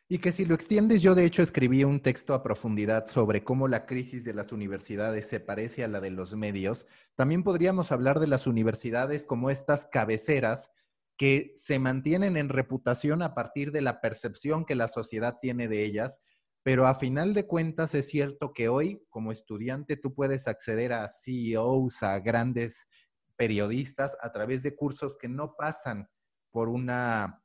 Y 0.10 0.20
que 0.20 0.32
si 0.32 0.46
lo 0.46 0.56
extiendes, 0.56 1.02
yo 1.02 1.16
de 1.16 1.26
hecho 1.26 1.44
escribí 1.44 1.84
un 1.84 2.02
texto 2.02 2.34
a 2.34 2.42
profundidad 2.42 3.08
sobre 3.08 3.44
cómo 3.44 3.68
la 3.68 3.86
crisis 3.86 4.24
de 4.24 4.34
las 4.34 4.54
universidades 4.54 5.28
se 5.28 5.40
parece 5.40 5.84
a 5.84 5.90
la 5.90 6.00
de 6.00 6.12
los 6.12 6.36
medios. 6.36 6.86
También 7.16 7.44
podríamos 7.44 7.92
hablar 7.92 8.20
de 8.20 8.28
las 8.28 8.48
universidades 8.48 9.26
como 9.26 9.50
estas 9.50 9.86
cabeceras 9.86 10.72
que 11.18 11.52
se 11.56 11.80
mantienen 11.80 12.38
en 12.38 12.48
reputación 12.50 13.22
a 13.22 13.34
partir 13.34 13.72
de 13.72 13.82
la 13.82 14.00
percepción 14.00 14.66
que 14.66 14.76
la 14.76 14.88
sociedad 14.88 15.38
tiene 15.42 15.68
de 15.68 15.84
ellas 15.84 16.22
pero 16.68 16.86
a 16.86 16.96
final 16.96 17.34
de 17.34 17.48
cuentas 17.48 17.96
es 17.96 18.10
cierto 18.10 18.52
que 18.52 18.68
hoy 18.68 19.02
como 19.08 19.32
estudiante 19.32 19.96
tú 19.96 20.14
puedes 20.14 20.50
acceder 20.50 20.92
a 20.92 21.08
CEOs, 21.08 22.04
a 22.04 22.20
grandes 22.20 22.90
periodistas 23.38 24.18
a 24.20 24.34
través 24.34 24.64
de 24.64 24.76
cursos 24.76 25.18
que 25.18 25.30
no 25.30 25.56
pasan 25.56 26.10
por 26.52 26.68
una 26.68 27.42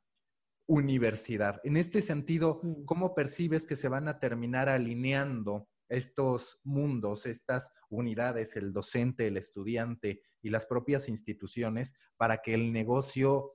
universidad. 0.65 1.59
En 1.63 1.77
este 1.77 2.01
sentido, 2.01 2.59
mm. 2.63 2.85
¿cómo 2.85 3.13
percibes 3.15 3.65
que 3.65 3.75
se 3.75 3.89
van 3.89 4.07
a 4.07 4.19
terminar 4.19 4.69
alineando 4.69 5.67
estos 5.89 6.59
mundos, 6.63 7.25
estas 7.25 7.69
unidades, 7.89 8.55
el 8.55 8.73
docente, 8.73 9.27
el 9.27 9.37
estudiante 9.37 10.21
y 10.41 10.49
las 10.49 10.65
propias 10.65 11.07
instituciones 11.09 11.93
para 12.17 12.41
que 12.41 12.53
el 12.53 12.73
negocio 12.73 13.53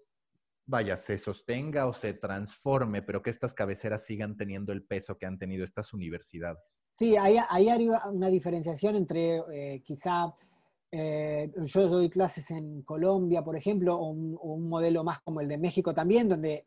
vaya, 0.68 0.98
se 0.98 1.16
sostenga 1.16 1.86
o 1.86 1.94
se 1.94 2.12
transforme, 2.12 3.00
pero 3.02 3.22
que 3.22 3.30
estas 3.30 3.54
cabeceras 3.54 4.04
sigan 4.04 4.36
teniendo 4.36 4.70
el 4.70 4.84
peso 4.84 5.16
que 5.16 5.24
han 5.24 5.38
tenido 5.38 5.64
estas 5.64 5.94
universidades. 5.94 6.84
Sí, 6.94 7.16
ahí, 7.16 7.38
hay 7.48 7.88
una 8.10 8.28
diferenciación 8.28 8.96
entre 8.96 9.38
eh, 9.50 9.82
quizá 9.82 10.34
eh, 10.90 11.50
yo 11.64 11.88
doy 11.88 12.10
clases 12.10 12.50
en 12.50 12.82
Colombia, 12.82 13.42
por 13.42 13.56
ejemplo, 13.56 13.96
o 13.96 14.10
un, 14.10 14.68
modelo 14.68 15.04
más 15.04 15.20
como 15.20 15.40
el 15.40 15.48
de 15.48 15.58
México 15.58 15.94
también, 15.94 16.28
donde 16.28 16.66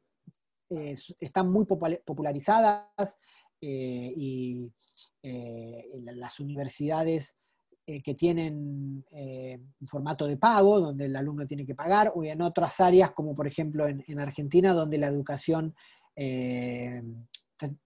eh, 0.71 0.95
están 1.19 1.51
muy 1.51 1.65
popularizadas 1.65 3.19
y 3.61 4.71
las 5.21 6.39
universidades 6.39 7.35
eh, 7.87 8.01
que 8.03 8.13
tienen 8.13 9.03
eh, 9.11 9.59
formato 9.87 10.27
de 10.27 10.37
pago, 10.37 10.79
donde 10.79 11.05
el 11.05 11.15
alumno 11.15 11.47
tiene 11.47 11.65
que 11.65 11.73
pagar, 11.73 12.13
o 12.15 12.23
en 12.23 12.41
otras 12.41 12.79
áreas, 12.79 13.11
como 13.11 13.33
por 13.33 13.47
ejemplo 13.47 13.87
en, 13.87 14.19
Argentina, 14.19 14.71
donde 14.71 14.99
la 14.99 15.07
educación 15.07 15.75
eh, 16.15 17.01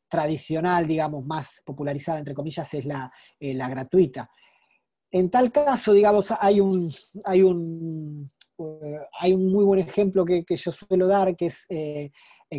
tradicional, 0.09 0.86
digamos, 0.86 1.25
más 1.25 1.63
popularizada, 1.65 2.19
entre 2.19 2.33
comillas, 2.33 2.71
es 2.73 2.86
la, 2.86 3.09
gratuita. 3.39 4.29
En 5.09 5.31
tal 5.31 5.51
caso, 5.51 5.93
digamos, 5.93 6.31
hay 6.39 6.59
un, 6.59 6.93
hay 7.23 7.41
un, 7.41 8.29
hay 9.19 9.33
un 9.33 9.51
muy 9.51 9.63
buen 9.63 9.79
ejemplo 9.79 10.25
que, 10.25 10.43
yo 10.45 10.71
suelo 10.71 11.07
dar, 11.07 11.38
que 11.38 11.45
es 11.47 11.67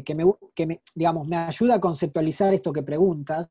que, 0.05 0.15
me, 0.15 0.25
que 0.55 0.81
digamos, 0.95 1.27
me 1.27 1.37
ayuda 1.37 1.77
a 1.77 1.81
conceptualizar 1.81 2.53
esto 2.55 2.73
que 2.73 2.83
preguntas, 2.83 3.49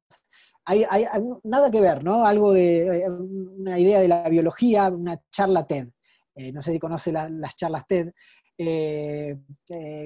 hay, 0.66 1.06
nada 1.44 1.70
que 1.70 1.80
ver, 1.80 2.04
¿no? 2.04 2.26
Algo 2.26 2.52
de 2.52 3.04
eh, 3.04 3.10
una 3.10 3.78
idea 3.80 4.00
de 4.00 4.08
la 4.08 4.28
biología, 4.30 4.90
una 4.90 5.22
charla 5.32 5.66
TED. 5.66 5.90
Eh, 6.36 6.52
no 6.52 6.62
sé 6.62 6.74
si 6.74 6.80
conoce 6.80 7.12
las 7.12 7.56
charlas 7.56 7.86
TED. 7.88 8.12
Eh, 8.58 9.38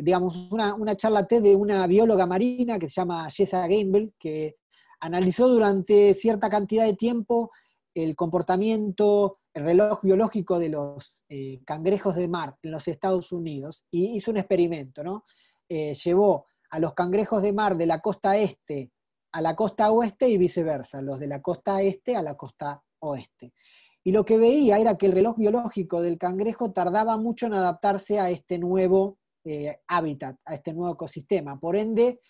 digamos, 0.03 0.49
una, 0.51 0.95
charla 0.95 1.25
TED 1.25 1.43
de 1.43 1.55
una 1.55 1.87
bióloga 1.87 2.25
marina 2.25 2.77
que 2.77 2.89
se 2.89 2.95
llama 2.95 3.29
Jessa 3.29 3.67
Gamble, 3.67 4.11
que 4.19 4.57
analizó 4.99 5.47
durante 5.47 6.13
cierta 6.13 6.49
cantidad 6.49 6.85
de 6.85 6.95
tiempo 6.95 7.51
el 7.93 8.15
comportamiento, 8.15 9.39
el 9.53 9.63
reloj 9.63 10.01
biológico 10.03 10.59
de 10.59 10.69
los 10.69 11.23
cangrejos 11.65 12.15
de 12.15 12.27
mar 12.27 12.55
en 12.61 12.71
los 12.71 12.87
Estados 12.87 13.31
Unidos 13.31 13.85
y 13.91 14.15
hizo 14.15 14.31
un 14.31 14.37
experimento, 14.37 15.03
¿no? 15.03 15.23
Llevó 15.69 16.47
a 16.71 16.79
los 16.79 16.93
cangrejos 16.93 17.41
de 17.41 17.53
mar 17.53 17.77
de 17.77 17.85
la 17.85 17.99
costa 17.99 18.37
este 18.37 18.91
a 19.31 19.41
la 19.41 19.55
costa 19.55 19.91
oeste 19.91 20.27
y 20.29 20.37
viceversa, 20.37 21.01
los 21.01 21.19
de 21.19 21.27
la 21.27 21.41
costa 21.41 21.81
este 21.81 22.15
a 22.15 22.21
la 22.21 22.35
costa 22.35 22.81
oeste. 22.99 23.53
Y 24.03 24.11
lo 24.11 24.25
que 24.25 24.37
veía 24.37 24.79
era 24.79 24.97
que 24.97 25.05
el 25.05 25.11
reloj 25.11 25.37
biológico 25.37 26.01
del 26.01 26.17
cangrejo 26.17 26.71
tardaba 26.71 27.17
mucho 27.17 27.47
en 27.47 27.53
adaptarse 27.53 28.19
a 28.19 28.29
este 28.29 28.57
nuevo 28.57 29.17
eh, 29.43 29.79
hábitat, 29.87 30.37
a 30.45 30.55
este 30.55 30.73
nuevo 30.73 30.93
ecosistema. 30.93 31.59
Por 31.59 31.75
ende, 31.75 32.21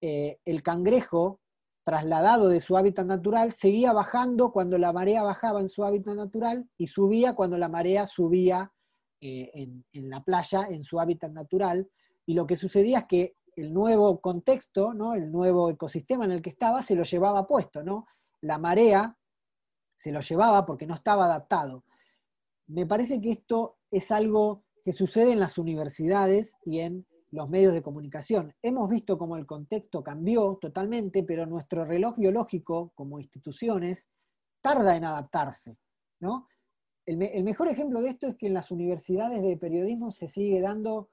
eh, 0.00 0.38
el 0.44 0.62
cangrejo, 0.62 1.40
trasladado 1.84 2.48
de 2.48 2.60
su 2.60 2.76
hábitat 2.76 3.06
natural, 3.06 3.52
seguía 3.52 3.92
bajando 3.92 4.52
cuando 4.52 4.78
la 4.78 4.92
marea 4.92 5.22
bajaba 5.22 5.60
en 5.60 5.68
su 5.68 5.84
hábitat 5.84 6.14
natural 6.14 6.68
y 6.76 6.86
subía 6.86 7.34
cuando 7.34 7.56
la 7.56 7.68
marea 7.68 8.06
subía 8.06 8.72
eh, 9.20 9.50
en 9.54 10.10
la 10.10 10.22
playa, 10.22 10.66
en 10.68 10.82
su 10.82 10.98
hábitat 11.00 11.32
natural. 11.32 11.88
Y 12.28 12.34
lo 12.34 12.46
que 12.46 12.56
sucedía 12.56 12.98
es 12.98 13.04
que 13.06 13.36
el 13.56 13.72
nuevo 13.72 14.20
contexto, 14.20 14.92
¿no? 14.92 15.14
el 15.14 15.32
nuevo 15.32 15.70
ecosistema 15.70 16.26
en 16.26 16.32
el 16.32 16.42
que 16.42 16.50
estaba, 16.50 16.82
se 16.82 16.94
lo 16.94 17.02
llevaba 17.04 17.46
puesto. 17.46 17.82
¿no? 17.82 18.06
La 18.42 18.58
marea 18.58 19.16
se 19.96 20.12
lo 20.12 20.20
llevaba 20.20 20.66
porque 20.66 20.86
no 20.86 20.94
estaba 20.94 21.24
adaptado. 21.24 21.84
Me 22.66 22.84
parece 22.84 23.18
que 23.22 23.30
esto 23.30 23.78
es 23.90 24.10
algo 24.10 24.62
que 24.84 24.92
sucede 24.92 25.32
en 25.32 25.40
las 25.40 25.56
universidades 25.56 26.54
y 26.66 26.80
en 26.80 27.06
los 27.30 27.48
medios 27.48 27.72
de 27.72 27.80
comunicación. 27.80 28.54
Hemos 28.60 28.90
visto 28.90 29.16
cómo 29.16 29.38
el 29.38 29.46
contexto 29.46 30.02
cambió 30.02 30.58
totalmente, 30.60 31.22
pero 31.22 31.46
nuestro 31.46 31.86
reloj 31.86 32.18
biológico 32.18 32.92
como 32.94 33.18
instituciones 33.18 34.10
tarda 34.60 34.98
en 34.98 35.04
adaptarse. 35.04 35.78
¿no? 36.20 36.46
El, 37.06 37.22
el 37.22 37.42
mejor 37.42 37.68
ejemplo 37.68 38.02
de 38.02 38.10
esto 38.10 38.26
es 38.26 38.36
que 38.36 38.48
en 38.48 38.54
las 38.54 38.70
universidades 38.70 39.40
de 39.40 39.56
periodismo 39.56 40.10
se 40.10 40.28
sigue 40.28 40.60
dando 40.60 41.08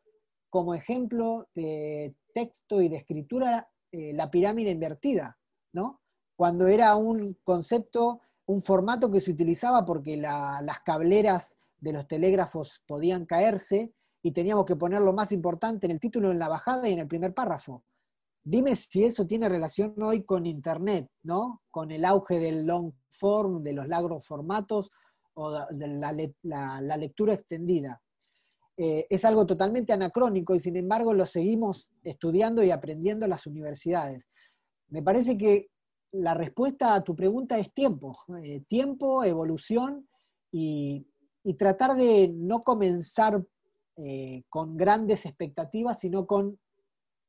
como 0.55 0.73
ejemplo 0.73 1.49
de 1.53 2.15
texto 2.33 2.81
y 2.81 2.87
de 2.87 2.95
escritura 2.95 3.67
eh, 3.91 4.13
la 4.13 4.31
pirámide 4.31 4.69
invertida, 4.69 5.37
¿no? 5.73 5.99
Cuando 6.37 6.67
era 6.67 6.95
un 6.95 7.37
concepto, 7.43 8.21
un 8.45 8.61
formato 8.61 9.11
que 9.11 9.19
se 9.19 9.31
utilizaba 9.31 9.83
porque 9.83 10.15
las 10.15 10.79
cableras 10.85 11.57
de 11.77 11.91
los 11.91 12.07
telégrafos 12.07 12.81
podían 12.87 13.25
caerse 13.25 13.91
y 14.23 14.31
teníamos 14.31 14.63
que 14.63 14.77
poner 14.77 15.01
lo 15.01 15.11
más 15.11 15.33
importante 15.33 15.87
en 15.87 15.91
el 15.91 15.99
título, 15.99 16.31
en 16.31 16.39
la 16.39 16.47
bajada 16.47 16.87
y 16.87 16.93
en 16.93 16.99
el 16.99 17.07
primer 17.09 17.33
párrafo. 17.33 17.83
Dime 18.41 18.77
si 18.77 19.03
eso 19.03 19.27
tiene 19.27 19.49
relación 19.49 20.01
hoy 20.01 20.23
con 20.23 20.45
Internet, 20.45 21.09
¿no? 21.23 21.63
Con 21.69 21.91
el 21.91 22.05
auge 22.05 22.39
del 22.39 22.65
long 22.65 22.93
form, 23.09 23.61
de 23.61 23.73
los 23.73 23.89
largos 23.89 24.25
formatos 24.25 24.89
o 25.33 25.51
de 25.51 25.87
la 26.43 26.95
lectura 26.95 27.33
extendida. 27.33 28.01
Eh, 28.77 29.07
es 29.09 29.23
algo 29.23 29.45
totalmente 29.45 29.93
anacrónico 29.93 30.53
y 30.53 30.59
sin 30.59 30.75
embargo 30.75 31.13
lo 31.13 31.25
seguimos 31.25 31.93
estudiando 32.03 32.61
y 32.61 32.71
aprendiendo 32.71 33.25
en 33.25 33.29
las 33.29 33.47
universidades. 33.47 34.27
Me 34.89 35.01
parece 35.01 35.37
que 35.37 35.69
la 36.11 36.33
respuesta 36.33 36.93
a 36.93 37.03
tu 37.03 37.15
pregunta 37.15 37.57
es 37.57 37.73
tiempo, 37.73 38.17
eh, 38.43 38.63
tiempo, 38.67 39.23
evolución 39.23 40.07
y, 40.51 41.07
tratar 41.59 41.95
de 41.95 42.33
no 42.33 42.61
comenzar 42.61 43.45
eh, 43.97 44.43
con 44.49 44.75
grandes 44.75 45.27
expectativas, 45.27 45.99
sino 45.99 46.25
con 46.25 46.59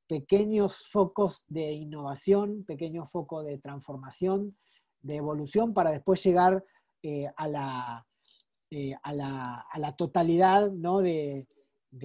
pequeños 0.08 0.88
focos 0.90 1.44
de 1.48 1.72
innovación, 1.72 2.64
pequeños 2.64 3.10
focos 3.10 3.44
de 3.44 3.58
transformación, 3.58 4.56
de 5.02 5.16
evolución, 5.16 5.74
para 5.74 5.90
después 5.90 6.24
llegar 6.24 6.64
a 7.36 7.48
la, 7.48 8.06
eh, 8.70 8.94
a, 9.00 9.12
la, 9.12 9.94
totalidad 9.96 10.72
¿no? 10.72 10.98
de, 11.00 11.46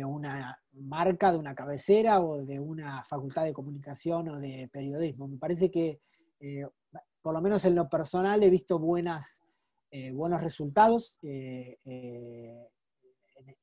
una 0.06 0.60
marca, 0.74 1.32
de 1.32 1.40
una 1.40 1.56
cabecera 1.56 2.22
o 2.22 2.46
de 2.46 2.60
una 2.60 3.04
facultad 3.04 3.46
de 3.46 3.54
comunicación 3.54 4.30
o 4.30 4.40
de 4.40 4.70
periodismo. 4.72 5.28
Me 5.28 5.38
parece 5.38 5.72
que, 5.72 6.00
eh, 6.40 6.68
por 7.22 7.34
lo 7.34 7.42
menos 7.42 7.66
en 7.66 7.74
lo 7.74 7.90
personal, 7.90 8.44
he 8.44 8.50
visto 8.50 8.78
buenas, 8.78 9.40
eh, 9.90 10.12
buenos 10.12 10.42
resultados 10.42 11.18
en, 11.24 12.68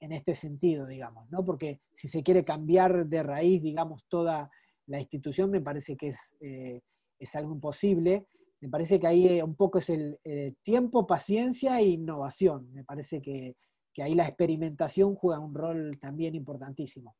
este 0.01 0.35
sentido, 0.35 0.87
digamos, 0.87 1.31
¿no? 1.31 1.45
porque 1.45 1.81
si 1.95 2.09
se 2.09 2.23
quiere 2.23 2.45
cambiar 2.45 3.07
de 3.07 3.23
raíz, 3.23 3.63
digamos, 3.63 4.05
toda 4.09 4.51
la 4.87 4.99
institución, 4.99 5.51
me 5.51 5.61
parece 5.61 5.97
que 5.97 6.09
es, 6.09 6.37
es 6.41 7.35
algo 7.37 7.53
imposible 7.55 8.27
me 8.61 8.69
parece 8.69 8.99
que 8.99 9.07
ahí 9.07 9.27
eh, 9.27 9.43
un 9.43 9.55
poco 9.55 9.79
es 9.79 9.89
el 9.91 10.19
eh, 10.25 10.55
tiempo, 10.63 11.07
paciencia 11.07 11.79
e 11.81 11.87
innovación. 11.87 12.73
Me 12.73 12.85
parece 12.85 13.21
que, 13.23 13.57
ahí 14.01 14.15
la 14.15 14.29
experimentación 14.29 15.17
juega 15.17 15.41
un 15.41 15.55
rol 15.55 15.99
también 16.01 16.37
importantísimo. 16.37 17.17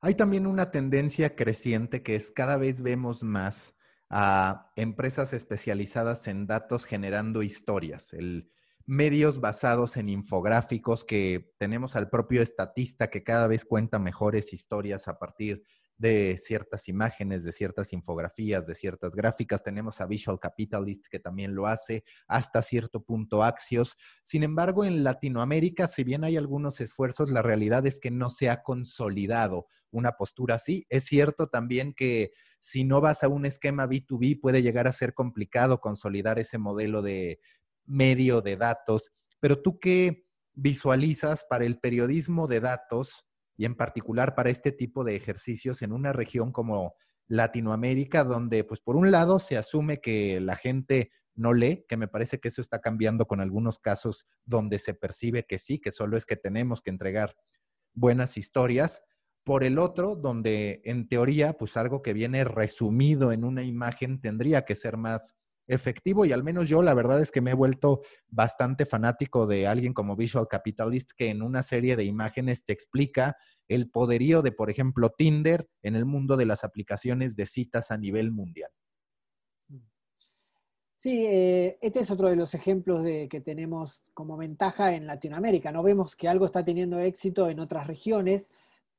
Hay 0.00 0.14
también 0.14 0.46
una 0.46 0.70
tendencia 0.70 1.34
creciente 1.34 2.04
que 2.04 2.14
es 2.14 2.30
cada 2.30 2.58
vez 2.58 2.80
vemos 2.80 3.24
más 3.24 3.74
a 4.08 4.70
empresas 4.76 5.32
especializadas 5.32 6.28
en 6.28 6.46
datos 6.46 6.84
generando 6.84 7.42
historias, 7.42 8.12
el, 8.12 8.52
medios 8.86 9.40
basados 9.40 9.96
en 9.96 10.08
infográficos 10.08 11.04
que 11.04 11.52
tenemos 11.58 11.96
al 11.96 12.08
propio 12.08 12.40
estatista 12.40 13.10
que 13.10 13.24
cada 13.24 13.48
vez 13.48 13.64
cuenta 13.64 13.98
mejores 13.98 14.52
historias 14.52 15.08
a 15.08 15.18
partir 15.18 15.64
de 15.98 16.36
ciertas 16.38 16.88
imágenes, 16.88 17.44
de 17.44 17.52
ciertas 17.52 17.92
infografías, 17.92 18.66
de 18.66 18.74
ciertas 18.74 19.14
gráficas. 19.14 19.62
Tenemos 19.62 20.00
a 20.00 20.06
Visual 20.06 20.38
Capitalist 20.38 21.06
que 21.06 21.18
también 21.18 21.54
lo 21.54 21.66
hace, 21.66 22.04
hasta 22.26 22.62
cierto 22.62 23.02
punto 23.02 23.42
Axios. 23.42 23.96
Sin 24.22 24.42
embargo, 24.42 24.84
en 24.84 25.04
Latinoamérica, 25.04 25.86
si 25.86 26.04
bien 26.04 26.24
hay 26.24 26.36
algunos 26.36 26.80
esfuerzos, 26.80 27.30
la 27.30 27.42
realidad 27.42 27.86
es 27.86 27.98
que 27.98 28.10
no 28.10 28.30
se 28.30 28.50
ha 28.50 28.62
consolidado 28.62 29.66
una 29.90 30.12
postura 30.12 30.56
así. 30.56 30.86
Es 30.88 31.04
cierto 31.04 31.48
también 31.48 31.94
que 31.94 32.32
si 32.60 32.84
no 32.84 33.00
vas 33.00 33.22
a 33.22 33.28
un 33.28 33.46
esquema 33.46 33.86
B2B, 33.86 34.40
puede 34.40 34.62
llegar 34.62 34.86
a 34.88 34.92
ser 34.92 35.14
complicado 35.14 35.80
consolidar 35.80 36.38
ese 36.38 36.58
modelo 36.58 37.00
de 37.00 37.40
medio 37.86 38.42
de 38.42 38.56
datos. 38.56 39.12
Pero 39.40 39.62
tú 39.62 39.78
qué 39.78 40.26
visualizas 40.52 41.44
para 41.48 41.64
el 41.64 41.78
periodismo 41.78 42.48
de 42.48 42.60
datos? 42.60 43.25
Y 43.56 43.64
en 43.64 43.74
particular 43.74 44.34
para 44.34 44.50
este 44.50 44.72
tipo 44.72 45.04
de 45.04 45.16
ejercicios 45.16 45.82
en 45.82 45.92
una 45.92 46.12
región 46.12 46.52
como 46.52 46.94
Latinoamérica, 47.28 48.24
donde 48.24 48.64
pues 48.64 48.80
por 48.80 48.96
un 48.96 49.10
lado 49.10 49.38
se 49.38 49.56
asume 49.56 50.00
que 50.00 50.40
la 50.40 50.56
gente 50.56 51.10
no 51.34 51.52
lee, 51.52 51.84
que 51.88 51.96
me 51.96 52.08
parece 52.08 52.38
que 52.40 52.48
eso 52.48 52.60
está 52.60 52.80
cambiando 52.80 53.26
con 53.26 53.40
algunos 53.40 53.78
casos 53.78 54.26
donde 54.44 54.78
se 54.78 54.94
percibe 54.94 55.44
que 55.44 55.58
sí, 55.58 55.78
que 55.78 55.90
solo 55.90 56.16
es 56.16 56.24
que 56.26 56.36
tenemos 56.36 56.82
que 56.82 56.90
entregar 56.90 57.36
buenas 57.92 58.36
historias. 58.36 59.02
Por 59.44 59.62
el 59.62 59.78
otro, 59.78 60.16
donde 60.16 60.80
en 60.84 61.08
teoría, 61.08 61.52
pues 61.52 61.76
algo 61.76 62.02
que 62.02 62.12
viene 62.12 62.42
resumido 62.44 63.32
en 63.32 63.44
una 63.44 63.62
imagen 63.62 64.20
tendría 64.20 64.64
que 64.64 64.74
ser 64.74 64.96
más 64.96 65.36
efectivo 65.66 66.24
y 66.24 66.32
al 66.32 66.44
menos 66.44 66.68
yo 66.68 66.82
la 66.82 66.94
verdad 66.94 67.20
es 67.20 67.30
que 67.30 67.40
me 67.40 67.50
he 67.50 67.54
vuelto 67.54 68.02
bastante 68.28 68.86
fanático 68.86 69.46
de 69.46 69.66
alguien 69.66 69.92
como 69.92 70.16
Visual 70.16 70.46
Capitalist 70.48 71.10
que 71.16 71.28
en 71.28 71.42
una 71.42 71.62
serie 71.62 71.96
de 71.96 72.04
imágenes 72.04 72.64
te 72.64 72.72
explica 72.72 73.36
el 73.68 73.90
poderío 73.90 74.42
de, 74.42 74.52
por 74.52 74.70
ejemplo, 74.70 75.10
Tinder 75.10 75.68
en 75.82 75.96
el 75.96 76.04
mundo 76.04 76.36
de 76.36 76.46
las 76.46 76.62
aplicaciones 76.64 77.36
de 77.36 77.46
citas 77.46 77.90
a 77.90 77.98
nivel 77.98 78.30
mundial. 78.30 78.70
Sí, 80.98 81.26
eh, 81.26 81.78
este 81.82 82.00
es 82.00 82.10
otro 82.10 82.28
de 82.28 82.36
los 82.36 82.54
ejemplos 82.54 83.04
de 83.04 83.28
que 83.28 83.40
tenemos 83.40 84.02
como 84.14 84.36
ventaja 84.36 84.94
en 84.94 85.06
Latinoamérica. 85.06 85.70
No 85.70 85.82
vemos 85.82 86.16
que 86.16 86.26
algo 86.26 86.46
está 86.46 86.64
teniendo 86.64 86.98
éxito 86.98 87.50
en 87.50 87.60
otras 87.60 87.86
regiones, 87.86 88.48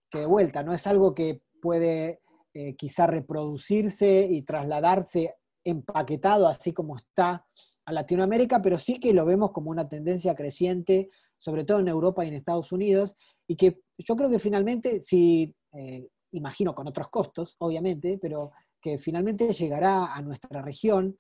que 0.10 0.20
de 0.20 0.26
vuelta 0.28 0.64
no 0.64 0.74
es 0.74 0.86
algo 0.86 1.16
que 1.16 1.42
puede 1.60 2.22
eh, 2.54 2.76
quizá 2.76 3.08
reproducirse 3.08 4.28
y 4.30 4.44
trasladarse 4.44 5.36
empaquetado 5.70 6.48
así 6.48 6.74
como 6.74 6.98
está 6.98 7.46
a 7.86 7.92
Latinoamérica, 7.92 8.62
pero 8.62 8.78
sí 8.78 9.00
que 9.00 9.14
lo 9.14 9.26
vemos 9.26 9.52
como 9.52 9.70
una 9.72 9.88
tendencia 9.88 10.36
creciente, 10.36 11.10
sobre 11.38 11.64
todo 11.64 11.80
en 11.80 11.88
Europa 11.88 12.26
y 12.26 12.30
en 12.30 12.36
Estados 12.36 12.72
Unidos, 12.72 13.16
y 13.48 13.56
que 13.56 13.82
yo 13.98 14.16
creo 14.16 14.30
que 14.30 14.40
finalmente, 14.40 15.02
si, 15.02 15.56
eh, 15.74 16.08
imagino 16.32 16.76
con 16.76 16.88
otros 16.88 17.10
costos, 17.10 17.56
obviamente, 17.60 18.18
pero 18.22 18.52
que 18.82 18.98
finalmente 18.98 19.54
llegará 19.54 20.14
a 20.14 20.22
nuestra 20.22 20.62
región 20.62 21.18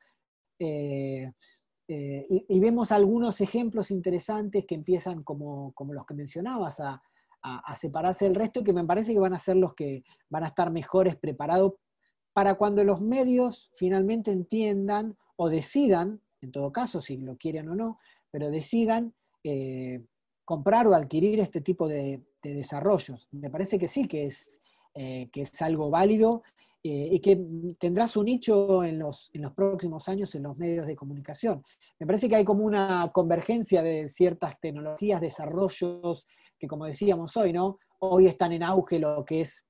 eh, 0.59 1.31
eh, 1.89 2.27
y, 2.29 2.59
vemos 2.59 2.91
algunos 2.91 3.39
ejemplos 3.39 3.91
interesantes 3.91 4.65
que 4.65 4.75
empiezan 4.75 5.23
como, 5.23 5.73
los 5.93 6.05
que 6.05 6.13
mencionabas 6.13 6.79
a, 6.79 7.01
separarse 7.79 8.25
del 8.25 8.35
resto, 8.35 8.61
que 8.61 8.73
me 8.73 8.83
parece 8.83 9.13
que 9.13 9.21
van 9.21 9.33
a 9.33 9.39
ser 9.39 9.55
los 9.55 9.73
que 9.73 10.03
van 10.29 10.43
a 10.43 10.47
estar 10.47 10.69
mejores 10.69 11.15
preparados 11.15 11.75
para 12.37 12.53
cuando 12.53 12.83
los 12.83 13.01
medios 13.01 13.71
finalmente 13.73 14.29
entiendan 14.29 15.17
o 15.37 15.49
decidan, 15.49 16.21
en 16.39 16.51
todo 16.51 16.71
caso, 16.71 17.01
si 17.01 17.17
lo 17.17 17.35
quieren 17.35 17.67
o 17.67 17.73
no, 17.73 17.97
pero 18.29 18.51
decidan 18.51 19.15
eh, 19.43 20.03
comprar 20.45 20.85
o 20.85 20.93
adquirir 20.93 21.39
este 21.39 21.61
tipo 21.61 21.87
de, 21.87 22.21
desarrollos. 22.43 23.27
Me 23.31 23.49
parece 23.49 23.79
que 23.79 23.87
sí, 23.87 24.07
que 24.07 24.27
es, 24.27 24.61
que 24.93 25.41
es 25.41 25.61
algo 25.63 25.89
válido 25.89 26.43
eh, 26.83 27.09
y 27.11 27.19
que 27.21 27.43
tendrá 27.79 28.07
su 28.07 28.21
nicho 28.21 28.83
en 28.83 28.99
los, 28.99 29.31
en 29.33 29.41
los 29.41 29.53
próximos 29.53 30.07
años 30.07 30.35
en 30.35 30.43
los 30.43 30.55
medios 30.57 30.85
de 30.85 30.95
comunicación. 30.95 31.63
Me 31.99 32.05
parece 32.05 32.29
que 32.29 32.35
hay 32.35 32.45
como 32.45 32.63
una 32.63 33.09
convergencia 33.11 33.81
de 33.81 34.09
ciertas 34.09 34.59
tecnologías, 34.59 35.21
desarrollos 35.21 36.27
que, 36.59 36.67
como 36.67 36.85
decíamos 36.85 37.35
hoy, 37.35 37.51
¿no? 37.51 37.79
Hoy 37.97 38.27
están 38.27 38.51
en 38.51 38.61
auge 38.61 38.99
lo 38.99 39.25
que 39.25 39.41
es 39.41 39.65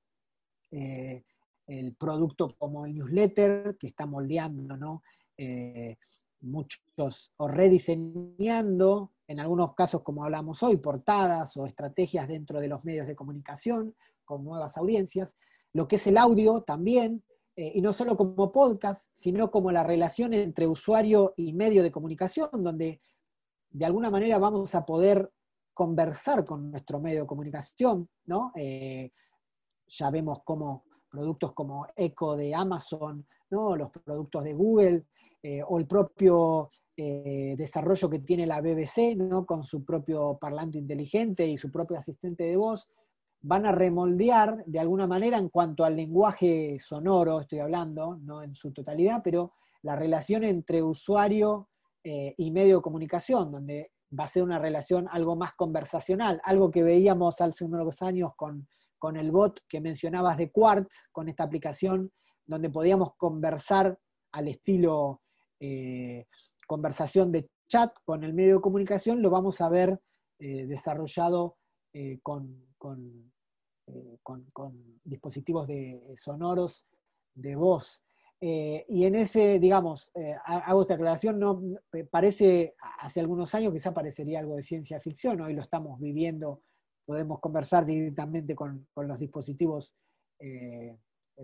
eh, 0.72 1.24
el 1.68 1.96
producto 1.96 2.56
como 2.58 2.86
el 2.86 2.96
newsletter, 2.96 3.78
que 3.78 3.88
está 3.88 4.06
moldeando, 4.06 4.78
¿no? 4.78 5.04
Eh, 5.38 5.98
muchos, 6.42 7.34
o 7.38 7.48
rediseñando, 7.48 9.14
en 9.28 9.40
algunos 9.40 9.74
casos, 9.74 10.02
como 10.02 10.24
hablamos 10.24 10.64
hoy, 10.64 10.78
portadas 10.78 11.56
o 11.58 11.66
estrategias 11.66 12.28
dentro 12.28 12.60
de 12.60 12.70
los 12.70 12.84
medios 12.84 13.08
de 13.08 13.16
comunicación 13.16 13.96
con 14.24 14.44
nuevas 14.44 14.78
audiencias 14.78 15.36
lo 15.78 15.88
que 15.88 15.98
es 15.98 16.08
el 16.08 16.18
audio 16.18 16.62
también, 16.62 17.24
eh, 17.56 17.72
y 17.76 17.82
no 17.82 17.94
solo 17.94 18.18
como 18.18 18.52
podcast, 18.52 19.12
sino 19.14 19.52
como 19.52 19.72
la 19.72 19.84
relación 19.84 20.34
entre 20.34 20.66
usuario 20.66 21.36
y 21.38 21.54
medio 21.54 21.84
de 21.84 21.92
comunicación, 21.92 22.50
donde 22.52 23.00
de 23.70 23.86
alguna 23.86 24.10
manera 24.10 24.40
vamos 24.40 24.74
a 24.74 24.86
poder 24.86 25.32
conversar 25.76 26.46
con 26.46 26.72
nuestro 26.72 27.00
medio 27.00 27.22
de 27.22 27.28
comunicación, 27.28 28.10
¿no? 28.26 28.52
Eh, 28.56 29.12
ya 29.86 30.10
vemos 30.10 30.40
cómo 30.44 30.86
productos 31.10 31.54
como 31.54 31.88
Echo 31.96 32.36
de 32.36 32.54
Amazon, 32.54 33.26
los 33.50 33.92
productos 33.92 34.44
de 34.44 34.54
Google, 34.54 35.06
eh, 35.42 35.62
o 35.66 35.80
el 35.80 35.88
propio 35.88 36.70
desarrollo 37.00 38.10
que 38.10 38.18
tiene 38.20 38.48
la 38.48 38.60
BBC, 38.60 39.16
con 39.46 39.64
su 39.64 39.86
propio 39.86 40.36
parlante 40.42 40.80
inteligente 40.80 41.46
y 41.46 41.56
su 41.56 41.72
propio 41.72 41.96
asistente 41.96 42.46
de 42.46 42.58
voz, 42.58 42.90
van 43.42 43.66
a 43.66 43.72
remoldear 43.72 44.64
de 44.66 44.80
alguna 44.80 45.08
manera 45.08 45.38
en 45.38 45.50
cuanto 45.50 45.84
al 45.84 45.96
lenguaje 45.96 46.78
sonoro, 46.80 47.42
estoy 47.42 47.60
hablando, 47.60 48.18
no 48.18 48.42
en 48.42 48.56
su 48.56 48.72
totalidad, 48.72 49.22
pero 49.24 49.54
la 49.84 49.96
relación 49.96 50.44
entre 50.44 50.82
usuario 50.82 51.70
eh, 52.04 52.34
y 52.38 52.52
medio 52.52 52.78
de 52.78 52.82
comunicación, 52.82 53.52
donde 53.52 53.92
va 54.18 54.26
a 54.26 54.28
ser 54.28 54.44
una 54.44 54.60
relación 54.60 55.08
algo 55.12 55.36
más 55.36 55.54
conversacional, 55.54 56.42
algo 56.44 56.72
que 56.72 56.84
veíamos 56.84 57.40
hace 57.42 57.66
unos 57.66 58.02
años 58.02 58.32
con, 58.36 58.68
con 58.98 59.18
el 59.18 59.32
bot 59.32 59.60
que 59.68 59.82
mencionabas 59.82 60.38
de 60.38 60.52
Quartz, 60.52 61.10
con 61.12 61.30
esta 61.30 61.44
aplicación 61.44 62.12
donde 62.46 62.70
podíamos 62.70 63.16
conversar 63.18 64.00
al 64.32 64.48
estilo 64.48 65.22
eh, 65.60 66.26
conversación 66.68 67.32
de 67.32 67.50
chat 67.68 67.92
con 68.04 68.24
el 68.24 68.34
medio 68.34 68.56
de 68.56 68.62
comunicación, 68.62 69.22
lo 69.22 69.30
vamos 69.30 69.62
a 69.62 69.70
ver 69.70 70.00
eh, 70.40 70.66
desarrollado 70.66 71.58
con, 72.22 72.64
eh, 73.88 74.18
con, 74.22 75.00
dispositivos 75.04 75.68
de, 75.68 76.00
sonoros 76.16 76.86
de 77.34 77.56
voz. 77.56 78.04
Y 78.40 79.06
en 79.06 79.16
ese, 79.16 79.58
digamos, 79.58 80.12
hago 80.46 80.82
esta 80.82 80.94
aclaración, 80.94 81.40
no, 81.40 81.60
parece, 82.12 82.76
hace 83.00 83.20
algunos 83.20 83.56
años 83.56 83.74
quizá 83.74 83.94
parecería 83.94 84.40
algo 84.40 84.58
de 84.58 84.64
ciencia 84.64 85.00
ficción, 85.00 85.42
hoy 85.42 85.54
lo 85.54 85.62
estamos 85.62 86.00
viviendo, 86.00 86.62
podemos 87.08 87.40
conversar 87.40 87.88
directamente 87.88 88.54
con, 88.54 88.88
los 88.96 89.20
dispositivos 89.20 89.96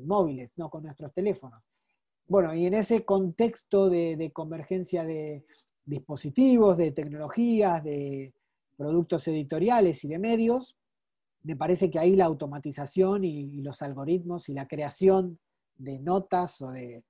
móviles, 0.03 0.51
no 0.57 0.69
con 0.69 0.83
nuestros 0.83 1.11
teléfonos. 1.13 1.63
Bueno, 2.27 2.53
y 2.53 2.67
en 2.67 2.75
ese 2.75 3.03
contexto 3.03 3.89
de 3.89 4.31
convergencia 4.31 5.03
de 5.03 5.43
dispositivos, 5.85 6.77
de 6.77 6.91
tecnologías, 6.91 7.83
de 7.83 8.33
productos 8.77 9.27
editoriales 9.27 10.03
y 10.03 10.07
de 10.07 10.19
medios, 10.19 10.77
me 11.43 11.55
parece 11.55 11.89
que 11.89 11.99
ahí 11.99 12.15
la 12.15 12.25
automatización 12.25 13.23
y, 13.23 13.61
los 13.61 13.81
algoritmos 13.81 14.49
y 14.49 14.53
la 14.53 14.67
creación 14.67 15.39
de 15.75 15.99
notas 15.99 16.61
o 16.61 16.71
de, 16.71 17.03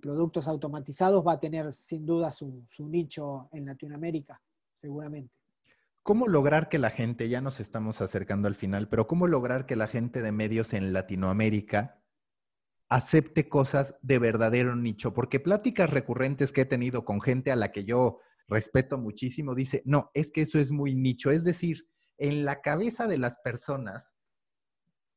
productos 0.00 0.48
automatizados 0.48 1.26
va 1.26 1.32
a 1.32 1.40
tener 1.40 1.72
sin 1.72 2.04
duda 2.04 2.30
su, 2.30 2.64
nicho 2.80 3.48
en 3.52 3.66
Latinoamérica, 3.66 4.40
seguramente. 4.74 5.37
¿Cómo 6.08 6.26
lograr 6.26 6.70
que 6.70 6.78
la 6.78 6.88
gente, 6.88 7.28
ya 7.28 7.42
nos 7.42 7.60
estamos 7.60 8.00
acercando 8.00 8.48
al 8.48 8.54
final, 8.54 8.88
pero 8.88 9.06
cómo 9.06 9.26
lograr 9.26 9.66
que 9.66 9.76
la 9.76 9.88
gente 9.88 10.22
de 10.22 10.32
medios 10.32 10.72
en 10.72 10.94
Latinoamérica 10.94 12.02
acepte 12.88 13.50
cosas 13.50 13.94
de 14.00 14.18
verdadero 14.18 14.74
nicho? 14.74 15.12
Porque 15.12 15.38
pláticas 15.38 15.90
recurrentes 15.90 16.50
que 16.50 16.62
he 16.62 16.64
tenido 16.64 17.04
con 17.04 17.20
gente 17.20 17.52
a 17.52 17.56
la 17.56 17.72
que 17.72 17.84
yo 17.84 18.20
respeto 18.46 18.96
muchísimo, 18.96 19.54
dice, 19.54 19.82
no, 19.84 20.10
es 20.14 20.30
que 20.30 20.40
eso 20.40 20.58
es 20.58 20.72
muy 20.72 20.94
nicho. 20.94 21.30
Es 21.30 21.44
decir, 21.44 21.86
en 22.16 22.46
la 22.46 22.62
cabeza 22.62 23.06
de 23.06 23.18
las 23.18 23.36
personas 23.44 24.14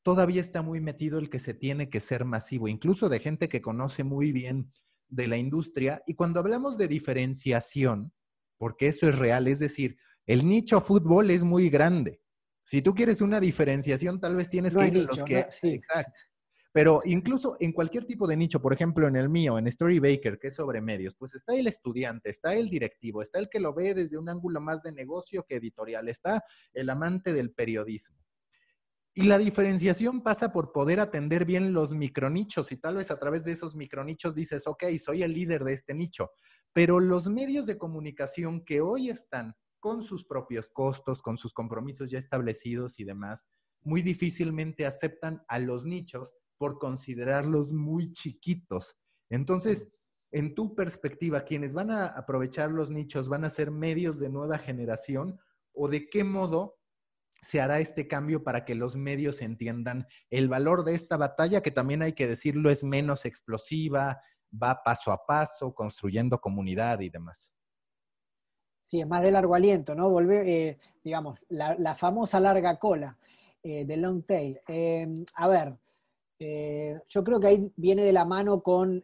todavía 0.04 0.42
está 0.42 0.62
muy 0.62 0.82
metido 0.82 1.20
el 1.20 1.30
que 1.30 1.40
se 1.40 1.54
tiene 1.54 1.90
que 1.90 2.02
ser 2.02 2.26
masivo, 2.26 2.68
incluso 2.68 3.08
de 3.08 3.20
gente 3.20 3.48
que 3.48 3.62
conoce 3.62 4.04
muy 4.04 4.34
bien 4.34 4.74
de 5.08 5.28
la 5.28 5.38
industria. 5.38 6.04
Y 6.06 6.16
cuando 6.16 6.42
hablamos 6.42 6.78
de 6.78 6.90
diferenciación, 6.90 8.12
porque 8.58 8.88
eso 8.88 9.08
es 9.08 9.18
real, 9.18 9.48
es 9.48 9.60
decir, 9.60 9.98
el 10.26 10.48
nicho 10.48 10.82
fútbol 10.82 11.32
es 11.32 11.44
muy 11.44 11.70
grande. 11.70 12.22
Si 12.64 12.82
tú 12.82 12.94
quieres 12.94 13.22
una 13.22 13.40
diferenciación, 13.40 14.20
tal 14.20 14.36
vez 14.36 14.50
tienes 14.50 14.76
que 14.76 14.88
ir 14.88 14.98
a 14.98 15.02
los 15.02 15.24
que... 15.24 15.48
Exacto. 15.64 16.20
Pero 16.74 17.02
incluso 17.04 17.58
en 17.60 17.74
cualquier 17.74 18.06
tipo 18.06 18.28
de 18.28 18.38
nicho, 18.38 18.62
por 18.62 18.72
ejemplo, 18.72 19.08
en 19.08 19.18
el 19.18 19.28
mío, 19.28 19.58
en 19.58 19.68
Story 19.68 20.00
Baker, 20.00 20.40
que 20.40 20.48
es 20.48 20.56
sobre 20.56 20.80
medios, 20.80 21.16
pues 21.18 21.36
está 21.36 21.54
el 21.54 21.68
estudiante, 21.68 22.30
está 22.30 22.54
el 22.54 22.70
directivo, 22.70 23.22
está 23.22 23.40
el 23.40 23.50
que 23.50 23.60
lo 23.60 23.74
ve 23.74 23.94
desde 23.94 24.18
un 24.18 24.30
ángulo 24.30 24.62
más 24.62 24.84
de 24.84 24.94
negocio 24.94 25.44
que 25.44 25.58
editorial, 25.58 26.08
está 26.08 26.44
el 26.74 26.90
amante 26.90 27.34
del 27.34 27.52
periodismo. 27.52 28.18
Y 29.14 29.24
la 29.24 29.38
diferenciación 29.38 30.24
pasa 30.24 30.54
por 30.54 30.72
poder 30.72 31.02
atender 31.02 31.44
bien 31.44 31.74
los 31.74 31.94
micronichos 31.94 32.72
y 32.72 32.78
tal 32.78 32.96
vez 32.96 33.12
a 33.12 33.20
través 33.20 33.44
de 33.44 33.52
esos 33.52 33.76
micronichos 33.76 34.36
dices, 34.36 34.66
ok, 34.66 34.86
soy 34.98 35.24
el 35.24 35.34
líder 35.34 35.66
de 35.66 35.74
este 35.74 35.94
nicho. 35.94 36.32
Pero 36.72 37.02
los 37.02 37.28
medios 37.28 37.66
de 37.66 37.78
comunicación 37.78 38.64
que 38.64 38.80
hoy 38.80 39.10
están 39.10 39.54
con 39.82 40.02
sus 40.02 40.24
propios 40.24 40.70
costos, 40.70 41.22
con 41.22 41.36
sus 41.36 41.54
compromisos 41.54 42.10
ya 42.10 42.20
establecidos 42.20 43.00
y 43.00 43.04
demás, 43.04 43.50
muy 43.82 44.02
difícilmente 44.02 44.86
aceptan 44.86 45.44
a 45.50 45.60
los 45.60 45.86
nichos 45.86 46.34
por 46.58 46.78
considerarlos 46.78 47.74
muy 47.74 48.14
chiquitos. 48.14 48.96
Entonces, 49.30 49.92
en 50.32 50.56
tu 50.56 50.76
perspectiva, 50.76 51.44
¿quiénes 51.44 51.74
van 51.74 51.92
a 51.92 52.06
aprovechar 52.06 52.72
los 52.72 52.90
nichos 52.90 53.28
van 53.28 53.44
a 53.44 53.50
ser 53.50 53.72
medios 53.72 54.20
de 54.20 54.30
nueva 54.30 54.58
generación 54.58 55.38
o 55.74 55.90
de 55.90 56.10
qué 56.10 56.24
modo 56.24 56.78
se 57.42 57.60
hará 57.60 57.80
este 57.80 58.08
cambio 58.08 58.44
para 58.44 58.64
que 58.64 58.76
los 58.76 58.96
medios 58.96 59.42
entiendan 59.42 60.08
el 60.30 60.48
valor 60.48 60.84
de 60.84 60.94
esta 60.94 61.18
batalla, 61.18 61.62
que 61.62 61.72
también 61.72 62.04
hay 62.04 62.14
que 62.14 62.28
decirlo 62.28 62.70
es 62.70 62.84
menos 62.84 63.26
explosiva, 63.26 64.22
va 64.52 64.84
paso 64.84 65.12
a 65.12 65.26
paso, 65.26 65.74
construyendo 65.74 66.40
comunidad 66.40 67.00
y 67.00 67.10
demás. 67.10 67.56
Sí, 68.82 69.00
es 69.00 69.08
más 69.08 69.24
de 69.24 69.32
largo 69.32 69.56
aliento, 69.56 69.96
¿no? 69.96 70.10
Volver, 70.10 70.48
eh, 70.48 70.78
digamos, 71.04 71.46
la, 71.50 71.96
famosa 71.96 72.40
larga 72.40 72.78
cola 72.78 73.18
eh, 73.64 73.86
de 73.86 73.98
long 73.98 74.24
tail. 74.24 74.60
Em, 74.68 75.24
a 75.36 75.48
ver, 75.48 75.78
eh, 76.40 77.00
yo 77.08 77.24
creo 77.24 77.40
que 77.40 77.48
ahí 77.48 77.72
viene 77.76 78.04
de 78.04 78.14
la 78.14 78.26
mano 78.26 78.62
con 78.62 79.04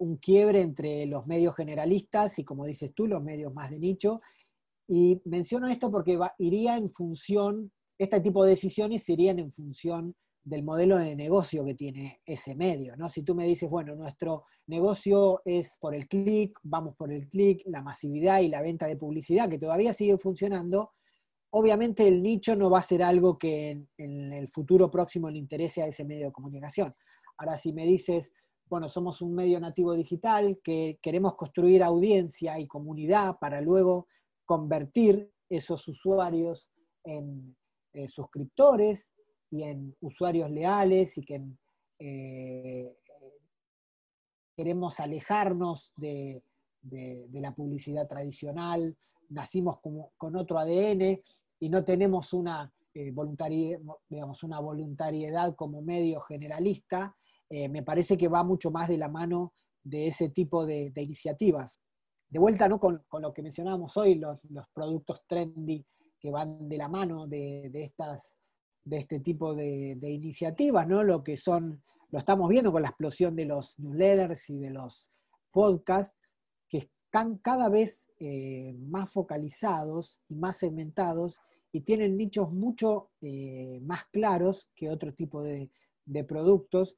un 0.00 0.16
quiebre 0.16 0.62
entre 0.62 1.06
los 1.06 1.26
medios 1.26 1.54
generalistas 1.54 2.38
y, 2.38 2.44
como 2.44 2.64
dices 2.64 2.94
tú, 2.94 3.06
los 3.06 3.22
medios 3.22 3.52
más 3.54 3.70
de 3.70 3.78
nicho. 3.78 4.20
Y 4.88 5.20
menciono 5.24 5.68
esto 5.68 5.90
porque 5.90 6.18
iría 6.38 6.76
en 6.76 6.90
función 6.90 7.70
este 7.98 8.20
tipo 8.20 8.44
de 8.44 8.50
decisiones 8.50 9.08
irían 9.08 9.38
en 9.40 9.52
función 9.52 10.14
del 10.48 10.62
modelo 10.62 10.96
de 10.96 11.14
negocio 11.14 11.64
que 11.64 11.74
tiene 11.74 12.20
ese 12.24 12.54
medio, 12.54 12.96
¿no? 12.96 13.08
Si 13.10 13.22
tú 13.22 13.34
me 13.34 13.46
dices, 13.46 13.68
bueno, 13.68 13.94
nuestro 13.94 14.44
negocio 14.66 15.42
es 15.44 15.76
por 15.78 15.94
el 15.94 16.08
clic, 16.08 16.58
vamos 16.62 16.96
por 16.96 17.12
el 17.12 17.28
clic, 17.28 17.62
la 17.66 17.82
masividad 17.82 18.40
y 18.40 18.48
la 18.48 18.62
venta 18.62 18.86
de 18.86 18.96
publicidad, 18.96 19.48
que 19.50 19.58
todavía 19.58 19.92
sigue 19.92 20.16
funcionando, 20.16 20.92
obviamente 21.50 22.08
el 22.08 22.22
nicho 22.22 22.56
no 22.56 22.70
va 22.70 22.78
a 22.78 22.82
ser 22.82 23.02
algo 23.02 23.38
que 23.38 23.86
en, 23.98 24.32
el 24.32 24.48
futuro 24.48 24.90
próximo 24.90 25.28
le 25.28 25.38
interese 25.38 25.82
a 25.82 25.86
ese 25.86 26.06
medio 26.06 26.26
de 26.26 26.32
comunicación. 26.32 26.94
Ahora, 27.36 27.58
si 27.58 27.74
me 27.74 27.84
dices, 27.84 28.32
bueno, 28.70 28.88
somos 28.88 29.20
un 29.20 29.34
medio 29.34 29.60
nativo 29.60 29.92
digital, 29.94 30.60
que 30.64 30.98
queremos 31.02 31.34
construir 31.34 31.82
audiencia 31.82 32.58
y 32.58 32.66
comunidad 32.66 33.36
para 33.38 33.60
luego 33.60 34.08
convertir 34.46 35.30
esos 35.50 35.86
usuarios 35.88 36.70
en, 37.04 37.54
eh, 37.92 38.08
suscriptores 38.08 39.10
y 39.50 39.62
en 39.62 39.96
usuarios 40.00 40.50
leales 40.50 41.16
y 41.18 41.24
que 41.24 41.42
eh, 41.98 42.96
queremos 44.56 45.00
alejarnos 45.00 45.92
de, 45.96 46.42
la 47.32 47.54
publicidad 47.54 48.08
tradicional, 48.08 48.96
nacimos 49.28 49.78
con 50.16 50.36
otro 50.36 50.58
ADN 50.58 51.20
y 51.60 51.68
no 51.68 51.84
tenemos 51.84 52.32
una, 52.32 52.72
eh, 52.94 53.10
voluntariedad, 53.10 53.80
digamos, 54.08 54.42
una 54.42 54.60
voluntariedad 54.60 55.54
como 55.54 55.82
medio 55.82 56.20
generalista, 56.20 57.14
me 57.50 57.82
parece 57.82 58.18
que 58.18 58.28
va 58.28 58.44
mucho 58.44 58.70
más 58.70 58.88
de 58.88 58.98
la 58.98 59.08
mano 59.08 59.54
de 59.82 60.08
ese 60.08 60.28
tipo 60.30 60.66
de, 60.66 60.92
iniciativas. 60.96 61.80
De 62.28 62.38
vuelta 62.38 62.68
¿no? 62.68 62.78
con, 62.78 63.02
lo 63.20 63.32
que 63.32 63.42
mencionábamos 63.42 63.96
hoy, 63.96 64.16
los, 64.16 64.38
los 64.50 64.66
productos 64.74 65.22
trendy 65.26 65.84
que 66.20 66.30
van 66.30 66.68
de 66.68 66.76
la 66.76 66.88
mano 66.88 67.26
de, 67.26 67.70
estas, 67.74 68.32
de 68.88 68.98
este 68.98 69.20
tipo 69.20 69.54
de, 69.54 69.98
iniciativas, 70.02 70.86
¿no? 70.88 71.04
Lo 71.04 71.22
que 71.22 71.36
son, 71.36 71.82
lo 72.10 72.18
estamos 72.18 72.48
viendo 72.48 72.72
con 72.72 72.82
la 72.82 72.88
explosión 72.88 73.36
de 73.36 73.44
los 73.44 73.78
newsletters 73.78 74.50
y 74.50 74.58
de 74.58 74.70
los 74.70 75.10
podcasts, 75.50 76.16
que 76.68 76.78
están 76.78 77.38
cada 77.38 77.68
vez 77.68 78.08
eh, 78.18 78.74
más 78.78 79.10
focalizados 79.10 80.20
y 80.28 80.34
más 80.34 80.56
segmentados 80.56 81.38
y 81.72 81.82
tienen 81.82 82.16
nichos 82.16 82.52
mucho 82.52 83.10
eh, 83.20 83.78
más 83.82 84.06
claros 84.06 84.70
que 84.74 84.90
otro 84.90 85.12
tipo 85.12 85.42
de, 85.42 85.70
productos. 86.26 86.96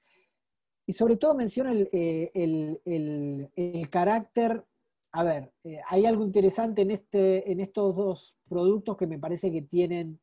Y 0.87 0.93
sobre 0.93 1.17
todo 1.17 1.35
menciona 1.35 1.73
el, 1.73 1.89
eh, 1.93 2.31
el 2.35 3.91
carácter 3.91 4.65
a 5.13 5.25
ver, 5.25 5.53
hay 5.89 6.07
algo 6.07 6.25
interesante 6.25 6.83
en, 6.83 6.93
este, 6.93 7.51
en 7.51 7.59
estos 7.59 7.97
dos 7.97 8.37
productos 8.49 8.97
que 8.97 9.09
me 9.09 9.19
parece 9.19 9.51
que 9.51 9.63
tienen 9.63 10.21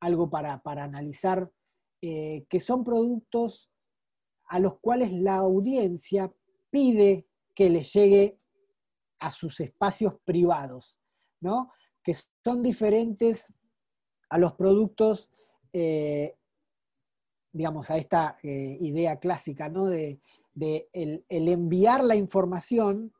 algo 0.00 0.30
para, 0.30 0.60
analizar, 0.64 1.50
eh, 2.00 2.46
que 2.48 2.60
son 2.60 2.84
productos 2.84 3.70
a 4.48 4.58
los 4.58 4.80
cuales 4.80 5.12
la 5.12 5.36
audiencia 5.36 6.32
pide 6.70 7.28
que 7.54 7.70
les 7.70 7.92
llegue 7.92 8.38
a 9.18 9.30
sus 9.30 9.60
espacios 9.60 10.14
privados, 10.24 10.98
¿no? 11.40 11.70
Que 12.02 12.14
son 12.42 12.62
diferentes 12.62 13.52
a 14.30 14.38
los 14.38 14.54
productos, 14.54 15.30
eh, 15.72 16.36
digamos, 17.52 17.90
a 17.90 17.98
esta 17.98 18.38
idea 18.42 19.18
clásica, 19.18 19.68
¿no? 19.68 19.86
De, 19.86 20.20
el 20.92 21.24
enviar 21.28 22.04
la 22.04 22.16
información 22.16 23.12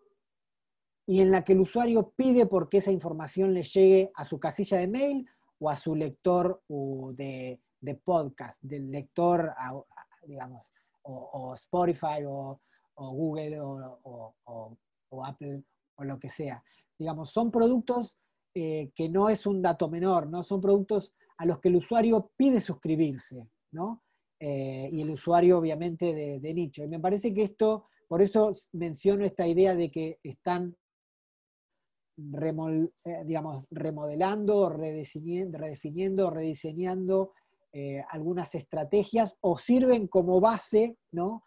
y 1.07 1.21
en 1.21 1.31
la 1.31 1.43
que 1.43 1.55
el 1.55 1.61
usuario 1.61 2.13
pide 2.17 2.47
porque 2.47 2.79
esa 2.79 2.93
información 2.93 3.53
le 3.53 3.63
llegue 3.63 4.13
a 4.15 4.25
su 4.25 4.39
casilla 4.39 4.79
de 4.79 4.87
mail 4.87 5.29
o 5.61 5.71
a 5.71 5.77
su 5.77 5.95
lector 5.95 6.63
de, 6.69 7.61
podcast, 8.03 8.61
del 8.63 8.91
lector, 8.91 9.53
digamos, 10.27 10.73
o, 11.03 11.55
Spotify 11.55 12.25
o, 12.27 12.61
Google 12.97 13.59
o, 13.61 15.25
Apple 15.25 15.63
o 15.97 16.05
lo 16.05 16.19
que 16.19 16.29
sea. 16.29 16.63
Digamos, 16.99 17.31
son 17.31 17.51
productos 17.51 18.17
eh, 18.55 18.91
que 18.95 19.09
no 19.09 19.29
es 19.29 19.47
un 19.47 19.63
dato 19.63 19.89
menor, 19.89 20.29
¿no? 20.29 20.43
Son 20.43 20.61
productos 20.61 21.13
a 21.39 21.47
los 21.47 21.61
que 21.61 21.69
el 21.69 21.77
usuario 21.77 22.31
pide 22.37 22.61
suscribirse, 22.61 23.49
¿no? 23.71 24.03
Eh, 24.39 24.89
y 24.93 25.03
el 25.03 25.11
usuario 25.11 25.59
obviamente 25.59 26.15
de, 26.15 26.41
de 26.41 26.55
nicho. 26.55 26.83
Y 26.83 26.89
me 26.89 27.01
parece 27.01 27.33
que 27.33 27.43
esto, 27.43 27.87
por 28.09 28.23
eso 28.23 28.53
menciono 28.73 29.25
esta 29.25 29.47
idea 29.47 29.75
de 29.75 29.91
que 29.91 30.19
están 30.23 30.77
eh, 33.05 33.25
digamos, 33.25 33.67
remodelando, 33.71 34.69
redefiniendo, 34.69 36.31
rediseñando 36.31 37.33
eh, 37.73 38.03
algunas 38.11 38.55
estrategias 38.55 39.37
o 39.41 39.57
sirven 39.57 40.09
como 40.09 40.41
base, 40.41 40.99
¿no? 41.13 41.43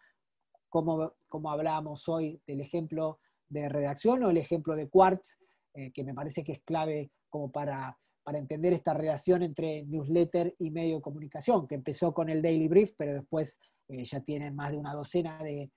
Como, 0.68 1.12
como 1.28 1.50
hablábamos 1.50 2.08
hoy 2.08 2.40
del 2.46 2.60
ejemplo 2.60 3.20
de 3.48 3.68
redacción 3.68 4.22
o 4.24 4.30
el 4.30 4.38
ejemplo 4.38 4.74
de 4.74 4.88
Quartz, 4.88 5.38
eh, 5.74 5.92
que 5.92 6.02
me 6.02 6.14
parece 6.14 6.42
que 6.42 6.52
es 6.52 6.62
clave 6.62 7.12
como 7.28 7.52
para, 7.52 7.96
para 8.22 8.38
entender 8.38 8.72
esta 8.72 8.94
relación 8.94 9.42
entre 9.42 9.84
newsletter 9.84 10.54
y 10.58 10.70
medio 10.70 10.96
de 10.96 11.02
comunicación, 11.02 11.68
que 11.68 11.76
empezó 11.76 12.12
con 12.12 12.28
el 12.28 12.42
Daily 12.42 12.68
Brief, 12.68 12.92
pero 12.96 13.14
después 13.14 13.60
ya 13.88 14.20
tienen 14.20 14.56
más 14.56 14.72
de 14.72 14.78
una 14.78 14.94
docena 14.94 15.38
de, 15.38 15.70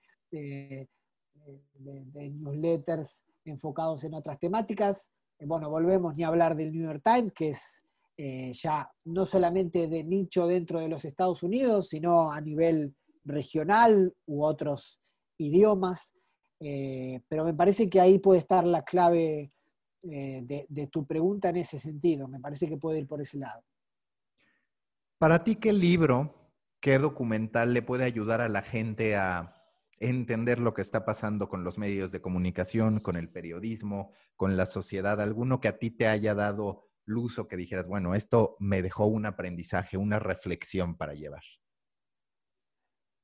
newsletters 1.80 3.27
enfocados 3.48 4.04
en 4.04 4.14
otras 4.14 4.38
temáticas. 4.38 5.10
Eh, 5.38 5.46
bueno, 5.46 5.70
volvemos 5.70 6.16
ni 6.16 6.24
a 6.24 6.28
hablar 6.28 6.56
del 6.56 6.72
New 6.72 6.84
York 6.84 7.02
Times, 7.02 7.32
que 7.32 7.50
es 7.50 7.82
eh, 8.16 8.52
ya 8.52 8.90
no 9.04 9.26
solamente 9.26 9.88
de 9.88 10.04
nicho 10.04 10.46
dentro 10.46 10.80
de 10.80 10.88
los 10.88 11.04
Estados 11.04 11.42
Unidos, 11.42 11.88
sino 11.88 12.30
a 12.30 12.40
nivel 12.40 12.94
regional 13.24 14.14
u 14.26 14.44
otros 14.44 15.00
idiomas. 15.38 16.14
Eh, 16.60 17.20
pero 17.28 17.44
me 17.44 17.54
parece 17.54 17.88
que 17.88 18.00
ahí 18.00 18.18
puede 18.18 18.40
estar 18.40 18.64
la 18.64 18.82
clave 18.82 19.52
de, 20.00 20.64
de 20.68 20.86
tu 20.86 21.04
pregunta 21.04 21.48
en 21.48 21.56
ese 21.56 21.78
sentido. 21.78 22.28
Me 22.28 22.40
parece 22.40 22.68
que 22.68 22.76
puede 22.76 23.00
ir 23.00 23.06
por 23.06 23.20
ese 23.20 23.38
lado. 23.38 23.62
Para 25.18 25.42
ti, 25.42 25.56
¿qué 25.56 25.72
libro, 25.72 26.52
qué 26.80 26.98
documental 26.98 27.74
le 27.74 27.82
puede 27.82 28.04
ayudar 28.04 28.40
a 28.40 28.48
la 28.48 28.62
gente 28.62 29.16
a 29.16 29.57
entender 30.00 30.60
lo 30.60 30.74
que 30.74 30.82
está 30.82 31.04
pasando 31.04 31.48
con 31.48 31.64
los 31.64 31.78
medios 31.78 32.12
de 32.12 32.20
comunicación, 32.20 33.00
con 33.00 33.16
el 33.16 33.28
periodismo, 33.28 34.12
con 34.36 34.56
la 34.56 34.66
sociedad, 34.66 35.20
alguno 35.20 35.60
que 35.60 35.68
a 35.68 35.78
ti 35.78 35.90
te 35.90 36.06
haya 36.06 36.34
dado 36.34 36.88
luz 37.04 37.38
o 37.38 37.48
que 37.48 37.56
dijeras, 37.56 37.88
bueno, 37.88 38.14
esto 38.14 38.56
me 38.60 38.82
dejó 38.82 39.06
un 39.06 39.26
aprendizaje, 39.26 39.96
una 39.96 40.18
reflexión 40.18 40.96
para 40.96 41.14
llevar? 41.14 41.42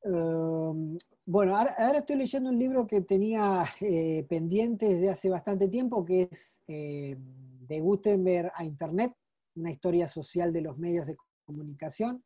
Em, 0.03 0.99
bueno, 1.25 1.57
ahora, 1.57 1.99
estoy 1.99 2.17
leyendo 2.17 2.51
un 2.51 2.59
libro 2.59 2.87
que 2.87 3.03
tenía 3.03 3.65
eh, 3.81 4.27
pendiente 4.29 4.87
desde 4.87 5.11
hace 5.11 5.29
bastante 5.31 5.69
tiempo, 5.69 6.05
que 6.05 6.29
es 6.31 6.61
eh, 6.67 7.17
de 7.19 7.81
Gutenberg 7.81 8.53
a 8.55 8.65
Internet, 8.65 9.13
una 9.55 9.71
historia 9.71 10.09
social 10.09 10.53
de 10.53 10.63
los 10.63 10.79
medios 10.79 11.07
de 11.07 11.17
comunicación, 11.45 12.23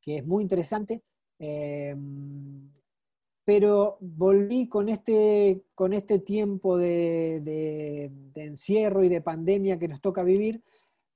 que 0.00 0.18
es 0.18 0.26
muy 0.26 0.42
interesante. 0.42 1.02
Em, 1.38 2.70
pero 3.48 3.96
volví 4.02 4.68
con 4.68 4.90
este, 4.90 5.64
con 5.74 5.94
este 5.94 6.18
tiempo 6.18 6.76
de, 6.76 8.12
encierro 8.34 9.02
y 9.02 9.08
de 9.08 9.22
pandemia 9.22 9.78
que 9.78 9.88
nos 9.88 10.02
toca 10.02 10.22
vivir, 10.22 10.62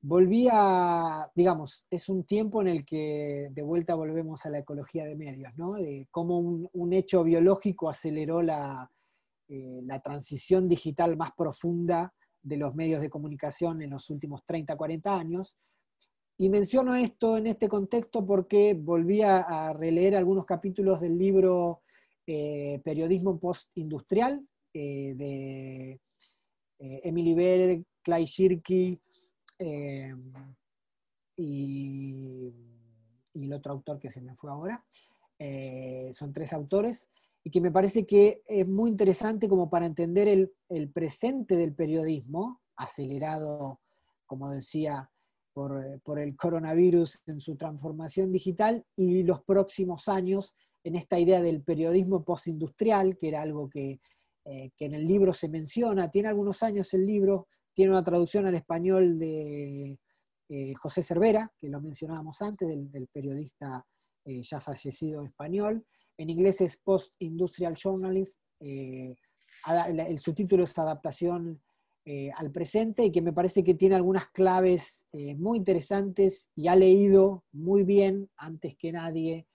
volví 0.00 0.48
a, 0.50 1.30
digamos, 1.34 1.84
es 1.90 2.08
un 2.08 2.24
tiempo 2.24 2.62
en 2.62 2.68
el 2.68 2.86
que 2.86 3.50
de 3.50 3.60
vuelta 3.60 3.94
volvemos 3.96 4.46
a 4.46 4.48
la 4.48 4.60
ecología 4.60 5.04
de 5.04 5.14
medios, 5.14 5.52
¿no? 5.58 5.74
De 5.74 6.08
cómo 6.10 6.38
un, 6.72 6.92
hecho 6.94 7.22
biológico 7.22 7.90
aceleró 7.90 8.40
la, 8.40 8.90
eh, 9.48 9.82
la, 9.84 10.00
transición 10.00 10.70
digital 10.70 11.18
más 11.18 11.32
profunda 11.36 12.14
de 12.42 12.56
los 12.56 12.74
medios 12.74 13.02
de 13.02 13.10
comunicación 13.10 13.82
en 13.82 13.90
los 13.90 14.08
últimos 14.08 14.42
30, 14.46 14.74
40 14.74 15.14
años. 15.14 15.58
Y 16.38 16.48
menciono 16.48 16.94
esto 16.94 17.36
en 17.36 17.48
este 17.48 17.68
contexto 17.68 18.24
porque 18.24 18.72
volví 18.72 19.20
a 19.20 19.74
releer 19.74 20.16
algunos 20.16 20.46
capítulos 20.46 20.98
del 21.02 21.18
libro 21.18 21.82
eh, 22.26 22.80
periodismo 22.84 23.38
postindustrial 23.38 24.46
eh, 24.74 25.14
de 25.16 26.00
eh, 26.78 27.00
Emily 27.04 27.34
Bell, 27.34 27.86
Clay 28.02 28.24
Shirky 28.24 29.00
y, 31.36 32.52
el 33.34 33.52
otro 33.52 33.72
autor 33.72 33.98
que 33.98 34.10
se 34.10 34.20
me 34.20 34.34
fue 34.34 34.50
ahora. 34.50 34.84
Eh, 35.38 36.10
son 36.12 36.32
tres 36.32 36.52
autores 36.52 37.08
y 37.44 37.50
que 37.50 37.60
me 37.60 37.72
parece 37.72 38.06
que 38.06 38.42
es 38.46 38.68
muy 38.68 38.90
interesante 38.90 39.48
como 39.48 39.68
para 39.68 39.86
entender 39.86 40.28
el, 40.28 40.90
presente 40.90 41.56
del 41.56 41.74
periodismo, 41.74 42.60
acelerado, 42.76 43.80
como 44.26 44.50
decía, 44.50 45.10
por, 45.52 46.00
por, 46.02 46.18
el 46.18 46.36
coronavirus 46.36 47.22
en 47.26 47.40
su 47.40 47.56
transformación 47.56 48.32
digital, 48.32 48.86
y 48.96 49.22
los 49.22 49.42
próximos 49.42 50.08
años 50.08 50.54
en 50.84 50.96
esta 50.96 51.18
idea 51.18 51.40
del 51.42 51.62
periodismo 51.62 52.24
postindustrial, 52.24 53.16
que 53.16 53.28
era 53.28 53.42
algo 53.42 53.68
que, 53.68 54.00
eh, 54.44 54.70
que, 54.76 54.86
en 54.86 54.94
el 54.94 55.06
libro 55.06 55.32
se 55.32 55.48
menciona. 55.48 56.10
Tiene 56.10 56.28
algunos 56.28 56.62
años 56.62 56.92
el 56.94 57.06
libro, 57.06 57.46
tiene 57.72 57.92
una 57.92 58.02
traducción 58.02 58.46
al 58.46 58.54
español 58.54 59.18
de 59.18 59.98
eh, 60.48 60.74
José 60.74 61.02
Cervera, 61.02 61.52
que 61.60 61.68
lo 61.68 61.80
mencionábamos 61.80 62.42
antes, 62.42 62.68
del, 62.68 63.08
periodista 63.12 63.86
eh, 64.24 64.42
ya 64.42 64.60
fallecido 64.60 65.24
español. 65.24 65.86
En 66.18 66.28
inglés 66.28 66.60
es 66.60 66.76
Post 66.76 67.14
Industrial 67.20 67.74
Journalism. 67.76 68.36
El 68.60 70.18
subtítulo 70.18 70.64
es 70.64 70.78
Adaptación 70.78 71.62
al 72.36 72.50
presente 72.50 73.04
y 73.04 73.12
que 73.12 73.22
me 73.22 73.32
parece 73.32 73.62
que 73.64 73.74
tiene 73.74 73.94
algunas 73.94 74.28
claves 74.30 75.04
muy 75.36 75.58
interesantes 75.58 76.48
y 76.54 76.68
ha 76.68 76.76
leído 76.76 77.44
muy 77.52 77.82
bien, 77.82 78.30
antes 78.36 78.76
que 78.76 78.92
nadie, 78.92 79.46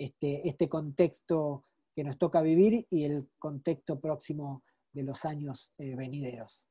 este, 0.00 0.48
este 0.48 0.68
contexto 0.68 1.66
que 1.94 2.04
nos 2.04 2.18
toca 2.18 2.42
vivir 2.42 2.86
y 2.90 3.04
el 3.04 3.28
contexto 3.38 4.00
próximo 4.00 4.64
de 4.92 5.02
los 5.04 5.24
años 5.24 5.72
venideros. 5.78 6.68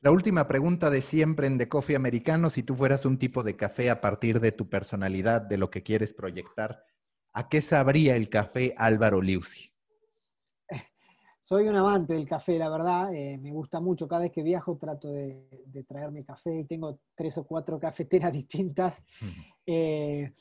La 0.00 0.10
última 0.10 0.46
pregunta 0.46 0.90
de 0.90 1.02
siempre 1.02 1.46
en 1.46 1.58
The 1.58 1.68
Coffee 1.68 1.96
Americano, 1.96 2.50
si 2.50 2.62
tú 2.62 2.74
fueras 2.74 3.04
un 3.04 3.18
tipo 3.18 3.42
de 3.42 3.56
café 3.56 3.90
a 3.90 4.00
partir 4.00 4.40
de 4.40 4.52
tu 4.52 4.68
personalidad, 4.68 5.42
de 5.42 5.58
lo 5.58 5.70
que 5.70 5.82
quieres 5.82 6.14
proyectar, 6.14 6.84
¿A 7.38 7.50
qué 7.50 7.60
sabría 7.60 8.16
el 8.16 8.30
café 8.30 8.74
Álvaro 8.78 9.20
Liusi? 9.20 9.75
Soy 11.48 11.68
un 11.68 11.76
amante 11.76 12.12
del 12.12 12.26
café, 12.26 12.58
la 12.58 12.68
verdad. 12.68 13.14
Eh, 13.14 13.38
me 13.38 13.52
gusta 13.52 13.78
mucho. 13.78 14.08
Cada 14.08 14.22
vez 14.22 14.32
que 14.32 14.42
viajo 14.42 14.76
trato 14.78 15.12
de, 15.12 15.46
traerme 15.86 16.24
café 16.24 16.58
y 16.58 16.64
tengo 16.64 16.98
tres 17.14 17.38
o 17.38 17.44
cuatro 17.44 17.78
cafeteras 17.78 18.32
distintas. 18.32 19.06
Eh, 19.64 20.32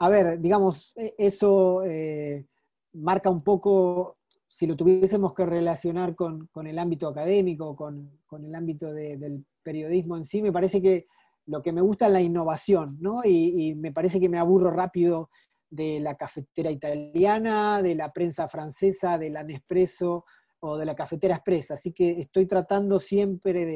a 0.00 0.08
ver, 0.10 0.38
digamos, 0.38 0.92
e, 0.96 1.14
eso 1.16 1.82
eh, 1.86 2.44
marca 2.92 3.30
un 3.30 3.42
poco, 3.42 4.18
si 4.48 4.66
lo 4.66 4.76
tuviésemos 4.76 5.32
que 5.32 5.46
relacionar 5.46 6.14
con, 6.14 6.50
el 6.66 6.78
ámbito 6.78 7.08
académico, 7.08 7.74
con, 7.74 8.20
el 8.44 8.54
ámbito 8.54 8.92
del 8.92 9.46
periodismo 9.62 10.18
en 10.18 10.26
sí, 10.26 10.42
me 10.42 10.52
parece 10.52 10.82
que 10.82 11.06
lo 11.46 11.62
que 11.62 11.72
me 11.72 11.80
gusta 11.80 12.08
es 12.08 12.12
la 12.12 12.20
innovación, 12.20 12.98
¿no? 13.00 13.22
y 13.24 13.74
me 13.76 13.92
parece 13.92 14.20
que 14.20 14.28
me 14.28 14.38
aburro 14.38 14.70
rápido 14.70 15.30
de 15.70 16.00
la 16.00 16.16
cafetera 16.16 16.70
italiana, 16.70 17.80
de 17.80 17.94
la 17.94 18.12
prensa 18.12 18.46
francesa, 18.46 19.16
de 19.16 19.30
la 19.30 19.42
Nespresso 19.42 20.26
o 20.60 20.76
de 20.76 20.84
la 20.84 20.94
cafetera 20.94 21.36
expresa. 21.36 21.74
Así 21.74 21.92
que 21.92 22.20
estoy 22.20 22.46
tratando 22.46 22.98
siempre 22.98 23.66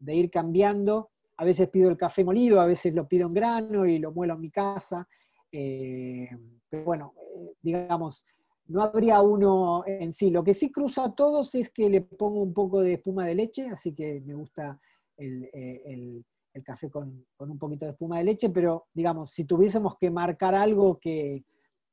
de, 0.00 0.14
ir 0.14 0.30
cambiando. 0.30 1.10
A 1.36 1.44
veces 1.44 1.68
pido 1.68 1.90
el 1.90 1.96
café 1.96 2.24
molido, 2.24 2.60
a 2.60 2.66
veces 2.66 2.94
lo 2.94 3.08
pido 3.08 3.26
en 3.26 3.34
grano 3.34 3.86
y 3.86 3.98
lo 3.98 4.12
muelo 4.12 4.34
en 4.34 4.40
mi 4.40 4.50
casa. 4.50 5.08
Eh, 5.50 6.28
pero 6.68 6.84
bueno, 6.84 7.14
eh, 7.16 7.54
digamos, 7.60 8.24
no 8.66 8.82
habría 8.82 9.20
uno 9.20 9.84
en 9.86 10.12
sí. 10.12 10.30
Lo 10.30 10.44
que 10.44 10.54
sí 10.54 10.70
cruza 10.70 11.04
a 11.04 11.14
todos 11.14 11.54
es 11.54 11.70
que 11.70 11.90
le 11.90 12.02
pongo 12.02 12.42
un 12.42 12.54
poco 12.54 12.80
de 12.80 12.94
espuma 12.94 13.26
de 13.26 13.34
leche, 13.34 13.68
así 13.68 13.94
que 13.94 14.20
me 14.20 14.34
gusta 14.34 14.80
el, 15.16 15.44
eh, 15.52 16.24
el 16.54 16.62
café 16.62 16.90
con, 16.90 17.24
un 17.38 17.58
poquito 17.58 17.86
de 17.86 17.92
espuma 17.92 18.18
de 18.18 18.24
leche, 18.24 18.50
pero 18.50 18.86
digamos, 18.92 19.30
si 19.30 19.44
tuviésemos 19.44 19.96
que 19.96 20.10
marcar 20.10 20.54
algo 20.54 20.98
que, 20.98 21.44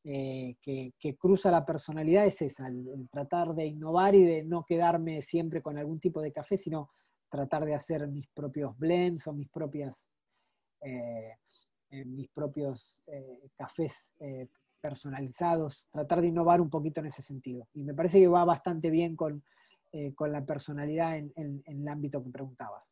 eh, 0.03 0.55
que, 0.61 1.17
cruza 1.17 1.51
la 1.51 1.65
personalidad 1.65 2.25
es 2.25 2.41
esa, 2.41 2.67
el, 2.67 3.09
tratar 3.11 3.53
de 3.53 3.65
innovar 3.65 4.15
y 4.15 4.23
de 4.23 4.43
no 4.43 4.65
quedarme 4.65 5.21
siempre 5.21 5.61
con 5.61 5.77
algún 5.77 5.99
tipo 5.99 6.21
de 6.21 6.31
café, 6.31 6.57
sino 6.57 6.91
tratar 7.29 7.65
de 7.65 7.75
hacer 7.75 8.07
mis 8.07 8.27
propios 8.27 8.77
blends 8.77 9.27
o 9.27 9.33
mis 9.33 9.49
propias 9.49 10.07
eh, 10.81 11.35
eh, 11.91 12.05
mis 12.05 12.29
propios 12.29 13.03
cafés 13.55 14.13
personalizados, 14.79 15.89
tratar 15.91 16.21
de 16.21 16.27
innovar 16.27 16.61
un 16.61 16.69
poquito 16.69 16.99
en 16.99 17.07
ese 17.07 17.21
sentido. 17.21 17.67
Y 17.73 17.83
me 17.83 17.93
parece 17.93 18.19
que 18.19 18.27
va 18.27 18.45
bastante 18.45 18.89
bien 18.89 19.15
con, 19.15 19.43
la 19.91 20.45
personalidad 20.45 21.17
en 21.17 21.63
el 21.65 21.87
ámbito 21.87 22.21
que 22.21 22.29
preguntabas. 22.29 22.91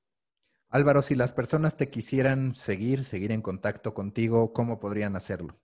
Álvaro, 0.70 1.02
si 1.02 1.16
las 1.16 1.32
personas 1.32 1.78
te 1.78 1.90
quisieran 1.90 2.54
seguir, 2.54 3.06
seguir 3.06 3.32
en 3.32 3.42
contacto 3.42 3.94
contigo, 3.94 4.52
¿cómo 4.52 4.80
podrían 4.80 5.16
hacerlo? 5.16 5.58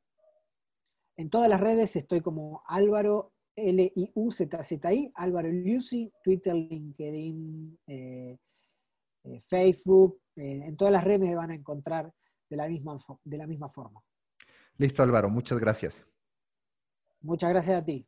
En 1.15 1.30
todas 1.30 1.49
las 1.49 1.61
redes 1.61 1.95
estoy 1.95 2.22
como 2.22 2.64
Álvaro 2.65 3.34
L-I-U-Z-Z-I, 3.56 5.11
Álvaro 5.15 5.49
Lucy, 5.52 6.11
Twitter, 6.23 6.56
LinkedIn, 6.56 7.80
eh, 7.88 8.38
eh, 9.26 9.41
Facebook, 9.41 10.22
eh, 10.35 10.61
en 10.65 10.76
todas 10.76 10.91
las 10.91 11.03
redes 11.03 11.19
me 11.19 11.35
van 11.35 11.52
a 11.52 11.56
encontrar 11.56 12.11
de 12.49 12.57
la, 12.57 12.68
misma, 12.68 12.98
de 13.23 13.38
la 13.38 13.48
misma 13.48 13.69
forma. 13.69 14.02
Listo, 14.77 15.03
Álvaro, 15.03 15.30
muchas 15.30 15.60
gracias. 15.60 16.06
Muchas 17.22 17.49
gracias 17.52 17.81
a 17.81 17.85
ti. 17.85 18.07